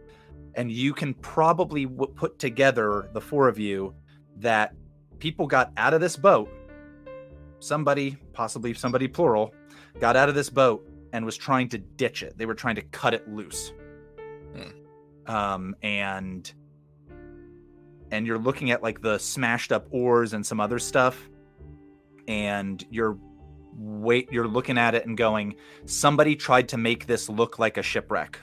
and 0.56 0.70
you 0.70 0.94
can 0.94 1.14
probably 1.14 1.86
w- 1.86 2.12
put 2.14 2.38
together 2.38 3.10
the 3.14 3.22
four 3.22 3.48
of 3.48 3.58
you 3.58 3.96
that 4.38 4.74
people 5.20 5.48
got 5.48 5.72
out 5.78 5.94
of 5.94 6.02
this 6.02 6.18
boat. 6.18 6.50
Somebody, 7.60 8.18
possibly 8.34 8.74
somebody 8.74 9.08
plural, 9.08 9.54
got 10.02 10.18
out 10.18 10.28
of 10.28 10.36
this 10.36 10.50
boat 10.50 10.86
and 11.14 11.24
was 11.24 11.38
trying 11.38 11.70
to 11.70 11.78
ditch 11.78 12.24
it. 12.24 12.38
They 12.38 12.46
were 12.46 12.56
trying 12.56 12.76
to 12.76 12.82
cut 12.82 13.14
it 13.14 13.26
loose. 13.30 13.72
Um, 15.26 15.76
and 15.82 16.52
and 18.12 18.28
you're 18.28 18.38
looking 18.38 18.72
at 18.72 18.84
like 18.84 19.02
the 19.02 19.18
smashed 19.18 19.72
up 19.72 19.88
oars 19.92 20.34
and 20.34 20.46
some 20.46 20.60
other 20.60 20.78
stuff 20.78 21.30
and 22.28 22.86
you're 22.90 23.18
wait 23.78 24.32
you're 24.32 24.47
looking 24.47 24.78
at 24.78 24.95
it 24.95 25.05
and 25.05 25.17
going 25.17 25.55
somebody 25.86 26.36
tried 26.36 26.69
to 26.69 26.78
make 26.78 27.05
this 27.05 27.30
look 27.30 27.59
like 27.59 27.78
a 27.78 27.82
shipwreck. 27.84 28.39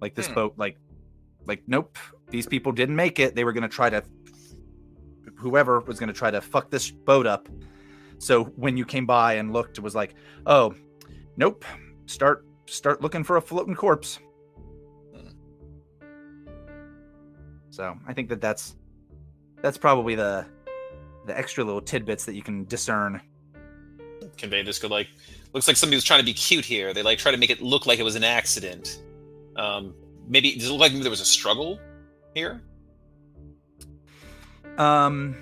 Like 0.00 0.14
this 0.14 0.26
Hmm. 0.28 0.34
boat 0.34 0.54
like 0.56 0.76
like 1.46 1.62
nope 1.66 1.96
these 2.30 2.46
people 2.46 2.72
didn't 2.72 2.96
make 2.96 3.18
it. 3.18 3.34
They 3.34 3.44
were 3.44 3.52
going 3.52 3.62
to 3.62 3.68
try 3.68 3.88
to 3.90 4.02
whoever 5.36 5.80
was 5.80 5.98
going 5.98 6.08
to 6.08 6.12
try 6.12 6.30
to 6.30 6.40
fuck 6.40 6.70
this 6.70 6.90
boat 6.90 7.26
up. 7.26 7.48
So 8.18 8.44
when 8.44 8.76
you 8.76 8.84
came 8.84 9.06
by 9.06 9.34
and 9.34 9.52
looked 9.52 9.78
it 9.78 9.80
was 9.82 9.94
like 9.94 10.14
oh 10.46 10.74
nope 11.36 11.64
start 12.06 12.44
start 12.66 13.00
looking 13.00 13.24
for 13.24 13.36
a 13.36 13.40
floating 13.40 13.74
corpse. 13.74 14.18
So 17.70 17.96
i 18.06 18.12
think 18.12 18.28
that 18.28 18.40
that's 18.40 18.76
that's 19.62 19.78
probably 19.78 20.14
the 20.14 20.46
the 21.26 21.36
extra 21.36 21.62
little 21.62 21.80
tidbits 21.80 22.24
that 22.24 22.34
you 22.34 22.42
can 22.42 22.64
discern 22.64 23.20
Convey 24.38 24.62
this 24.62 24.78
could 24.78 24.90
like 24.90 25.08
looks 25.52 25.66
like 25.68 25.76
somebody 25.76 25.96
was 25.96 26.04
trying 26.04 26.20
to 26.20 26.24
be 26.26 26.32
cute 26.32 26.64
here. 26.64 26.94
They 26.94 27.02
like 27.02 27.18
try 27.18 27.32
to 27.32 27.38
make 27.38 27.50
it 27.50 27.60
look 27.60 27.86
like 27.86 27.98
it 27.98 28.04
was 28.04 28.14
an 28.16 28.24
accident. 28.24 29.02
Um, 29.56 29.94
maybe 30.26 30.54
does 30.54 30.68
it 30.68 30.72
look 30.72 30.80
like 30.80 30.92
maybe 30.92 31.02
there 31.02 31.10
was 31.10 31.20
a 31.20 31.24
struggle 31.24 31.78
here? 32.34 32.62
Um, 34.78 35.36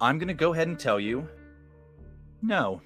I'm 0.00 0.18
gonna 0.18 0.34
go 0.34 0.52
ahead 0.52 0.66
and 0.68 0.78
tell 0.78 0.98
you, 0.98 1.28
no. 2.42 2.80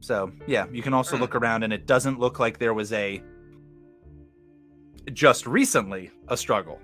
So 0.00 0.32
yeah, 0.46 0.66
you 0.72 0.82
can 0.82 0.94
also 0.94 1.16
Hmm. 1.16 1.22
look 1.22 1.34
around, 1.34 1.62
and 1.62 1.72
it 1.72 1.86
doesn't 1.86 2.18
look 2.18 2.38
like 2.38 2.58
there 2.58 2.72
was 2.74 2.92
a 2.92 3.22
just 5.12 5.46
recently 5.46 6.10
a 6.28 6.36
struggle. 6.36 6.80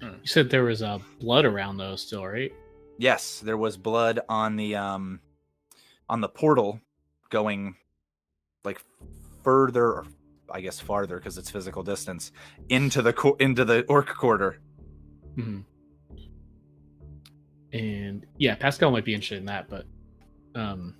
You 0.00 0.12
said 0.24 0.48
there 0.48 0.62
was 0.64 0.80
uh, 0.82 0.98
blood 1.20 1.44
around 1.44 1.76
though 1.76 1.96
still, 1.96 2.24
right? 2.24 2.52
Yes, 2.98 3.40
there 3.40 3.56
was 3.56 3.76
blood 3.76 4.20
on 4.28 4.56
the 4.56 4.74
um 4.76 5.20
on 6.08 6.20
the 6.20 6.28
portal 6.28 6.80
going 7.30 7.76
like 8.64 8.82
further, 9.44 9.86
or 9.86 10.06
I 10.50 10.60
guess 10.60 10.80
farther 10.80 11.16
because 11.16 11.38
it's 11.38 11.50
physical 11.50 11.82
distance 11.82 12.32
into 12.68 13.02
the 13.02 13.12
co- 13.12 13.36
into 13.38 13.64
the 13.64 13.84
orc 13.88 14.08
quarter. 14.08 14.60
hmm 15.36 15.60
And 17.72 18.26
yeah, 18.38 18.54
Pascal 18.56 18.90
might 18.90 19.04
be 19.04 19.14
interested 19.14 19.38
in 19.38 19.44
that, 19.46 19.68
but 19.68 19.84
um, 20.54 20.94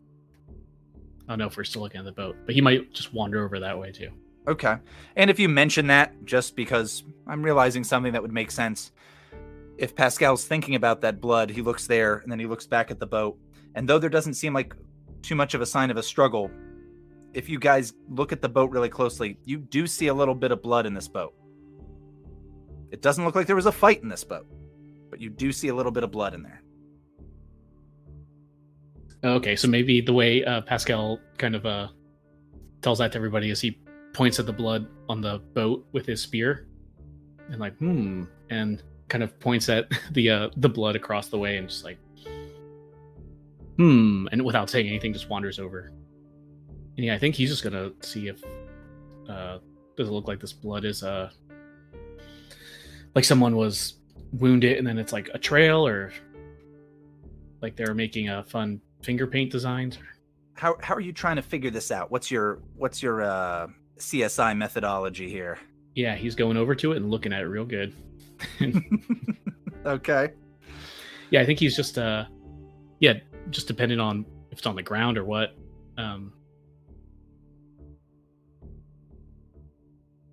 I 1.27 1.33
don't 1.33 1.39
know 1.39 1.47
if 1.47 1.57
we're 1.57 1.65
still 1.65 1.83
looking 1.83 1.99
at 1.99 2.05
the 2.05 2.13
boat. 2.13 2.37
But 2.47 2.55
he 2.55 2.61
might 2.61 2.93
just 2.93 3.13
wander 3.13 3.45
over 3.45 3.59
that 3.61 3.79
way 3.79 3.91
too. 3.91 4.11
Okay. 4.47 4.77
And 5.17 5.31
if 5.31 5.39
you 5.39 5.49
mention 5.49 5.89
that, 5.89 6.25
just 6.25 6.57
because 6.57 7.03
I'm 7.27 7.43
realizing 7.43 7.85
something 7.85 8.13
that 8.13 8.23
would 8.23 8.33
make 8.33 8.51
sense, 8.51 8.93
if 9.79 9.95
Pascal's 9.95 10.45
thinking 10.45 10.75
about 10.75 11.01
that 11.03 11.21
blood, 11.21 11.51
he 11.51 11.63
looks 11.63 11.87
there 11.87 12.17
and 12.17 12.31
then 12.31 12.41
he 12.41 12.47
looks 12.47 12.67
back 12.67 12.91
at 12.91 12.99
the 12.99 13.07
boat. 13.07 13.39
And 13.77 13.89
though 13.89 13.99
there 13.99 14.11
doesn't 14.11 14.35
seem 14.35 14.53
like 14.53 14.75
too 15.23 15.37
much 15.37 15.55
of 15.55 15.61
a 15.61 15.67
sign 15.67 15.91
of 15.91 15.97
a 15.97 16.03
struggle, 16.03 16.51
if 17.33 17.49
you 17.49 17.61
guys 17.61 17.93
look 18.09 18.33
at 18.33 18.43
the 18.43 18.49
boat 18.49 18.73
really 18.73 18.89
closely, 18.89 19.39
you 19.45 19.59
do 19.59 19.87
see 19.87 20.09
a 20.09 20.15
little 20.15 20.35
bit 20.35 20.51
of 20.51 20.63
blood 20.63 20.85
in 20.85 20.95
this 20.95 21.07
boat. 21.07 21.33
It 22.91 23.03
doesn't 23.03 23.25
look 23.25 23.37
like 23.37 23.47
there 23.47 23.57
was 23.57 23.67
a 23.67 23.73
fight 23.73 24.03
in 24.03 24.09
this 24.09 24.25
boat, 24.25 24.47
but 25.11 25.21
you 25.21 25.31
do 25.31 25.53
see 25.53 25.69
a 25.69 25.75
little 25.75 25.93
bit 25.93 26.03
of 26.03 26.11
blood 26.11 26.35
in 26.35 26.43
there. 26.43 26.63
Okay, 29.23 29.55
so 29.55 29.69
maybe 29.69 30.01
the 30.01 30.13
way 30.13 30.45
uh, 30.45 30.61
Pascal 30.63 31.21
kind 31.39 31.55
of 31.55 31.67
uh, 31.67 31.89
tells 32.83 32.99
that 32.99 33.13
to 33.13 33.19
everybody 33.19 33.51
is 33.51 33.61
he 33.61 33.79
points 34.13 34.41
at 34.41 34.47
the 34.47 34.53
blood 34.53 34.89
on 35.09 35.21
the 35.21 35.39
boat 35.55 35.87
with 35.93 36.07
his 36.07 36.21
spear, 36.21 36.67
and 37.51 37.61
like, 37.61 37.77
hmm, 37.79 38.25
and 38.51 38.83
kind 39.09 39.25
of 39.25 39.39
points 39.41 39.69
at 39.69 39.89
the 40.13 40.31
uh, 40.31 40.51
the 40.57 40.69
blood 40.69 40.97
across 40.97 41.29
the 41.29 41.39
way, 41.39 41.57
and 41.57 41.69
just 41.69 41.85
like, 41.85 41.99
hmm, 43.77 44.27
and 44.31 44.45
without 44.45 44.71
saying 44.71 44.87
anything, 44.87 45.13
just 45.13 45.29
wanders 45.29 45.59
over. 45.59 45.93
And 46.97 47.07
yeah, 47.07 47.15
I 47.15 47.19
think 47.19 47.35
he's 47.35 47.51
just 47.51 47.63
gonna 47.63 47.93
see 48.01 48.29
if 48.29 48.43
uh, 49.29 49.59
does 49.97 50.09
it 50.09 50.13
look 50.13 50.29
like 50.29 50.41
this 50.41 50.53
blood 50.53 50.85
is 50.85 51.03
uh 51.03 51.31
like 53.15 53.25
someone 53.25 53.57
was 53.57 53.95
wounded, 54.33 54.79
and 54.79 54.87
then 54.87 54.99
it's 54.99 55.13
like 55.13 55.31
a 55.35 55.39
trail, 55.39 55.87
or 55.87 56.13
like 57.63 57.77
they're 57.77 57.95
making 57.95 58.29
a 58.29 58.45
fun 58.45 58.81
finger 59.03 59.27
paint 59.27 59.51
designs. 59.51 59.99
How 60.55 60.77
how 60.81 60.95
are 60.95 61.01
you 61.01 61.13
trying 61.13 61.37
to 61.37 61.43
figure 61.43 61.71
this 61.71 61.91
out? 61.91 62.11
What's 62.11 62.31
your 62.31 62.61
what's 62.77 63.03
your 63.03 63.23
uh, 63.23 63.69
CSI 63.99 64.57
methodology 64.57 65.29
here? 65.31 65.59
Yeah, 65.95 66.15
he's 66.15 66.35
going 66.35 66.57
over 66.57 66.75
to 66.77 66.93
it 66.93 66.97
and 66.97 67.11
looking 67.11 67.33
at 67.33 67.43
it 67.43 67.47
real 67.47 67.65
good. 67.65 67.95
okay. 69.87 70.31
Yeah, 71.31 71.41
I 71.41 71.47
think 71.47 71.59
he's 71.59 71.77
just 71.77 71.99
uh 71.99 72.25
yeah, 73.01 73.15
just 73.51 73.69
depending 73.69 74.01
on 74.01 74.25
if 74.51 74.59
it's 74.59 74.67
on 74.67 74.77
the 74.77 74.83
ground 74.83 75.19
or 75.19 75.25
what. 75.25 75.55
Um 75.97 76.33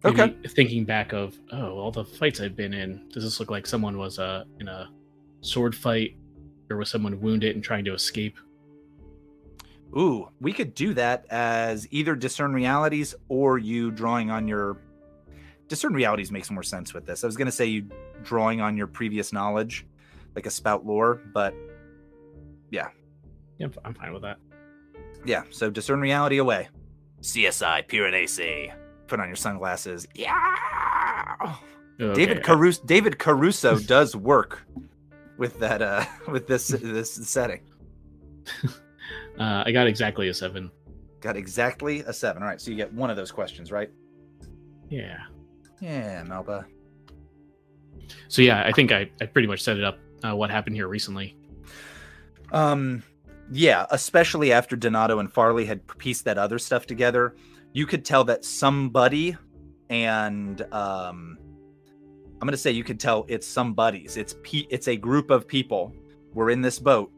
Okay. 0.04 0.36
Thinking 0.50 0.86
back 0.86 1.14
of 1.14 1.36
oh, 1.52 1.78
all 1.78 1.92
the 1.92 2.06
fights 2.06 2.40
I've 2.40 2.56
been 2.56 2.74
in, 2.74 3.10
does 3.10 3.24
this 3.24 3.40
look 3.40 3.50
like 3.50 3.66
someone 3.66 3.98
was 3.98 4.20
uh 4.20 4.44
in 4.60 4.68
a 4.68 4.90
sword 5.42 5.76
fight 5.76 6.18
or 6.70 6.78
was 6.78 6.90
someone 6.90 7.20
wounded 7.20 7.56
and 7.56 7.64
trying 7.64 7.86
to 7.86 7.94
escape? 7.94 8.38
Ooh, 9.98 10.28
we 10.42 10.52
could 10.52 10.76
do 10.76 10.94
that 10.94 11.26
as 11.30 11.88
either 11.92 12.16
discern 12.16 12.54
realities 12.54 13.16
or 13.30 13.58
you 13.58 13.92
drawing 13.92 14.30
on 14.30 14.48
your 14.48 14.78
discern 15.68 15.94
realities 15.94 16.32
makes 16.32 16.50
more 16.52 16.64
sense 16.64 16.94
with 16.94 17.06
this. 17.06 17.24
I 17.24 17.28
was 17.28 17.38
gonna 17.38 17.52
say 17.52 17.66
you 17.66 17.90
drawing 18.24 18.62
on 18.62 18.76
your 18.78 18.88
previous 18.88 19.32
knowledge, 19.34 19.86
like 20.36 20.46
a 20.46 20.50
spout 20.52 20.86
lore, 20.86 21.22
but 21.34 21.54
Yeah, 22.72 22.90
I'm, 23.62 23.74
I'm 23.84 23.94
fine 23.94 24.14
with 24.14 24.22
that. 24.24 24.38
yeah. 25.26 25.44
So 25.50 25.70
discern 25.70 26.00
reality 26.02 26.38
away. 26.38 26.70
CSI 27.22 27.88
Piranesi. 27.88 28.72
Put 29.08 29.20
on 29.20 29.28
your 29.28 29.36
sunglasses. 29.36 30.08
Yeah. 30.16 30.34
Okay, 32.00 32.14
David 32.14 32.40
I- 32.40 32.42
Caruso. 32.42 32.84
David 32.86 33.18
Caruso 33.20 33.78
does 33.96 34.16
work 34.16 34.64
with 35.38 35.60
that. 35.60 35.82
Uh, 35.82 36.06
with 36.32 36.48
this 36.48 36.68
this 36.70 37.12
setting. 37.14 37.62
uh, 39.40 39.64
I 39.66 39.72
got 39.72 39.88
exactly 39.88 40.28
a 40.30 40.34
seven. 40.34 40.72
Got 41.22 41.38
exactly 41.38 42.02
a 42.02 42.14
seven. 42.14 42.44
All 42.44 42.50
right, 42.50 42.60
so 42.62 42.70
you 42.72 42.78
get 42.78 42.92
one 42.94 43.10
of 43.10 43.16
those 43.16 43.32
questions, 43.32 43.72
right? 43.72 43.90
Yeah. 44.90 45.18
Yeah, 45.86 46.24
Melba. 46.24 46.66
So 48.28 48.42
yeah, 48.42 48.64
I 48.66 48.72
think 48.72 48.92
I, 48.92 49.08
I 49.22 49.28
pretty 49.28 49.48
much 49.48 49.62
set 49.62 49.78
it 49.78 49.84
up 49.84 50.00
uh, 50.24 50.36
what 50.36 50.50
happened 50.50 50.76
here 50.76 50.88
recently. 50.88 51.38
Um, 52.52 53.04
yeah, 53.52 53.86
especially 53.92 54.52
after 54.52 54.76
Donato 54.76 55.20
and 55.20 55.32
Farley 55.32 55.64
had 55.64 55.86
pieced 56.00 56.26
that 56.26 56.40
other 56.40 56.58
stuff 56.58 56.88
together, 56.88 57.36
you 57.74 57.86
could 57.86 58.04
tell 58.04 58.24
that 58.24 58.44
somebody 58.44 59.38
and 59.92 60.62
um, 60.74 61.38
I'm 62.42 62.48
gonna 62.48 62.58
say 62.58 62.72
you 62.72 62.84
could 62.84 63.00
tell 63.00 63.24
it's 63.28 63.46
somebody's. 63.46 64.18
It's 64.18 64.36
pe- 64.42 64.66
it's 64.72 64.88
a 64.88 64.98
group 64.98 65.30
of 65.30 65.48
people 65.48 65.94
were 66.34 66.50
in 66.50 66.62
this 66.62 66.80
boat, 66.80 67.12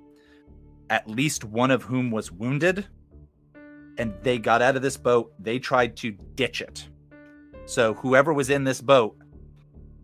at 0.89 1.09
least 1.09 1.45
one 1.45 1.71
of 1.71 1.83
whom 1.83 2.11
was 2.11 2.33
wounded, 2.33 2.85
and 3.97 4.13
they 4.23 4.37
got 4.37 4.61
out 4.61 4.75
of 4.75 4.81
this 4.81 4.97
boat. 4.97 5.31
They 5.39 5.57
tried 5.57 5.95
to 5.97 6.11
ditch 6.11 6.59
it. 6.59 6.89
So 7.67 7.93
whoever 7.95 8.33
was 8.33 8.49
in 8.49 8.63
this 8.63 8.79
boat, 8.79 9.17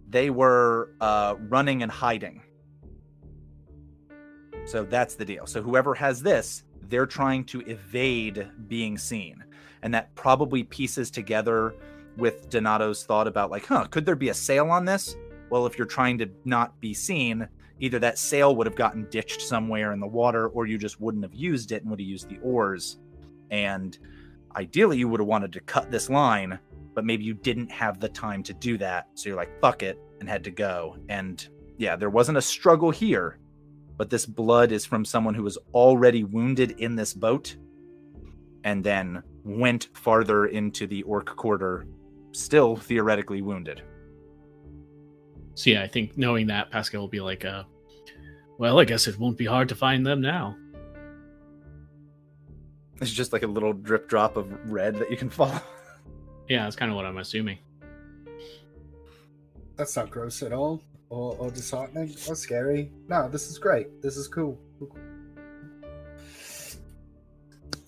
they 0.10 0.30
were 0.30 0.92
uh, 1.00 1.36
running 1.48 1.82
and 1.82 1.90
hiding. 1.90 2.44
So 4.66 4.84
that's 4.84 5.16
the 5.16 5.24
deal. 5.24 5.48
So 5.48 5.62
whoever 5.62 5.96
has 5.96 6.22
this, 6.22 6.64
they're 6.90 7.06
trying 7.06 7.46
to 7.46 7.62
evade 7.62 8.50
being 8.68 8.98
seen. 8.98 9.42
And 9.82 9.94
that 9.94 10.14
probably 10.14 10.64
pieces 10.64 11.10
together 11.10 11.74
with 12.18 12.50
Donato's 12.50 13.06
thought 13.06 13.28
about 13.28 13.50
like, 13.50 13.66
huh, 13.66 13.86
could 13.90 14.06
there 14.06 14.18
be 14.18 14.28
a 14.28 14.34
sail 14.34 14.70
on 14.70 14.84
this? 14.84 15.16
Well, 15.50 15.66
if 15.66 15.78
you're 15.78 15.88
trying 15.88 16.18
to 16.18 16.30
not 16.44 16.78
be 16.82 16.94
seen, 16.94 17.48
either 17.80 17.98
that 18.00 18.18
sail 18.18 18.58
would 18.58 18.68
have 18.68 18.76
gotten 18.76 19.08
ditched 19.10 19.42
somewhere 19.42 19.94
in 19.94 20.02
the 20.02 20.08
water 20.08 20.50
or 20.50 20.66
you 20.66 20.78
just 20.78 21.00
wouldn't 21.00 21.24
have 21.24 21.34
used 21.34 21.72
it 21.72 21.82
and 21.82 21.90
would 21.90 22.02
have 22.02 22.08
used 22.08 22.28
the 22.28 22.40
oars. 22.40 22.98
And 23.52 23.98
ideally 24.54 24.98
you 24.98 25.08
would 25.08 25.22
have 25.22 25.28
wanted 25.28 25.54
to 25.54 25.62
cut 25.62 25.92
this 25.92 26.10
line, 26.10 26.60
but 26.94 27.06
maybe 27.06 27.24
you 27.24 27.34
didn't 27.34 27.72
have 27.72 28.00
the 28.00 28.10
time 28.10 28.44
to 28.44 28.54
do 28.54 28.78
that. 28.78 29.08
So 29.16 29.30
you're 29.30 29.38
like, 29.38 29.60
fuck 29.62 29.84
it, 29.84 30.00
and 30.20 30.30
had 30.30 30.44
to 30.46 30.52
go. 30.52 30.98
And 31.10 31.48
yeah, 31.78 31.96
there 31.96 32.10
wasn't 32.10 32.38
a 32.38 32.42
struggle 32.42 32.92
here 32.92 33.40
but 33.98 34.10
this 34.10 34.26
blood 34.26 34.72
is 34.72 34.86
from 34.86 35.06
someone 35.06 35.34
who 35.34 35.44
was 35.44 35.58
already 35.74 36.24
wounded 36.24 36.72
in 36.72 36.96
this 36.96 37.14
boat 37.14 37.56
and 38.64 38.84
then 38.84 39.22
went 39.44 39.90
farther 39.94 40.46
into 40.48 40.88
the 40.88 41.04
orc 41.04 41.36
quarter 41.36 41.86
still 42.32 42.76
theoretically 42.76 43.42
wounded 43.42 43.82
So 45.56 45.70
yeah, 45.70 45.84
I 45.84 45.88
think 45.88 46.18
knowing 46.18 46.48
that 46.48 46.72
Pascal 46.72 47.02
will 47.02 47.08
be 47.08 47.22
like, 47.22 47.46
uh, 47.46 47.64
well, 48.58 48.80
I 48.80 48.86
guess 48.86 49.08
it 49.08 49.20
won't 49.20 49.38
be 49.38 49.46
hard 49.46 49.70
to 49.70 49.76
find 49.76 50.06
them 50.06 50.22
now. 50.22 50.58
it's 53.02 53.12
just 53.12 53.34
like 53.34 53.44
a 53.44 53.48
little 53.48 53.74
drip 53.74 54.08
drop 54.08 54.38
of 54.38 54.48
red 54.72 54.96
that 54.96 55.12
you 55.12 55.18
can 55.18 55.30
follow 55.40 55.62
Yeah, 56.48 56.64
that's 56.64 56.76
kind 56.76 56.92
of 56.92 56.96
what 56.96 57.06
I'm 57.06 57.18
assuming. 57.18 57.58
That's 59.76 59.96
not 59.96 60.10
gross 60.12 60.44
at 60.44 60.54
all, 60.54 60.82
or, 61.10 61.36
or 61.40 61.50
disheartening, 61.50 62.16
or 62.28 62.36
scary. 62.36 62.92
No, 63.08 63.28
this 63.28 63.50
is 63.50 63.58
great. 63.58 64.02
This 64.02 64.18
is 64.18 64.28
cool. 64.28 64.60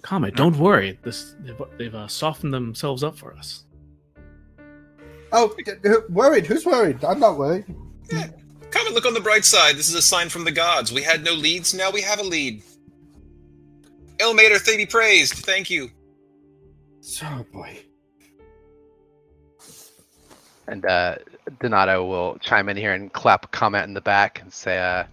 Comet, 0.01 0.35
don't 0.35 0.57
worry. 0.57 0.99
This 1.03 1.35
they've, 1.39 1.59
they've 1.77 1.95
uh, 1.95 2.07
softened 2.07 2.53
themselves 2.53 3.03
up 3.03 3.17
for 3.17 3.33
us. 3.35 3.65
Oh, 5.31 5.53
d- 5.65 5.71
d- 5.83 5.89
worried? 6.09 6.45
Who's 6.45 6.65
worried? 6.65 7.03
I'm 7.03 7.19
not 7.19 7.37
worried. 7.37 7.65
Come 8.71 8.85
and 8.85 8.95
look 8.95 9.05
on 9.05 9.13
the 9.13 9.21
bright 9.21 9.45
side. 9.45 9.75
This 9.75 9.89
is 9.89 9.95
a 9.95 10.01
sign 10.01 10.29
from 10.29 10.43
the 10.43 10.51
gods. 10.51 10.91
We 10.91 11.01
had 11.01 11.23
no 11.23 11.33
leads, 11.33 11.73
now 11.73 11.89
we 11.91 12.01
have 12.01 12.19
a 12.19 12.23
lead. 12.23 12.61
Ilmater, 14.17 14.63
they 14.63 14.77
be 14.77 14.85
praised. 14.85 15.33
Thank 15.33 15.69
you. 15.69 15.89
Oh 17.23 17.45
boy. 17.51 17.79
And 20.67 20.85
uh, 20.85 21.17
Donato 21.59 22.05
will 22.05 22.37
chime 22.39 22.69
in 22.69 22.77
here 22.77 22.93
and 22.93 23.11
clap 23.11 23.45
a 23.45 23.47
comment 23.49 23.85
in 23.85 23.93
the 23.93 24.01
back 24.01 24.41
and 24.41 24.51
say, 24.51 24.79
uh, 24.79 25.05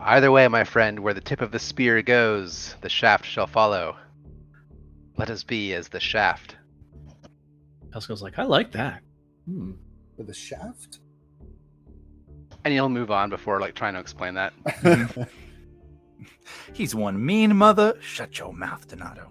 Either 0.00 0.30
way, 0.30 0.46
my 0.46 0.62
friend, 0.62 1.00
where 1.00 1.14
the 1.14 1.20
tip 1.20 1.40
of 1.40 1.50
the 1.50 1.58
spear 1.58 2.02
goes, 2.02 2.76
the 2.82 2.88
shaft 2.88 3.24
shall 3.24 3.46
follow. 3.46 3.96
Let 5.16 5.30
us 5.30 5.42
be 5.42 5.74
as 5.74 5.88
the 5.88 5.98
shaft. 5.98 6.56
Pascal's 7.90 8.22
like, 8.22 8.38
I 8.38 8.44
like 8.44 8.70
that. 8.72 9.02
Hmm. 9.46 9.72
With 10.16 10.30
a 10.30 10.34
shaft? 10.34 11.00
And 12.64 12.72
he'll 12.72 12.88
move 12.88 13.10
on 13.10 13.30
before 13.30 13.60
like 13.60 13.74
trying 13.74 13.94
to 13.94 14.00
explain 14.00 14.34
that. 14.34 14.52
he's 16.72 16.94
one 16.94 17.24
mean 17.24 17.56
mother 17.56 17.94
shut 18.00 18.38
your 18.38 18.52
mouth 18.52 18.86
donato 18.88 19.30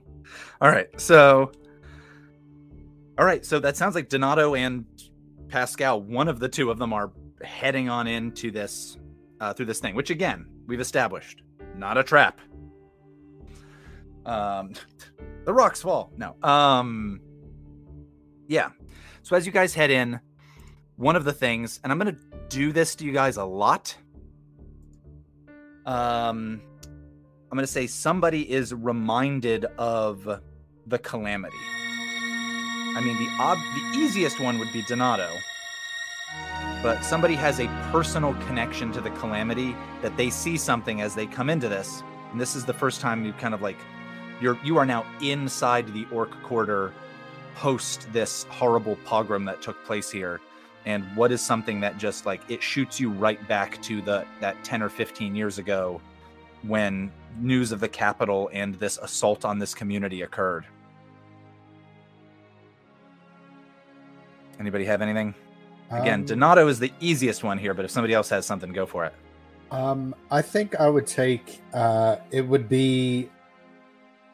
all 0.61 0.69
right 0.69 0.99
so 0.99 1.51
all 3.17 3.25
right 3.25 3.45
so 3.45 3.59
that 3.59 3.75
sounds 3.75 3.95
like 3.95 4.09
donato 4.09 4.55
and 4.55 4.85
pascal 5.47 6.01
one 6.01 6.27
of 6.27 6.39
the 6.39 6.49
two 6.49 6.69
of 6.71 6.77
them 6.77 6.93
are 6.93 7.11
heading 7.43 7.89
on 7.89 8.07
into 8.07 8.51
this 8.51 8.97
uh, 9.39 9.53
through 9.53 9.65
this 9.65 9.79
thing 9.79 9.95
which 9.95 10.09
again 10.09 10.45
we've 10.65 10.79
established 10.79 11.41
not 11.75 11.97
a 11.97 12.03
trap. 12.03 12.39
Um 14.25 14.73
the 15.45 15.53
rocks 15.53 15.81
fall 15.81 16.11
no 16.17 16.35
um 16.43 17.21
yeah. 18.47 18.69
So 19.23 19.35
as 19.35 19.45
you 19.45 19.51
guys 19.51 19.73
head 19.73 19.91
in 19.91 20.19
one 20.97 21.15
of 21.15 21.23
the 21.23 21.33
things 21.33 21.79
and 21.83 21.91
i'm 21.91 21.97
gonna 21.97 22.17
do 22.49 22.71
this 22.73 22.95
to 22.95 23.05
you 23.05 23.11
guys 23.11 23.37
a 23.37 23.43
lot 23.43 23.95
um 25.85 26.59
i'm 27.51 27.55
gonna 27.55 27.67
say 27.67 27.85
somebody 27.87 28.51
is 28.51 28.73
reminded 28.73 29.65
of 29.77 30.41
the 30.87 30.97
calamity 30.97 31.55
i 32.97 33.01
mean 33.01 33.17
the 33.17 33.29
ob- 33.43 33.57
the 33.75 33.99
easiest 33.99 34.39
one 34.39 34.59
would 34.59 34.71
be 34.73 34.81
donato 34.83 35.29
but 36.83 37.03
somebody 37.03 37.35
has 37.35 37.59
a 37.59 37.67
personal 37.91 38.33
connection 38.45 38.91
to 38.91 39.01
the 39.01 39.09
calamity 39.11 39.75
that 40.01 40.15
they 40.15 40.29
see 40.29 40.57
something 40.57 41.01
as 41.01 41.15
they 41.15 41.25
come 41.25 41.49
into 41.49 41.67
this. 41.67 42.03
And 42.31 42.39
this 42.39 42.55
is 42.55 42.65
the 42.65 42.73
first 42.73 43.01
time 43.01 43.25
you 43.25 43.33
kind 43.33 43.53
of 43.53 43.61
like 43.61 43.77
you're 44.39 44.59
you 44.63 44.77
are 44.77 44.85
now 44.85 45.05
inside 45.21 45.91
the 45.93 46.05
orc 46.11 46.31
quarter 46.43 46.93
post 47.55 48.07
this 48.13 48.43
horrible 48.49 48.95
pogrom 49.05 49.45
that 49.45 49.61
took 49.61 49.83
place 49.85 50.11
here. 50.11 50.39
And 50.85 51.03
what 51.15 51.31
is 51.31 51.41
something 51.41 51.79
that 51.81 51.97
just 51.97 52.25
like 52.25 52.41
it 52.47 52.61
shoots 52.61 52.99
you 52.99 53.09
right 53.09 53.45
back 53.47 53.81
to 53.83 54.01
the 54.01 54.25
that 54.39 54.63
10 54.63 54.83
or 54.83 54.89
15 54.89 55.35
years 55.35 55.57
ago 55.57 55.99
when 56.61 57.11
news 57.39 57.71
of 57.71 57.79
the 57.79 57.89
capital 57.89 58.49
and 58.53 58.75
this 58.75 58.97
assault 58.99 59.45
on 59.45 59.57
this 59.57 59.73
community 59.73 60.21
occurred. 60.21 60.65
Anybody 64.59 64.85
have 64.85 65.01
anything? 65.01 65.33
Again, 65.91 66.21
Um, 66.21 66.25
Donato 66.25 66.67
is 66.67 66.79
the 66.79 66.91
easiest 66.99 67.43
one 67.43 67.57
here, 67.57 67.73
but 67.73 67.85
if 67.85 67.91
somebody 67.91 68.13
else 68.13 68.29
has 68.29 68.45
something, 68.45 68.73
go 68.73 68.85
for 68.85 69.05
it. 69.05 69.13
Um, 69.71 70.15
I 70.31 70.41
think 70.41 70.75
I 70.79 70.89
would 70.89 71.07
take. 71.07 71.61
Uh, 71.73 72.17
it 72.31 72.41
would 72.41 72.67
be. 72.67 73.29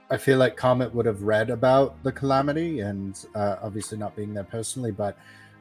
I 0.10 0.18
feel 0.18 0.38
like 0.38 0.56
Comet 0.56 0.94
would 0.94 1.06
have 1.06 1.24
read 1.24 1.50
about 1.50 2.02
the 2.04 2.12
calamity, 2.12 2.82
and 2.82 3.24
uh, 3.36 3.56
obviously 3.62 3.98
not 3.98 4.16
being 4.16 4.34
there 4.34 4.44
personally, 4.44 4.92
but 4.92 5.18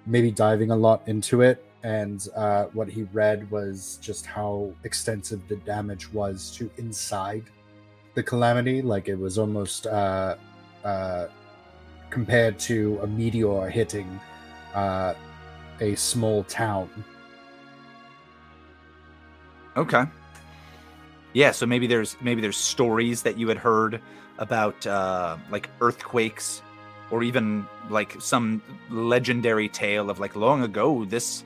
maybe 0.06 0.30
diving 0.30 0.70
a 0.70 0.76
lot 0.76 1.02
into 1.06 1.42
it. 1.42 1.64
And 1.82 2.26
uh, 2.36 2.66
what 2.72 2.88
he 2.88 3.04
read 3.12 3.50
was 3.50 3.98
just 4.00 4.26
how 4.26 4.72
extensive 4.84 5.46
the 5.48 5.56
damage 5.56 6.12
was 6.12 6.50
to 6.56 6.70
inside 6.76 7.44
the 8.14 8.22
calamity. 8.22 8.82
Like 8.82 9.08
it 9.08 9.18
was 9.18 9.38
almost 9.38 9.86
uh, 9.86 10.36
uh, 10.84 11.26
compared 12.10 12.58
to 12.60 12.98
a 13.02 13.06
meteor 13.06 13.68
hitting 13.68 14.20
uh, 14.74 15.14
a 15.80 15.94
small 15.94 16.44
town. 16.44 16.88
Okay. 19.76 20.04
Yeah, 21.32 21.50
so 21.52 21.64
maybe 21.64 21.86
there's 21.86 22.16
maybe 22.20 22.42
there's 22.42 22.58
stories 22.58 23.22
that 23.22 23.38
you 23.38 23.48
had 23.48 23.56
heard 23.56 24.00
about 24.38 24.86
uh 24.86 25.36
like 25.50 25.68
earthquakes 25.80 26.62
or 27.10 27.22
even 27.22 27.66
like 27.90 28.16
some 28.20 28.62
legendary 28.90 29.68
tale 29.68 30.10
of 30.10 30.18
like 30.18 30.34
long 30.36 30.62
ago 30.62 31.04
this 31.04 31.44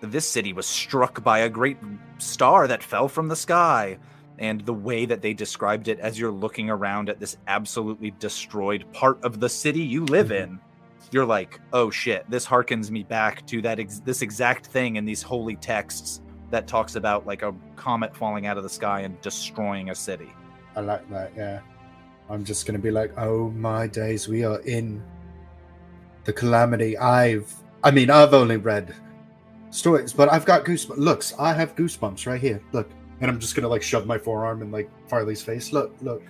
this 0.00 0.28
city 0.28 0.52
was 0.52 0.66
struck 0.66 1.22
by 1.22 1.38
a 1.40 1.48
great 1.48 1.76
star 2.18 2.66
that 2.68 2.82
fell 2.82 3.08
from 3.08 3.28
the 3.28 3.36
sky 3.36 3.96
and 4.38 4.60
the 4.62 4.74
way 4.74 5.06
that 5.06 5.22
they 5.22 5.32
described 5.32 5.86
it 5.88 5.98
as 6.00 6.18
you're 6.18 6.32
looking 6.32 6.68
around 6.68 7.08
at 7.08 7.20
this 7.20 7.36
absolutely 7.46 8.10
destroyed 8.18 8.84
part 8.92 9.22
of 9.22 9.38
the 9.40 9.48
city 9.48 9.80
you 9.80 10.04
live 10.04 10.28
Mhm. 10.28 10.42
in 10.42 10.60
you're 11.10 11.26
like 11.26 11.60
oh 11.72 11.90
shit 11.90 12.24
this 12.30 12.46
harkens 12.46 12.90
me 12.90 13.02
back 13.02 13.46
to 13.46 13.60
that 13.60 13.78
ex- 13.78 14.00
this 14.00 14.22
exact 14.22 14.66
thing 14.66 14.96
in 14.96 15.04
these 15.04 15.22
holy 15.22 15.56
texts 15.56 16.22
that 16.50 16.66
talks 16.66 16.96
about 16.96 17.26
like 17.26 17.42
a 17.42 17.54
comet 17.76 18.14
falling 18.14 18.46
out 18.46 18.56
of 18.56 18.62
the 18.62 18.68
sky 18.68 19.00
and 19.00 19.20
destroying 19.22 19.90
a 19.90 19.94
city. 19.94 20.30
I 20.76 20.80
like 20.80 21.08
that, 21.10 21.32
yeah. 21.36 21.60
I'm 22.30 22.44
just 22.44 22.66
gonna 22.66 22.78
be 22.78 22.90
like, 22.90 23.12
oh 23.18 23.50
my 23.50 23.86
days, 23.86 24.28
we 24.28 24.44
are 24.44 24.60
in 24.60 25.02
the 26.24 26.32
calamity. 26.32 26.96
I've 26.96 27.52
I 27.82 27.90
mean, 27.90 28.10
I've 28.10 28.34
only 28.34 28.58
read 28.58 28.94
stories, 29.70 30.12
but 30.12 30.30
I've 30.30 30.44
got 30.44 30.64
goosebumps. 30.64 30.98
Looks, 30.98 31.34
I 31.38 31.52
have 31.54 31.74
goosebumps 31.74 32.26
right 32.26 32.40
here. 32.40 32.62
Look. 32.72 32.88
And 33.20 33.30
I'm 33.30 33.38
just 33.38 33.54
gonna 33.54 33.68
like 33.68 33.82
shove 33.82 34.06
my 34.06 34.18
forearm 34.18 34.62
in 34.62 34.70
like 34.70 34.90
Farley's 35.08 35.42
face. 35.42 35.72
Look, 35.72 35.94
look. 36.02 36.22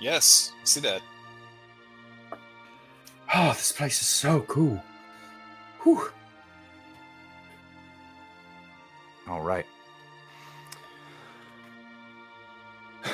Yes, 0.00 0.52
see 0.64 0.80
that. 0.80 1.02
Oh, 3.34 3.52
this 3.52 3.72
place 3.72 4.00
is 4.00 4.06
so 4.06 4.40
cool. 4.42 4.82
Whew. 5.82 6.10
All 9.28 9.42
right. 9.42 9.66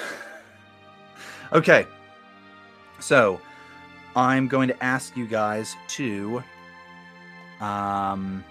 okay. 1.52 1.86
So, 3.00 3.40
I'm 4.16 4.46
going 4.46 4.68
to 4.68 4.82
ask 4.82 5.16
you 5.16 5.26
guys 5.26 5.76
to 5.88 6.42
um 7.60 8.44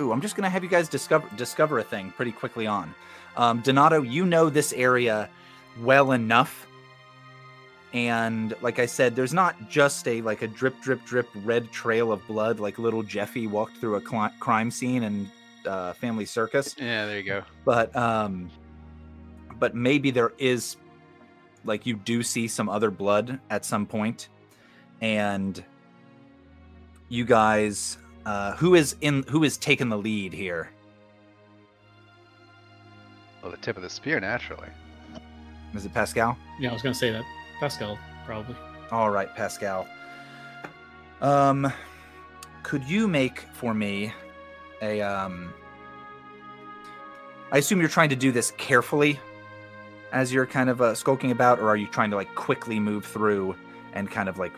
Ooh, 0.00 0.10
I'm 0.10 0.20
just 0.20 0.34
going 0.34 0.42
to 0.42 0.50
have 0.50 0.64
you 0.64 0.68
guys 0.68 0.88
discover 0.88 1.28
discover 1.36 1.78
a 1.78 1.84
thing 1.84 2.10
pretty 2.16 2.32
quickly 2.32 2.66
on. 2.66 2.94
Um 3.36 3.60
Donato, 3.60 4.02
you 4.02 4.26
know 4.26 4.48
this 4.48 4.72
area 4.72 5.28
well 5.80 6.12
enough 6.12 6.66
and 7.94 8.54
like 8.60 8.80
I 8.80 8.86
said, 8.86 9.14
there's 9.16 9.32
not 9.32 9.70
just 9.70 10.06
a 10.08 10.20
like 10.22 10.42
a 10.42 10.48
drip, 10.48 10.78
drip, 10.82 11.04
drip 11.04 11.28
red 11.44 11.70
trail 11.70 12.10
of 12.12 12.26
blood 12.26 12.58
like 12.60 12.78
little 12.78 13.02
Jeffy 13.04 13.46
walked 13.46 13.76
through 13.78 13.94
a 13.94 14.00
cli- 14.00 14.30
crime 14.40 14.70
scene 14.70 15.04
and 15.04 15.30
uh, 15.66 15.92
Family 15.94 16.26
Circus, 16.26 16.74
Yeah, 16.78 17.06
there 17.06 17.18
you 17.18 17.24
go. 17.24 17.42
but 17.64 17.94
um, 17.96 18.50
but 19.58 19.74
maybe 19.74 20.10
there 20.10 20.32
is 20.38 20.76
like 21.64 21.86
you 21.86 21.94
do 21.94 22.22
see 22.22 22.46
some 22.48 22.68
other 22.68 22.90
blood 22.90 23.38
at 23.48 23.64
some 23.64 23.86
point, 23.86 24.28
and 25.00 25.64
you 27.08 27.24
guys, 27.24 27.96
uh, 28.26 28.54
who 28.56 28.74
is 28.74 28.96
in 29.00 29.22
who 29.28 29.44
is 29.44 29.56
taking 29.56 29.88
the 29.88 29.96
lead 29.96 30.32
here? 30.34 30.68
Well, 33.40 33.52
the 33.52 33.56
tip 33.58 33.76
of 33.76 33.82
the 33.82 33.88
spear, 33.90 34.20
naturally. 34.20 34.68
Is 35.74 35.86
it 35.86 35.94
Pascal? 35.94 36.36
Yeah, 36.58 36.70
I 36.70 36.72
was 36.72 36.82
gonna 36.82 36.94
say 36.94 37.10
that. 37.12 37.24
Pascal, 37.60 37.98
probably. 38.26 38.56
All 38.90 39.10
right, 39.10 39.34
Pascal. 39.34 39.86
Um, 41.20 41.72
could 42.62 42.84
you 42.84 43.08
make 43.08 43.40
for 43.52 43.74
me 43.74 44.12
a 44.82 45.00
um? 45.00 45.52
I 47.52 47.58
assume 47.58 47.80
you're 47.80 47.88
trying 47.88 48.08
to 48.10 48.16
do 48.16 48.32
this 48.32 48.50
carefully, 48.52 49.20
as 50.12 50.32
you're 50.32 50.46
kind 50.46 50.68
of 50.68 50.80
uh, 50.82 50.94
skulking 50.94 51.30
about, 51.30 51.60
or 51.60 51.68
are 51.68 51.76
you 51.76 51.86
trying 51.86 52.10
to 52.10 52.16
like 52.16 52.34
quickly 52.34 52.80
move 52.80 53.04
through 53.04 53.54
and 53.92 54.10
kind 54.10 54.28
of 54.28 54.38
like 54.38 54.52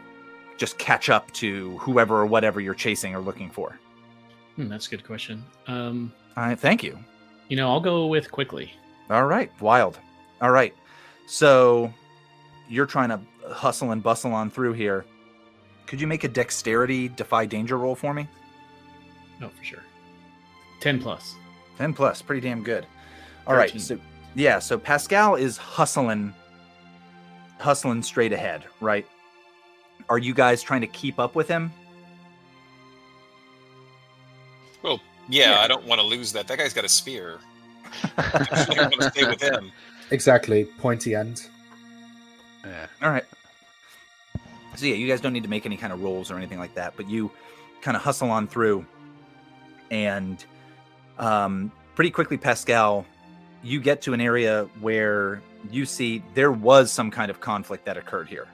just 0.56 0.78
catch 0.78 1.10
up 1.10 1.30
to 1.32 1.76
whoever 1.78 2.16
or 2.16 2.26
whatever 2.26 2.60
you're 2.60 2.74
chasing 2.74 3.14
or 3.14 3.20
looking 3.20 3.50
for? 3.50 3.78
Hmm, 4.56 4.68
that's 4.68 4.86
a 4.86 4.90
good 4.90 5.04
question. 5.04 5.44
Um, 5.66 6.10
All 6.36 6.44
right, 6.44 6.58
thank 6.58 6.82
you. 6.82 6.98
you 7.48 7.56
know, 7.56 7.68
I'll 7.68 7.80
go 7.80 8.06
with 8.06 8.30
quickly. 8.32 8.72
All 9.10 9.26
right, 9.26 9.52
wild. 9.60 9.98
All 10.40 10.50
right, 10.50 10.74
so 11.26 11.92
you're 12.68 12.86
trying 12.86 13.08
to 13.10 13.20
hustle 13.52 13.92
and 13.92 14.02
bustle 14.02 14.32
on 14.32 14.50
through 14.50 14.72
here. 14.72 15.04
Could 15.86 16.00
you 16.00 16.06
make 16.06 16.24
a 16.24 16.28
dexterity 16.28 17.08
defy 17.08 17.46
danger 17.46 17.78
roll 17.78 17.94
for 17.94 18.12
me? 18.12 18.28
No, 19.40 19.48
for 19.50 19.64
sure. 19.64 19.82
Ten 20.80 21.00
plus. 21.00 21.34
10 21.78 21.92
plus, 21.92 22.22
pretty 22.22 22.40
damn 22.40 22.62
good. 22.62 22.86
All 23.46 23.54
right, 23.54 23.68
13. 23.70 23.80
so 23.80 23.98
yeah, 24.34 24.58
so 24.58 24.78
Pascal 24.78 25.34
is 25.34 25.56
hustling 25.56 26.32
hustling 27.58 28.02
straight 28.02 28.32
ahead, 28.32 28.64
right? 28.80 29.06
Are 30.08 30.18
you 30.18 30.34
guys 30.34 30.62
trying 30.62 30.80
to 30.82 30.86
keep 30.86 31.18
up 31.18 31.34
with 31.34 31.48
him? 31.48 31.72
Well, 34.82 35.00
yeah, 35.28 35.52
Yeah. 35.52 35.60
I 35.60 35.68
don't 35.68 35.84
want 35.86 36.00
to 36.00 36.06
lose 36.06 36.32
that. 36.32 36.46
That 36.48 36.58
guy's 36.58 36.72
got 36.74 36.84
a 36.84 36.88
spear. 36.88 37.38
I 38.18 38.88
want 38.90 39.02
stay 39.14 39.26
with 39.26 39.40
him. 39.40 39.72
Exactly. 40.10 40.66
Pointy 40.78 41.14
end. 41.14 41.48
Yeah. 42.66 42.86
All 43.02 43.10
right. 43.10 43.24
So 44.74 44.86
yeah, 44.86 44.94
you 44.94 45.06
guys 45.06 45.20
don't 45.20 45.32
need 45.32 45.44
to 45.44 45.48
make 45.48 45.64
any 45.64 45.76
kind 45.76 45.92
of 45.92 46.02
rolls 46.02 46.30
or 46.30 46.36
anything 46.36 46.58
like 46.58 46.74
that, 46.74 46.94
but 46.96 47.08
you 47.08 47.30
kind 47.80 47.96
of 47.96 48.02
hustle 48.02 48.30
on 48.30 48.46
through 48.46 48.84
and 49.90 50.44
um 51.18 51.70
pretty 51.94 52.10
quickly 52.10 52.36
Pascal, 52.36 53.06
you 53.62 53.80
get 53.80 54.02
to 54.02 54.12
an 54.12 54.20
area 54.20 54.68
where 54.80 55.40
you 55.70 55.86
see 55.86 56.22
there 56.34 56.52
was 56.52 56.90
some 56.92 57.10
kind 57.10 57.30
of 57.30 57.40
conflict 57.40 57.84
that 57.86 57.96
occurred 57.96 58.28
here. 58.28 58.48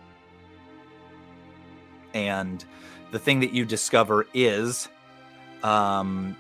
And 2.15 2.65
the 3.11 3.19
thing 3.19 3.41
that 3.41 3.53
you 3.53 3.65
discover 3.65 4.27
is 4.35 4.89
um 5.65 6.37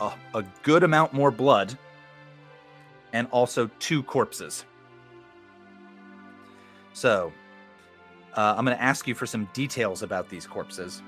a, 0.00 0.12
a 0.34 0.42
good 0.62 0.82
amount 0.82 1.12
more 1.12 1.30
blood 1.30 1.76
and 3.12 3.28
also 3.30 3.70
two 3.78 4.02
corpses. 4.02 4.64
So, 6.92 7.32
uh, 8.36 8.54
I'm 8.56 8.64
going 8.64 8.76
to 8.76 8.82
ask 8.82 9.08
you 9.08 9.14
for 9.14 9.26
some 9.26 9.48
details 9.52 10.02
about 10.02 10.28
these 10.28 10.46
corpses 10.46 11.02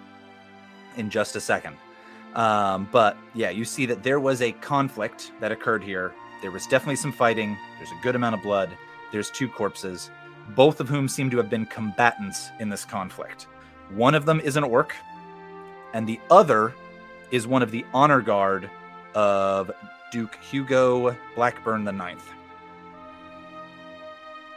in 0.97 1.11
just 1.11 1.37
a 1.37 1.41
second. 1.41 1.77
Um, 2.35 2.89
but 2.91 3.17
yeah, 3.35 3.51
you 3.51 3.65
see 3.65 3.87
that 3.87 4.03
there 4.03 4.21
was 4.21 4.43
a 4.43 4.53
conflict 4.53 5.33
that 5.41 5.53
occurred 5.53 5.83
here. 5.83 6.13
There 6.41 6.51
was 6.51 6.67
definitely 6.67 6.97
some 6.97 7.13
fighting. 7.13 7.57
There's 7.79 7.91
a 7.91 8.03
good 8.03 8.17
amount 8.17 8.35
of 8.35 8.43
blood. 8.43 8.71
There's 9.13 9.31
two 9.31 9.49
corpses, 9.49 10.11
both 10.57 10.81
of 10.81 10.89
whom 10.89 11.09
seem 11.09 11.31
to 11.31 11.37
have 11.37 11.51
been 11.51 11.67
combatants 11.67 12.51
in 12.59 12.69
this 12.69 12.85
conflict. 12.85 13.47
One 13.91 14.15
of 14.15 14.25
them 14.25 14.41
is 14.41 14.57
an 14.57 14.65
orc, 14.65 14.95
and 15.93 16.09
the 16.09 16.19
other 16.31 16.73
is 17.31 17.47
one 17.47 17.63
of 17.63 17.71
the 17.71 17.85
honor 17.93 18.23
guard 18.23 18.71
of 19.15 19.71
Duke 20.11 20.37
Hugo 20.43 21.17
Blackburn 21.35 21.85
the 21.85 21.93
Ninth. 21.93 22.29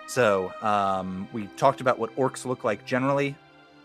So 0.08 0.54
um, 0.62 1.28
we 1.34 1.48
talked 1.58 1.82
about 1.82 2.00
what 2.00 2.16
orcs 2.16 2.46
look 2.46 2.64
like 2.64 2.86
generally. 2.86 3.36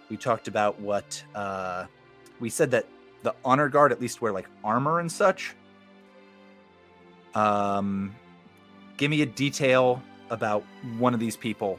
We 0.09 0.16
talked 0.16 0.49
about 0.49 0.79
what 0.81 1.23
uh, 1.35 1.87
we 2.41 2.51
said 2.51 2.71
that 2.73 2.87
the 3.23 3.35
honor 3.45 3.68
guard 3.68 3.93
at 3.93 4.01
least 4.01 4.21
wear 4.21 4.33
like 4.33 4.49
armor 4.64 5.01
and 5.01 5.11
such. 5.11 5.55
Um, 7.35 8.14
give 8.97 9.11
me 9.11 9.23
a 9.23 9.27
detail 9.27 10.03
about 10.31 10.64
one 10.99 11.14
of 11.14 11.21
these 11.21 11.37
people. 11.37 11.79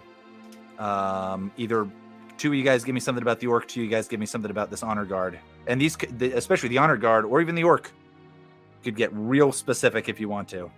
Um, 0.79 1.51
either 1.57 1.87
two 2.37 2.49
of 2.49 2.55
you 2.55 2.63
guys 2.63 2.83
give 2.83 2.95
me 2.95 3.01
something 3.01 3.21
about 3.21 3.39
the 3.39 3.47
orc, 3.47 3.67
two 3.67 3.81
of 3.81 3.85
you 3.85 3.91
guys 3.91 4.07
give 4.07 4.19
me 4.19 4.25
something 4.25 4.49
about 4.49 4.69
this 4.69 4.81
honor 4.81 5.05
guard, 5.05 5.39
and 5.67 5.79
these, 5.79 5.95
especially 6.21 6.69
the 6.69 6.77
honor 6.77 6.97
guard 6.97 7.25
or 7.25 7.41
even 7.41 7.53
the 7.53 7.63
orc, 7.63 7.91
could 8.83 8.95
get 8.95 9.11
real 9.13 9.51
specific 9.51 10.09
if 10.09 10.19
you 10.19 10.27
want 10.27 10.47
to. 10.49 10.71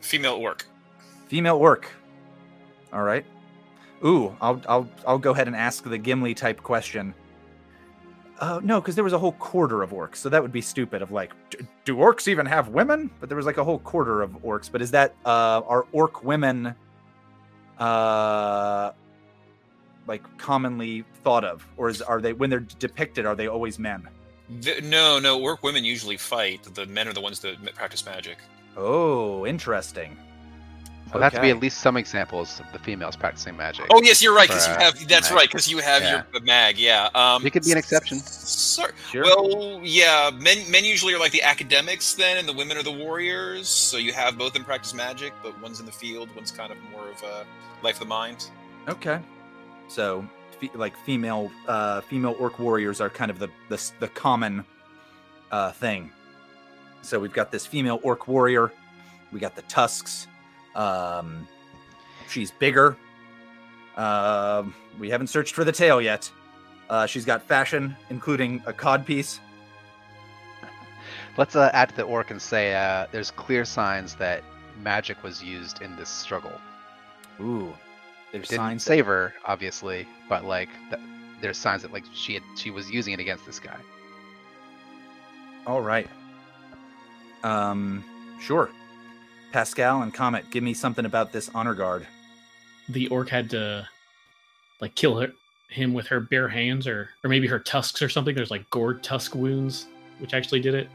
Female 0.00 0.36
orc. 0.36 0.66
Female 1.28 1.56
orc. 1.56 1.90
All 2.92 3.02
right. 3.02 3.24
Ooh, 4.04 4.34
I'll 4.40 4.60
I'll 4.68 4.88
I'll 5.06 5.18
go 5.18 5.32
ahead 5.32 5.46
and 5.46 5.56
ask 5.56 5.84
the 5.84 5.98
Gimli 5.98 6.34
type 6.34 6.62
question. 6.62 7.14
Uh, 8.38 8.58
no, 8.64 8.80
because 8.80 8.94
there 8.94 9.04
was 9.04 9.12
a 9.12 9.18
whole 9.18 9.32
quarter 9.32 9.82
of 9.82 9.90
orcs, 9.90 10.16
so 10.16 10.30
that 10.30 10.40
would 10.40 10.52
be 10.52 10.62
stupid. 10.62 11.02
Of 11.02 11.12
like, 11.12 11.32
"D- 11.50 11.58
do 11.84 11.96
orcs 11.96 12.26
even 12.26 12.46
have 12.46 12.68
women? 12.68 13.10
But 13.20 13.28
there 13.28 13.36
was 13.36 13.44
like 13.44 13.58
a 13.58 13.64
whole 13.64 13.80
quarter 13.80 14.22
of 14.22 14.30
orcs. 14.42 14.72
But 14.72 14.80
is 14.80 14.90
that 14.92 15.14
uh, 15.26 15.60
are 15.68 15.86
orc 15.92 16.24
women, 16.24 16.74
uh, 17.78 18.92
like 20.06 20.22
commonly 20.38 21.04
thought 21.22 21.44
of, 21.44 21.66
or 21.76 21.90
is 21.90 22.00
are 22.00 22.22
they 22.22 22.32
when 22.32 22.48
they're 22.48 22.60
depicted? 22.60 23.26
Are 23.26 23.34
they 23.34 23.48
always 23.48 23.78
men? 23.78 24.08
The, 24.62 24.80
no, 24.80 25.18
no, 25.18 25.38
orc 25.38 25.62
women 25.62 25.84
usually 25.84 26.16
fight. 26.16 26.62
The 26.74 26.86
men 26.86 27.06
are 27.08 27.12
the 27.12 27.20
ones 27.20 27.40
that 27.40 27.62
practice 27.74 28.04
magic. 28.06 28.38
Oh, 28.74 29.46
interesting. 29.46 30.16
Well, 31.12 31.22
have 31.22 31.34
to 31.34 31.40
be 31.40 31.50
at 31.50 31.58
least 31.60 31.78
some 31.80 31.96
examples 31.96 32.60
of 32.60 32.66
the 32.72 32.78
females 32.78 33.16
practicing 33.16 33.56
magic. 33.56 33.86
Oh 33.90 34.00
yes, 34.02 34.22
you're 34.22 34.34
right. 34.34 34.48
Because 34.48 34.66
you 34.68 34.74
uh, 34.74 34.80
have 34.80 35.08
that's 35.08 35.30
mag. 35.30 35.36
right. 35.36 35.48
Because 35.48 35.68
you 35.70 35.78
have 35.78 36.02
Yeah. 36.02 36.22
your 36.32 36.42
mag. 36.42 36.78
Yeah. 36.78 37.08
Um, 37.14 37.44
It 37.44 37.50
could 37.52 37.64
be 37.64 37.72
an 37.72 37.78
exception. 37.78 38.18
Sorry. 38.18 38.92
Sure. 39.10 39.22
Well, 39.24 39.80
yeah. 39.82 40.30
Men 40.32 40.70
men 40.70 40.84
usually 40.84 41.14
are 41.14 41.18
like 41.18 41.32
the 41.32 41.42
academics 41.42 42.14
then, 42.14 42.36
and 42.38 42.48
the 42.48 42.52
women 42.52 42.76
are 42.76 42.82
the 42.82 42.92
warriors. 42.92 43.68
So 43.68 43.96
you 43.96 44.12
have 44.12 44.38
both 44.38 44.48
of 44.48 44.54
them 44.54 44.64
practice 44.64 44.94
magic, 44.94 45.32
but 45.42 45.60
one's 45.60 45.80
in 45.80 45.86
the 45.86 45.92
field, 45.92 46.28
one's 46.36 46.50
kind 46.50 46.70
of 46.72 46.78
more 46.92 47.08
of 47.10 47.22
a 47.22 47.44
life 47.82 47.94
of 47.96 48.00
the 48.00 48.06
mind. 48.06 48.46
Okay. 48.88 49.18
So, 49.88 50.24
fe- 50.60 50.70
like 50.74 50.96
female, 51.04 51.50
uh, 51.66 52.00
female 52.02 52.36
orc 52.38 52.58
warriors 52.58 53.00
are 53.00 53.10
kind 53.10 53.30
of 53.30 53.38
the 53.38 53.48
the, 53.68 53.90
the 53.98 54.08
common 54.08 54.64
uh, 55.50 55.72
thing. 55.72 56.10
So 57.02 57.18
we've 57.18 57.32
got 57.32 57.50
this 57.50 57.66
female 57.66 57.98
orc 58.02 58.28
warrior. 58.28 58.72
We 59.32 59.40
got 59.40 59.56
the 59.56 59.62
tusks. 59.62 60.26
Um, 60.74 61.46
she's 62.28 62.50
bigger. 62.50 62.96
Um, 63.96 64.74
we 64.98 65.10
haven't 65.10 65.26
searched 65.28 65.54
for 65.54 65.64
the 65.64 65.72
tail 65.72 66.00
yet. 66.00 66.30
Uh, 66.88 67.06
she's 67.06 67.24
got 67.24 67.42
fashion, 67.42 67.96
including 68.08 68.62
a 68.66 68.72
cod 68.72 69.06
piece. 69.06 69.40
Let's 71.36 71.54
uh, 71.54 71.70
add 71.72 71.90
to 71.90 71.96
the 71.96 72.02
orc 72.02 72.30
and 72.30 72.42
say 72.42 72.74
uh, 72.74 73.06
there's 73.12 73.30
clear 73.30 73.64
signs 73.64 74.14
that 74.16 74.42
magic 74.82 75.22
was 75.22 75.42
used 75.42 75.80
in 75.82 75.94
this 75.96 76.08
struggle. 76.08 76.52
Ooh, 77.40 77.72
there's 78.32 78.48
Didn't 78.48 78.58
signs. 78.58 78.82
save 78.82 79.06
her, 79.06 79.32
obviously, 79.44 80.06
but 80.28 80.44
like 80.44 80.68
th- 80.90 81.02
there's 81.40 81.56
signs 81.56 81.82
that 81.82 81.92
like 81.92 82.04
she 82.12 82.34
had, 82.34 82.42
she 82.56 82.70
was 82.70 82.90
using 82.90 83.14
it 83.14 83.20
against 83.20 83.46
this 83.46 83.60
guy. 83.60 83.76
All 85.66 85.80
right. 85.80 86.08
Um, 87.44 88.04
sure. 88.40 88.70
Pascal 89.52 90.02
and 90.02 90.12
Comet, 90.12 90.50
give 90.50 90.62
me 90.62 90.74
something 90.74 91.04
about 91.04 91.32
this 91.32 91.50
honor 91.54 91.74
guard. 91.74 92.06
The 92.88 93.08
orc 93.08 93.28
had 93.28 93.50
to 93.50 93.88
like 94.80 94.94
kill 94.94 95.18
her, 95.18 95.32
him 95.68 95.92
with 95.92 96.06
her 96.08 96.20
bare 96.20 96.48
hands, 96.48 96.86
or 96.86 97.10
or 97.24 97.30
maybe 97.30 97.46
her 97.46 97.58
tusks 97.58 98.02
or 98.02 98.08
something. 98.08 98.34
There's 98.34 98.50
like 98.50 98.68
gored 98.70 99.02
tusk 99.02 99.34
wounds, 99.34 99.86
which 100.18 100.34
actually 100.34 100.60
did 100.60 100.74
it. 100.74 100.88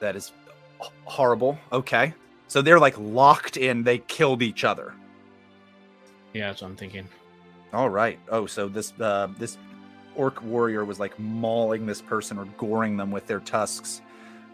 That 0.00 0.16
is 0.16 0.32
horrible. 1.04 1.58
Okay. 1.72 2.14
So 2.48 2.62
they're 2.62 2.78
like 2.78 2.96
locked 2.98 3.56
in, 3.56 3.82
they 3.82 3.98
killed 3.98 4.42
each 4.42 4.64
other. 4.64 4.94
Yeah, 6.32 6.48
that's 6.48 6.62
what 6.62 6.68
I'm 6.68 6.76
thinking. 6.76 7.08
All 7.72 7.90
right. 7.90 8.18
Oh, 8.28 8.46
so 8.46 8.68
this 8.68 8.92
uh 9.00 9.28
this 9.38 9.58
orc 10.14 10.42
warrior 10.42 10.84
was 10.84 10.98
like 11.00 11.18
mauling 11.18 11.86
this 11.86 12.00
person 12.00 12.38
or 12.38 12.44
goring 12.56 12.96
them 12.96 13.10
with 13.10 13.26
their 13.26 13.40
tusks 13.40 14.00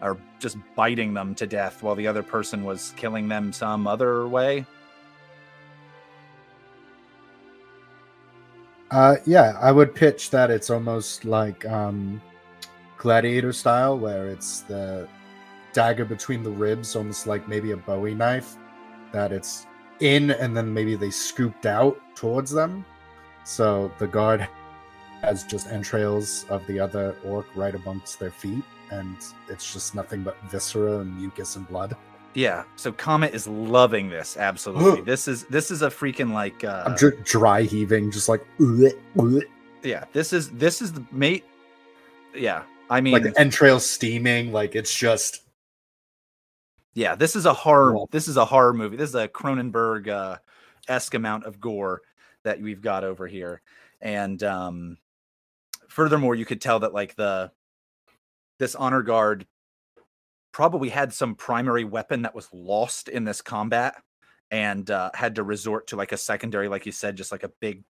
or 0.03 0.17
just 0.39 0.57
biting 0.75 1.13
them 1.13 1.33
to 1.35 1.47
death 1.47 1.81
while 1.81 1.95
the 1.95 2.05
other 2.05 2.21
person 2.21 2.63
was 2.63 2.93
killing 2.97 3.27
them 3.27 3.51
some 3.51 3.87
other 3.87 4.27
way. 4.27 4.65
Uh, 8.91 9.15
yeah, 9.25 9.57
I 9.59 9.71
would 9.71 9.95
pitch 9.95 10.29
that 10.29 10.51
it's 10.51 10.69
almost 10.69 11.25
like 11.25 11.65
um, 11.65 12.21
gladiator 12.97 13.51
style, 13.51 13.97
where 13.97 14.27
it's 14.27 14.61
the 14.61 15.07
dagger 15.73 16.05
between 16.05 16.43
the 16.43 16.51
ribs, 16.51 16.95
almost 16.95 17.25
like 17.25 17.47
maybe 17.47 17.71
a 17.71 17.77
Bowie 17.77 18.13
knife, 18.13 18.55
that 19.11 19.31
it's 19.31 19.65
in 19.99 20.31
and 20.31 20.55
then 20.55 20.71
maybe 20.71 20.95
they 20.95 21.09
scooped 21.09 21.65
out 21.65 21.99
towards 22.15 22.51
them. 22.51 22.85
So 23.45 23.91
the 23.97 24.05
guard 24.07 24.47
has 25.21 25.43
just 25.43 25.67
entrails 25.69 26.45
of 26.49 26.65
the 26.67 26.79
other 26.79 27.15
orc 27.23 27.47
right 27.55 27.73
amongst 27.73 28.19
their 28.19 28.31
feet, 28.31 28.63
and 28.91 29.17
it's 29.49 29.73
just 29.73 29.95
nothing 29.95 30.23
but 30.23 30.37
viscera 30.49 30.99
and 30.99 31.17
mucus 31.17 31.55
and 31.55 31.67
blood. 31.67 31.95
Yeah. 32.33 32.63
So 32.75 32.91
Comet 32.91 33.33
is 33.33 33.47
loving 33.47 34.09
this. 34.09 34.37
Absolutely. 34.37 35.01
this 35.05 35.27
is 35.27 35.45
this 35.45 35.71
is 35.71 35.81
a 35.81 35.89
freaking 35.89 36.33
like 36.33 36.63
uh 36.63 36.83
I'm 36.87 36.95
dr- 36.95 37.23
dry 37.23 37.63
heaving, 37.63 38.11
just 38.11 38.29
like 38.29 38.45
"Ugh, 38.59 38.91
ugh," 39.19 39.43
yeah, 39.83 40.05
this 40.13 40.33
is 40.33 40.49
this 40.51 40.81
is 40.81 40.93
the 40.93 41.03
mate 41.11 41.43
yeah. 42.35 42.63
I 42.89 43.01
mean 43.01 43.13
like 43.13 43.33
entrails 43.37 43.89
steaming, 43.89 44.51
like 44.51 44.75
it's 44.75 44.95
just 44.95 45.41
Yeah, 46.93 47.15
this 47.15 47.35
is 47.35 47.45
a 47.45 47.53
horror. 47.53 47.93
Cool. 47.93 48.09
This 48.11 48.27
is 48.27 48.37
a 48.37 48.45
horror 48.45 48.73
movie. 48.73 48.97
This 48.97 49.09
is 49.09 49.15
a 49.15 49.27
Cronenberg 49.27 50.07
uh, 50.07 50.37
esque 50.87 51.13
amount 51.13 51.45
of 51.45 51.59
gore 51.59 52.01
that 52.43 52.61
we've 52.61 52.81
got 52.81 53.03
over 53.03 53.25
here, 53.27 53.61
and 54.01 54.41
um, 54.43 54.97
furthermore, 55.87 56.35
you 56.35 56.45
could 56.45 56.61
tell 56.61 56.79
that 56.79 56.93
like 56.93 57.15
the 57.15 57.51
this 58.59 58.75
honor 58.75 59.01
guard 59.01 59.45
probably 60.51 60.89
had 60.89 61.13
some 61.13 61.35
primary 61.35 61.83
weapon 61.83 62.21
that 62.21 62.35
was 62.35 62.47
lost 62.53 63.09
in 63.09 63.23
this 63.23 63.41
combat, 63.41 63.95
and 64.51 64.89
uh, 64.91 65.09
had 65.13 65.35
to 65.35 65.43
resort 65.43 65.87
to 65.87 65.95
like 65.95 66.11
a 66.11 66.17
secondary, 66.17 66.67
like 66.67 66.85
you 66.85 66.91
said, 66.91 67.15
just 67.15 67.31
like 67.31 67.43
a 67.43 67.51
big 67.59 67.83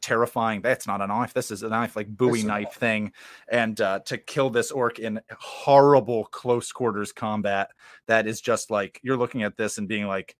terrifying 0.00 0.60
that's 0.60 0.86
not 0.86 1.00
a 1.00 1.06
knife 1.06 1.32
this 1.32 1.50
is 1.50 1.62
a 1.62 1.68
knife 1.68 1.96
like 1.96 2.06
bowie 2.06 2.42
knife 2.42 2.74
thing 2.74 3.10
and 3.48 3.80
uh 3.80 3.98
to 4.00 4.16
kill 4.18 4.48
this 4.48 4.70
orc 4.70 4.98
in 4.98 5.18
horrible 5.40 6.26
close 6.26 6.70
quarters 6.70 7.10
combat 7.10 7.70
that 8.06 8.26
is 8.26 8.40
just 8.40 8.70
like 8.70 9.00
you're 9.02 9.16
looking 9.16 9.42
at 9.42 9.56
this 9.56 9.78
and 9.78 9.88
being 9.88 10.06
like 10.06 10.36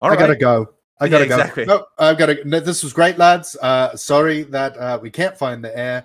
all 0.00 0.12
I 0.12 0.16
gotta 0.16 0.36
go. 0.36 0.74
I 1.00 1.08
gotta 1.08 1.24
exactly. 1.24 1.64
go. 1.64 1.78
No, 1.78 1.86
I've 1.98 2.18
gotta. 2.18 2.44
No, 2.44 2.60
this 2.60 2.82
was 2.82 2.92
great, 2.92 3.18
lads. 3.18 3.56
Uh, 3.60 3.96
sorry 3.96 4.42
that 4.44 4.76
uh, 4.76 4.98
we 5.00 5.10
can't 5.10 5.36
find 5.36 5.64
the 5.64 5.76
air. 5.76 6.04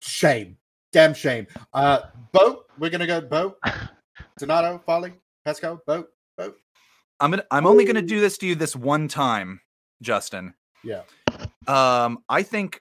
Shame, 0.00 0.56
damn 0.94 1.12
shame. 1.12 1.46
Uh, 1.74 1.98
boat. 2.32 2.66
We're 2.78 2.88
gonna 2.90 3.06
go 3.06 3.20
boat. 3.20 3.58
Donato, 4.38 4.80
Folly, 4.86 5.12
Pesco, 5.46 5.78
boat, 5.86 6.08
boat. 6.38 6.56
i'm 7.20 7.30
gonna 7.30 7.44
i'm 7.50 7.66
only 7.66 7.84
gonna 7.84 8.00
do 8.02 8.20
this 8.20 8.38
to 8.38 8.46
you 8.46 8.54
this 8.54 8.74
one 8.74 9.06
time 9.08 9.60
justin 10.02 10.54
Yeah. 10.82 11.02
um 11.68 12.18
i 12.28 12.42
think 12.42 12.80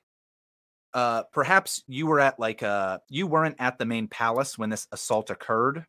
uh 0.94 1.24
perhaps 1.32 1.84
you 1.88 2.08
were 2.08 2.20
at 2.20 2.40
like 2.40 2.64
uh 2.64 2.98
you 3.10 3.28
weren't 3.28 3.56
at 3.60 3.78
the 3.78 3.86
main 3.86 4.08
palace 4.08 4.58
when 4.58 4.70
this 4.70 4.88
assault 4.92 5.30
occurred 5.30 5.86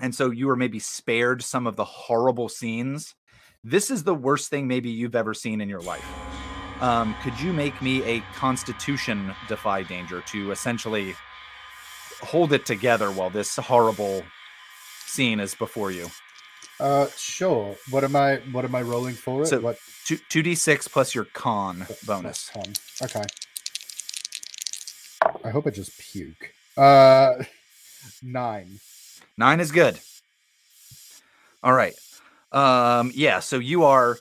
and 0.00 0.14
so 0.14 0.30
you 0.30 0.46
were 0.46 0.56
maybe 0.56 0.78
spared 0.78 1.42
some 1.42 1.66
of 1.66 1.76
the 1.76 1.84
horrible 1.84 2.48
scenes 2.50 3.14
this 3.64 3.90
is 3.90 4.04
the 4.04 4.14
worst 4.14 4.50
thing 4.50 4.68
maybe 4.68 4.90
you've 4.90 5.16
ever 5.16 5.32
seen 5.34 5.60
in 5.62 5.68
your 5.68 5.80
life 5.80 6.04
um 6.80 7.14
could 7.22 7.38
you 7.40 7.52
make 7.52 7.80
me 7.82 8.02
a 8.04 8.20
constitution 8.34 9.34
defy 9.48 9.82
danger 9.82 10.22
to 10.22 10.50
essentially 10.50 11.14
hold 12.22 12.52
it 12.52 12.64
together 12.66 13.10
while 13.10 13.30
this 13.30 13.56
horrible 13.56 14.22
scene 15.06 15.40
is 15.40 15.54
before 15.54 15.90
you 15.90 16.08
Uh, 16.80 17.06
sure. 17.16 17.76
What 17.90 18.04
am 18.04 18.16
I? 18.16 18.36
What 18.52 18.64
am 18.64 18.74
I 18.74 18.80
rolling 18.80 19.14
for 19.14 19.42
it? 19.42 19.48
So, 19.48 19.60
what 19.60 19.76
Two 20.06 20.16
two 20.30 20.42
d 20.42 20.54
six 20.54 20.88
plus 20.88 21.14
your 21.14 21.26
con 21.26 21.84
plus 21.86 22.02
bonus. 22.04 22.50
con? 22.54 22.72
Okay. 23.02 23.24
I 25.44 25.50
hope 25.50 25.66
I 25.66 25.70
just 25.70 25.92
puke. 25.98 26.54
Uh, 26.78 27.44
nine. 28.22 28.80
Nine 29.36 29.60
is 29.60 29.70
good. 29.72 30.00
All 31.62 31.74
right. 31.74 31.94
Um, 32.52 33.12
yeah, 33.14 33.40
so 33.40 33.58
you 33.58 33.84
are 33.84 34.16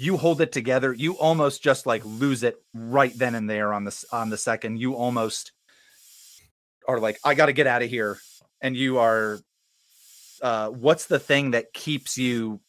you 0.00 0.16
hold 0.16 0.40
it 0.40 0.50
together. 0.50 0.92
You 0.92 1.18
almost 1.18 1.62
just 1.62 1.84
like 1.84 2.02
lose 2.04 2.42
it 2.42 2.56
right 2.74 3.12
then 3.16 3.34
and 3.34 3.48
there 3.48 3.72
on 3.72 3.84
this 3.84 4.04
on 4.10 4.30
the 4.30 4.38
second. 4.38 4.78
You 4.78 4.94
almost 4.94 5.52
are 6.88 6.98
like, 6.98 7.18
I 7.24 7.34
gotta 7.34 7.52
get 7.52 7.66
out 7.66 7.82
of 7.82 7.90
here. 7.90 8.18
And 8.60 8.76
you 8.76 8.98
are 8.98 9.40
uh 10.42 10.68
what's 10.70 11.06
the 11.06 11.18
thing 11.18 11.50
that 11.50 11.72
keeps 11.72 12.16
you 12.16 12.60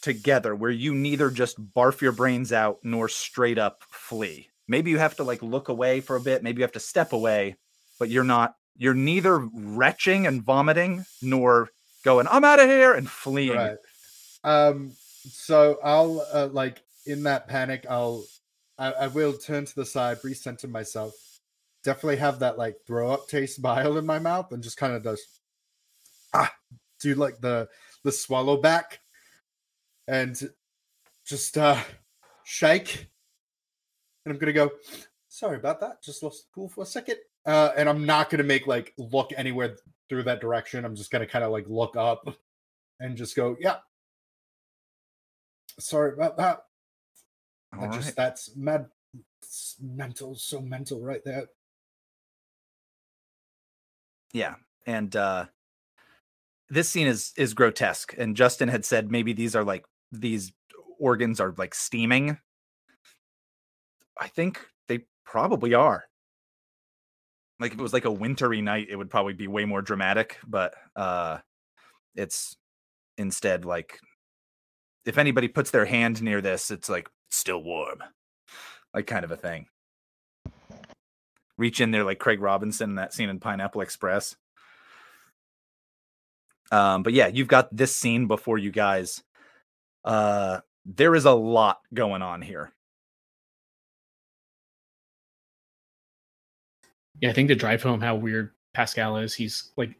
together 0.00 0.54
where 0.54 0.70
you 0.70 0.94
neither 0.94 1.30
just 1.30 1.60
barf 1.74 2.00
your 2.00 2.12
brains 2.12 2.52
out 2.52 2.78
nor 2.82 3.08
straight 3.08 3.58
up 3.58 3.82
flee? 3.90 4.48
maybe 4.68 4.90
you 4.90 4.98
have 4.98 5.16
to 5.16 5.24
like 5.24 5.42
look 5.42 5.68
away 5.68 6.00
for 6.00 6.14
a 6.14 6.20
bit 6.20 6.42
maybe 6.42 6.58
you 6.58 6.62
have 6.62 6.72
to 6.72 6.78
step 6.80 7.12
away 7.14 7.56
but 7.98 8.10
you're 8.10 8.22
not 8.22 8.54
you're 8.76 8.94
neither 8.94 9.38
retching 9.38 10.26
and 10.26 10.42
vomiting 10.42 11.04
nor 11.22 11.70
going 12.04 12.28
i'm 12.28 12.44
out 12.44 12.60
of 12.60 12.66
here 12.68 12.92
and 12.92 13.08
fleeing 13.08 13.56
Right. 13.56 13.78
Um. 14.44 14.92
So 15.30 15.78
I'll 15.82 16.26
uh, 16.32 16.48
like 16.52 16.82
in 17.06 17.22
that 17.24 17.48
panic, 17.48 17.86
I'll 17.88 18.24
I, 18.78 18.92
I 18.92 19.06
will 19.08 19.32
turn 19.32 19.64
to 19.64 19.74
the 19.74 19.86
side, 19.86 20.18
recenter 20.22 20.68
myself. 20.68 21.14
Definitely 21.84 22.16
have 22.16 22.38
that 22.40 22.58
like 22.58 22.76
throw 22.86 23.10
up 23.10 23.28
taste 23.28 23.62
bile 23.62 23.98
in 23.98 24.06
my 24.06 24.18
mouth, 24.18 24.52
and 24.52 24.62
just 24.62 24.76
kind 24.76 24.94
of 24.94 25.02
does 25.02 25.24
ah 26.34 26.52
do 27.00 27.14
like 27.14 27.40
the 27.40 27.68
the 28.04 28.12
swallow 28.12 28.56
back, 28.56 29.00
and 30.06 30.40
just 31.26 31.58
uh 31.58 31.78
shake. 32.44 33.08
And 34.24 34.32
I'm 34.32 34.38
gonna 34.38 34.52
go. 34.52 34.70
Sorry 35.28 35.56
about 35.56 35.80
that. 35.80 36.02
Just 36.02 36.22
lost 36.22 36.44
the 36.44 36.48
cool 36.54 36.68
for 36.68 36.82
a 36.82 36.86
second. 36.86 37.16
Uh, 37.46 37.70
and 37.76 37.88
I'm 37.88 38.04
not 38.04 38.28
gonna 38.30 38.42
make 38.42 38.66
like 38.66 38.92
look 38.98 39.32
anywhere 39.36 39.76
through 40.08 40.24
that 40.24 40.40
direction. 40.40 40.84
I'm 40.84 40.96
just 40.96 41.10
gonna 41.10 41.26
kind 41.26 41.44
of 41.44 41.52
like 41.52 41.66
look 41.68 41.96
up 41.96 42.28
and 43.00 43.16
just 43.16 43.36
go, 43.36 43.56
yeah. 43.60 43.76
Sorry 45.78 46.12
about 46.12 46.36
that. 46.38 46.64
All 47.76 47.84
I 47.84 47.88
just 47.88 48.08
right. 48.08 48.16
that's 48.16 48.56
mad 48.56 48.86
it's 49.42 49.76
mental, 49.80 50.34
so 50.34 50.60
mental 50.60 51.00
right 51.00 51.22
there. 51.24 51.46
yeah 54.32 54.54
and 54.86 55.14
uh 55.16 55.46
this 56.68 56.88
scene 56.88 57.06
is 57.06 57.32
is 57.36 57.54
grotesque 57.54 58.14
and 58.18 58.36
justin 58.36 58.68
had 58.68 58.84
said 58.84 59.10
maybe 59.10 59.32
these 59.32 59.56
are 59.56 59.64
like 59.64 59.84
these 60.12 60.52
organs 60.98 61.40
are 61.40 61.54
like 61.56 61.74
steaming 61.74 62.38
i 64.20 64.28
think 64.28 64.60
they 64.88 65.00
probably 65.24 65.74
are 65.74 66.04
like 67.60 67.72
if 67.72 67.78
it 67.78 67.82
was 67.82 67.92
like 67.92 68.04
a 68.04 68.10
wintry 68.10 68.60
night 68.60 68.88
it 68.90 68.96
would 68.96 69.10
probably 69.10 69.34
be 69.34 69.48
way 69.48 69.64
more 69.64 69.82
dramatic 69.82 70.38
but 70.46 70.74
uh 70.96 71.38
it's 72.14 72.56
instead 73.16 73.64
like 73.64 73.98
if 75.08 75.18
anybody 75.18 75.48
puts 75.48 75.70
their 75.70 75.86
hand 75.86 76.22
near 76.22 76.40
this 76.40 76.70
it's 76.70 76.88
like 76.88 77.08
still 77.30 77.62
warm 77.62 78.02
like 78.94 79.06
kind 79.06 79.24
of 79.24 79.30
a 79.30 79.36
thing 79.36 79.66
reach 81.58 81.80
in 81.80 81.90
there 81.90 82.04
like 82.04 82.18
Craig 82.18 82.40
Robinson 82.40 82.90
in 82.90 82.96
that 82.96 83.12
scene 83.12 83.28
in 83.28 83.40
Pineapple 83.40 83.82
Express. 83.82 84.36
Um, 86.70 87.02
but 87.02 87.12
yeah, 87.12 87.26
you've 87.26 87.48
got 87.48 87.74
this 87.76 87.94
scene 87.94 88.26
before 88.26 88.56
you 88.56 88.70
guys. 88.70 89.22
Uh, 90.04 90.60
there 90.86 91.14
is 91.14 91.24
a 91.24 91.32
lot 91.32 91.80
going 91.92 92.22
on 92.22 92.40
here. 92.40 92.72
Yeah, 97.20 97.30
I 97.30 97.32
think 97.32 97.48
to 97.48 97.56
drive 97.56 97.82
home 97.82 98.00
how 98.00 98.14
weird 98.14 98.52
Pascal 98.74 99.16
is, 99.16 99.34
he's 99.34 99.72
like 99.76 99.96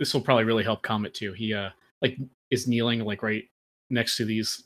this 0.00 0.12
will 0.12 0.20
probably 0.20 0.44
really 0.44 0.64
help 0.64 0.82
Comet 0.82 1.14
too. 1.14 1.32
He 1.32 1.54
uh 1.54 1.70
like 2.02 2.18
is 2.50 2.66
kneeling 2.66 3.04
like 3.04 3.22
right 3.22 3.44
next 3.90 4.16
to 4.16 4.24
these 4.24 4.64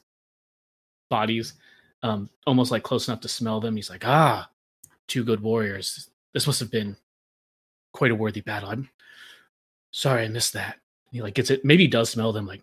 bodies, 1.11 1.55
um, 2.03 2.29
almost 2.47 2.71
like 2.71 2.83
close 2.83 3.09
enough 3.09 3.21
to 3.21 3.29
smell 3.29 3.61
them. 3.61 3.77
He's 3.77 3.91
like, 3.91 4.07
ah, 4.07 4.49
two 5.09 5.25
good 5.25 5.43
warriors. 5.43 6.11
This 6.33 6.47
must 6.47 6.61
have 6.61 6.71
been 6.71 6.97
quite 7.93 8.11
a 8.11 8.15
worthy 8.15 8.41
battle. 8.41 8.71
I'm 8.71 8.89
sorry 9.91 10.25
I 10.25 10.29
missed 10.29 10.55
that. 10.55 10.77
He 11.11 11.23
like 11.23 11.35
gets 11.35 11.51
it. 11.51 11.65
Maybe 11.65 11.85
he 11.85 11.89
does 11.89 12.11
smell 12.11 12.33
them. 12.33 12.47
Like, 12.47 12.63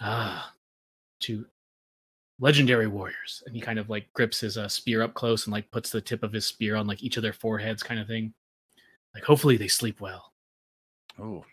ah, 0.00 0.52
two 1.20 1.46
legendary 2.40 2.86
warriors. 2.86 3.42
And 3.46 3.54
he 3.54 3.60
kind 3.60 3.78
of 3.78 3.90
like 3.90 4.12
grips 4.12 4.40
his 4.40 4.58
uh, 4.58 4.68
spear 4.68 5.02
up 5.02 5.14
close 5.14 5.46
and 5.46 5.52
like 5.52 5.70
puts 5.70 5.90
the 5.90 6.00
tip 6.00 6.22
of 6.22 6.32
his 6.32 6.46
spear 6.46 6.76
on 6.76 6.86
like 6.86 7.02
each 7.02 7.16
of 7.16 7.22
their 7.22 7.32
foreheads, 7.32 7.82
kind 7.82 8.00
of 8.00 8.06
thing. 8.06 8.34
Like, 9.14 9.24
hopefully 9.24 9.56
they 9.56 9.68
sleep 9.68 10.00
well. 10.00 10.32
Oh, 11.18 11.44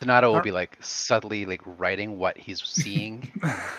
Donato 0.00 0.32
will 0.32 0.40
be 0.40 0.52
like 0.52 0.76
subtly 0.80 1.44
like 1.44 1.62
writing 1.64 2.18
what 2.18 2.38
he's 2.38 2.62
seeing 2.64 3.32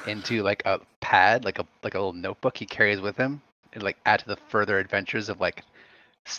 into 0.07 0.43
like 0.43 0.61
a 0.65 0.79
pad, 1.01 1.45
like 1.45 1.59
a 1.59 1.65
like 1.83 1.95
a 1.95 1.97
little 1.97 2.13
notebook 2.13 2.57
he 2.57 2.65
carries 2.65 2.99
with 3.01 3.17
him, 3.17 3.41
and 3.73 3.83
like 3.83 3.97
add 4.05 4.19
to 4.19 4.27
the 4.27 4.37
further 4.49 4.79
adventures 4.79 5.29
of 5.29 5.39
like 5.39 5.63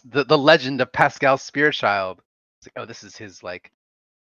the 0.04 0.24
the 0.24 0.38
legend 0.38 0.80
of 0.80 0.92
Pascal 0.92 1.36
Spearchild. 1.38 2.20
It's 2.58 2.68
like, 2.68 2.82
oh, 2.82 2.86
this 2.86 3.02
is 3.02 3.16
his 3.16 3.42
like 3.42 3.70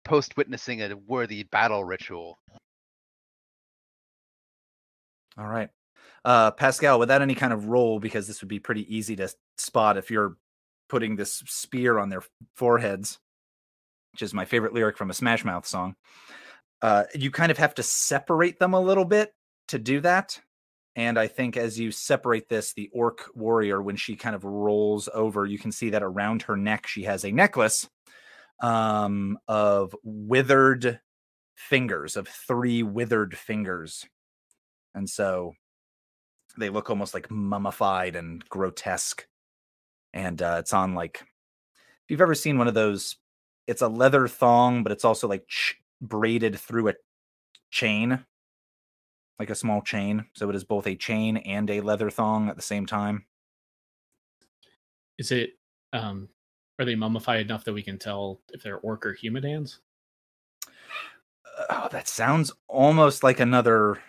post 0.05 0.37
witnessing 0.37 0.83
a 0.83 0.97
worthy 1.07 1.43
battle 1.45 1.85
ritual. 1.85 2.39
all 5.39 5.47
right. 5.47 5.71
Uh, 6.25 6.51
Pascal, 6.53 6.99
without 6.99 7.23
any 7.23 7.35
kind 7.35 7.53
of 7.53 7.67
roll, 7.67 7.99
because 7.99 8.27
this 8.27 8.41
would 8.41 8.49
be 8.49 8.61
pretty 8.61 8.95
easy 8.95 9.17
to 9.17 9.29
spot 9.59 9.97
if 9.97 10.11
you're 10.11 10.37
putting 10.89 11.17
this 11.17 11.43
spear 11.47 11.99
on 11.99 12.11
their 12.11 12.23
foreheads, 12.55 13.19
which 14.13 14.23
is 14.23 14.35
my 14.35 14.45
favorite 14.45 14.75
lyric 14.75 14.97
from 14.97 15.11
a 15.11 15.15
Smash 15.15 15.45
Mouth 15.45 15.67
song. 15.67 15.95
Uh, 16.81 17.05
you 17.15 17.31
kind 17.31 17.51
of 17.51 17.59
have 17.59 17.75
to 17.75 17.83
separate 17.83 18.59
them 18.59 18.75
a 18.75 18.81
little 18.81 19.05
bit 19.05 19.33
to 19.69 19.79
do 19.79 20.01
that. 20.01 20.41
And 20.95 21.19
I 21.19 21.27
think 21.27 21.57
as 21.57 21.79
you 21.79 21.91
separate 21.91 22.49
this, 22.49 22.75
the 22.75 22.91
orc 22.93 23.25
warrior, 23.35 23.81
when 23.81 23.97
she 23.97 24.15
kind 24.15 24.37
of 24.37 24.45
rolls 24.45 25.09
over, 25.15 25.47
you 25.47 25.59
can 25.59 25.73
see 25.73 25.91
that 25.91 26.03
around 26.03 26.43
her 26.43 26.57
neck, 26.57 26.87
she 26.87 27.05
has 27.05 27.25
a 27.25 27.33
necklace 27.33 27.89
um, 28.61 29.39
of 29.49 29.95
withered 30.03 31.01
fingers, 31.55 32.17
of 32.17 32.29
three 32.29 32.83
withered 32.83 33.37
fingers. 33.37 34.05
And 34.95 35.09
so 35.09 35.55
they 36.59 36.69
look 36.69 36.91
almost 36.91 37.15
like 37.15 37.31
mummified 37.31 38.15
and 38.15 38.47
grotesque. 38.49 39.27
And 40.13 40.43
uh, 40.43 40.57
it's 40.59 40.75
on 40.75 40.95
like, 40.95 41.23
if 41.23 42.11
you've 42.11 42.21
ever 42.21 42.35
seen 42.35 42.59
one 42.59 42.69
of 42.69 42.75
those, 42.75 43.17
it's 43.67 43.83
a 43.83 43.89
leather 43.89 44.29
thong, 44.29 44.83
but 44.83 44.93
it's 44.93 45.05
also 45.05 45.29
like 45.29 45.47
ch- 45.49 45.77
braided 46.01 46.59
through 46.59 46.89
a 46.89 46.95
chain, 47.71 48.25
like 49.39 49.51
a 49.51 49.55
small 49.55 49.83
chain. 49.83 50.27
So 50.35 50.49
it 50.51 50.57
is 50.57 50.65
both 50.65 50.87
a 50.87 50.97
chain 50.97 51.37
and 51.39 51.69
a 51.71 51.81
leather 51.81 52.11
thong 52.11 52.49
at 52.49 52.57
the 52.57 52.63
same 52.63 52.87
time. 52.87 53.27
Is 55.19 55.31
it 55.33 55.59
um 55.93 56.29
are 56.79 56.85
they 56.85 56.95
mummified 56.95 57.41
enough 57.41 57.65
that 57.65 57.73
we 57.73 57.83
can 57.83 57.99
tell 57.99 58.41
if 58.53 58.63
they're 58.63 58.79
orc 58.79 59.07
or 59.07 59.13
human 59.13 59.43
hands? 59.43 59.81
Oh, 61.71 61.89
that 61.91 62.09
sounds 62.09 62.53
almost 62.69 63.23
like 63.23 63.41
another 63.41 64.03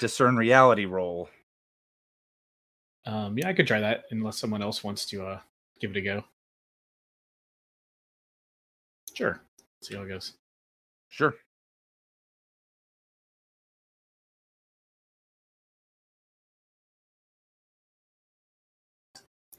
discern 0.00 0.36
reality 0.36 0.84
roll. 0.86 1.28
Um 3.06 3.38
yeah, 3.38 3.48
I 3.48 3.52
could 3.52 3.66
try 3.66 3.80
that 3.80 4.04
unless 4.10 4.38
someone 4.38 4.62
else 4.62 4.82
wants 4.84 5.06
to 5.06 5.26
uh 5.26 5.40
give 5.80 5.90
it 5.90 5.96
a 5.96 6.02
go. 6.02 6.24
Sure. 9.14 9.40
see 9.80 9.94
how 9.94 10.02
it 10.02 10.08
goes. 10.08 10.34
Sure. 11.08 11.34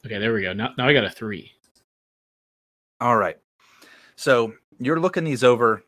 Okay, 0.06 0.20
there 0.20 0.34
we 0.34 0.43
go. 0.43 0.53
Now 0.53 0.70
now 0.78 0.88
I 0.88 0.93
got 0.93 1.06
a 1.06 1.10
three. 1.10 1.51
All 3.01 3.18
right. 3.18 3.38
So 4.16 4.53
you're 4.80 4.99
looking 4.99 5.24
these 5.24 5.43
over, 5.43 5.84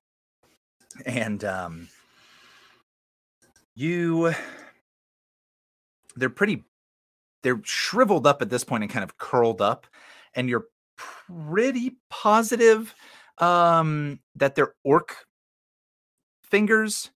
and 1.05 1.43
um, 1.43 1.89
you 3.75 4.33
they're 6.15 6.29
pretty 6.29 6.63
they're 7.43 7.61
shriveled 7.63 8.25
up 8.25 8.41
at 8.41 8.49
this 8.49 8.63
point 8.63 8.83
and 8.83 8.91
kind 8.91 9.03
of 9.03 9.17
curled 9.17 9.61
up, 9.61 9.85
and 10.33 10.49
you're 10.49 10.65
pretty 10.95 11.97
positive 12.09 12.95
um, 13.39 14.19
that 14.35 14.55
they're 14.55 14.73
orc 14.83 15.15
fingers, 16.43 17.11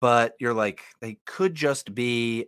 but 0.00 0.34
you're 0.38 0.54
like 0.54 0.82
they 1.00 1.18
could 1.26 1.54
just 1.54 1.94
be 1.94 2.46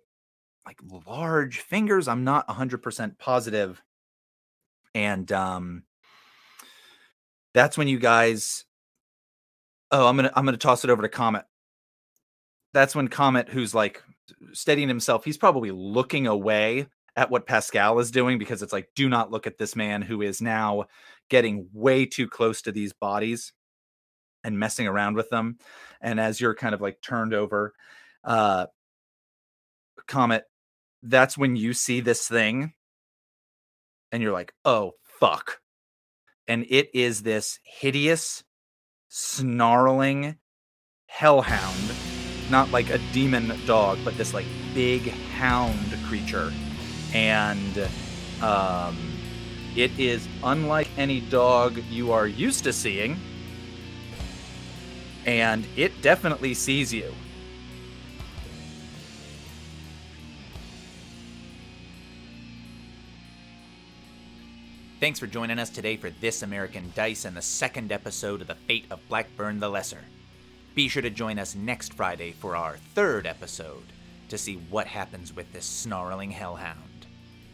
like 0.66 0.78
large 1.06 1.60
fingers. 1.60 2.08
I'm 2.08 2.24
not 2.24 2.46
100% 2.48 3.18
positive. 3.18 3.82
And 4.94 5.30
um 5.32 5.82
that's 7.54 7.78
when 7.78 7.88
you 7.88 7.98
guys 7.98 8.64
Oh, 9.90 10.06
I'm 10.06 10.16
going 10.16 10.28
to 10.28 10.38
I'm 10.38 10.44
going 10.44 10.52
to 10.52 10.58
toss 10.58 10.84
it 10.84 10.90
over 10.90 11.02
to 11.02 11.08
Comet. 11.08 11.46
That's 12.74 12.94
when 12.94 13.08
Comet 13.08 13.48
who's 13.48 13.74
like 13.74 14.02
steadying 14.52 14.88
himself, 14.88 15.24
he's 15.24 15.38
probably 15.38 15.70
looking 15.70 16.26
away 16.26 16.86
at 17.18 17.32
what 17.32 17.46
Pascal 17.46 17.98
is 17.98 18.12
doing 18.12 18.38
because 18.38 18.62
it's 18.62 18.72
like 18.72 18.90
do 18.94 19.08
not 19.08 19.32
look 19.32 19.48
at 19.48 19.58
this 19.58 19.74
man 19.74 20.02
who 20.02 20.22
is 20.22 20.40
now 20.40 20.84
getting 21.28 21.68
way 21.72 22.06
too 22.06 22.28
close 22.28 22.62
to 22.62 22.70
these 22.70 22.92
bodies 22.92 23.52
and 24.44 24.56
messing 24.56 24.86
around 24.86 25.16
with 25.16 25.28
them. 25.28 25.58
And 26.00 26.20
as 26.20 26.40
you're 26.40 26.54
kind 26.54 26.76
of 26.76 26.80
like 26.80 27.02
turned 27.02 27.34
over, 27.34 27.74
uh 28.22 28.66
Comet, 30.06 30.44
that's 31.02 31.36
when 31.36 31.56
you 31.56 31.72
see 31.72 31.98
this 31.98 32.28
thing 32.28 32.72
and 34.12 34.22
you're 34.22 34.32
like, 34.32 34.54
oh, 34.64 34.92
fuck. 35.02 35.58
And 36.46 36.66
it 36.70 36.88
is 36.94 37.22
this 37.22 37.58
hideous, 37.64 38.44
snarling 39.08 40.36
hellhound, 41.06 41.92
not 42.48 42.70
like 42.70 42.90
a 42.90 42.98
demon 43.12 43.52
dog, 43.66 43.98
but 44.04 44.16
this 44.16 44.32
like 44.32 44.46
big 44.72 45.08
hound 45.08 45.92
creature. 46.06 46.52
And 47.14 47.88
Um, 48.40 48.96
it 49.74 49.90
is 49.98 50.28
unlike 50.44 50.88
any 50.96 51.20
dog 51.20 51.82
you 51.90 52.12
are 52.12 52.26
used 52.26 52.62
to 52.64 52.72
seeing, 52.72 53.18
and 55.26 55.66
it 55.76 56.00
definitely 56.02 56.54
sees 56.54 56.94
you. 56.94 57.12
Thanks 65.00 65.18
for 65.18 65.26
joining 65.26 65.58
us 65.58 65.70
today 65.70 65.96
for 65.96 66.10
This 66.10 66.42
American 66.42 66.92
Dice 66.94 67.24
and 67.24 67.36
the 67.36 67.42
second 67.42 67.92
episode 67.92 68.40
of 68.40 68.46
The 68.46 68.54
Fate 68.54 68.86
of 68.90 69.00
Blackburn 69.08 69.60
the 69.60 69.68
Lesser. 69.68 70.04
Be 70.74 70.88
sure 70.88 71.02
to 71.02 71.10
join 71.10 71.38
us 71.40 71.54
next 71.54 71.94
Friday 71.94 72.32
for 72.32 72.54
our 72.54 72.76
third 72.94 73.26
episode 73.26 73.84
to 74.28 74.38
see 74.38 74.56
what 74.70 74.86
happens 74.86 75.34
with 75.34 75.52
this 75.52 75.64
snarling 75.64 76.30
hellhound. 76.30 76.87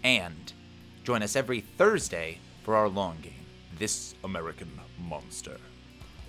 And 0.04 0.52
join 1.02 1.22
us 1.22 1.34
every 1.34 1.60
Thursday 1.60 2.38
for 2.62 2.76
our 2.76 2.88
long 2.88 3.16
game, 3.22 3.46
This 3.78 4.14
American 4.22 4.70
Monster. 4.98 5.56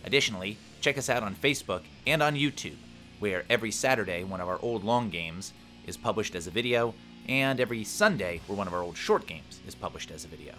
Additionally, 0.05 0.57
check 0.79 0.97
us 0.97 1.09
out 1.09 1.23
on 1.23 1.35
Facebook 1.35 1.81
and 2.07 2.23
on 2.23 2.35
YouTube, 2.35 2.77
where 3.19 3.43
every 3.49 3.71
Saturday 3.71 4.23
one 4.23 4.39
of 4.39 4.47
our 4.47 4.59
old 4.61 4.85
long 4.85 5.09
games 5.09 5.51
is 5.85 5.97
published 5.97 6.35
as 6.35 6.47
a 6.47 6.51
video, 6.51 6.93
and 7.27 7.59
every 7.59 7.83
Sunday 7.83 8.39
where 8.47 8.57
one 8.57 8.67
of 8.67 8.73
our 8.73 8.81
old 8.81 8.95
short 8.95 9.27
games 9.27 9.59
is 9.67 9.75
published 9.75 10.09
as 10.09 10.23
a 10.23 10.29
video. 10.29 10.53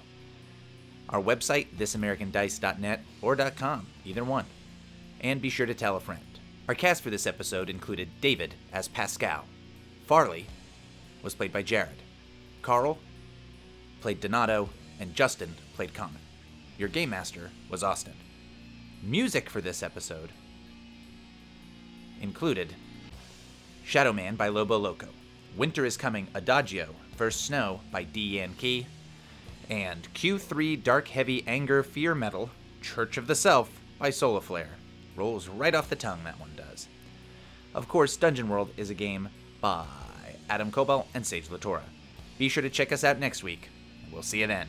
Our 1.08 1.22
website, 1.22 1.68
thisamericandice.net 1.76 3.00
or 3.22 3.36
.com, 3.36 3.86
either 4.04 4.24
one. 4.24 4.44
And 5.22 5.40
be 5.40 5.48
sure 5.48 5.66
to 5.66 5.74
tell 5.74 5.96
a 5.96 6.00
friend. 6.00 6.20
Our 6.68 6.74
cast 6.74 7.02
for 7.02 7.10
this 7.10 7.26
episode 7.26 7.70
included 7.70 8.20
David 8.20 8.54
as 8.74 8.88
Pascal. 8.88 9.44
Farley 10.04 10.46
was 11.22 11.34
played 11.34 11.52
by 11.52 11.62
Jared. 11.62 12.02
Carl 12.60 12.98
played 14.00 14.20
Donato, 14.20 14.68
and 15.00 15.14
Justin 15.14 15.54
played 15.74 15.94
Common. 15.94 16.20
Your 16.78 16.88
game 16.88 17.10
master 17.10 17.50
was 17.70 17.82
Austin. 17.82 18.14
Music 19.02 19.48
for 19.50 19.60
this 19.60 19.82
episode 19.82 20.30
included 22.20 22.74
Shadow 23.84 24.12
Man 24.12 24.36
by 24.36 24.48
Lobo 24.48 24.78
Loco, 24.78 25.08
Winter 25.56 25.84
is 25.84 25.96
Coming 25.96 26.28
Adagio, 26.34 26.94
First 27.16 27.44
Snow 27.46 27.80
by 27.90 28.04
D. 28.04 28.44
Key, 28.58 28.86
and 29.70 30.12
Q3 30.14 30.82
Dark 30.82 31.08
Heavy 31.08 31.44
Anger 31.46 31.82
Fear 31.82 32.14
Metal 32.14 32.50
Church 32.82 33.16
of 33.16 33.26
the 33.26 33.34
Self 33.34 33.70
by 33.98 34.10
Solaflare. 34.10 34.68
Rolls 35.14 35.48
right 35.48 35.74
off 35.74 35.88
the 35.88 35.96
tongue, 35.96 36.20
that 36.24 36.38
one 36.38 36.52
does. 36.56 36.88
Of 37.74 37.88
course, 37.88 38.16
Dungeon 38.16 38.48
World 38.48 38.70
is 38.76 38.90
a 38.90 38.94
game 38.94 39.28
by 39.60 39.86
Adam 40.48 40.70
Koebel 40.70 41.06
and 41.14 41.26
Sage 41.26 41.48
LaTorra. 41.48 41.82
Be 42.38 42.48
sure 42.48 42.62
to 42.62 42.70
check 42.70 42.92
us 42.92 43.04
out 43.04 43.18
next 43.18 43.42
week, 43.42 43.70
we'll 44.12 44.22
see 44.22 44.40
you 44.40 44.46
then. 44.46 44.66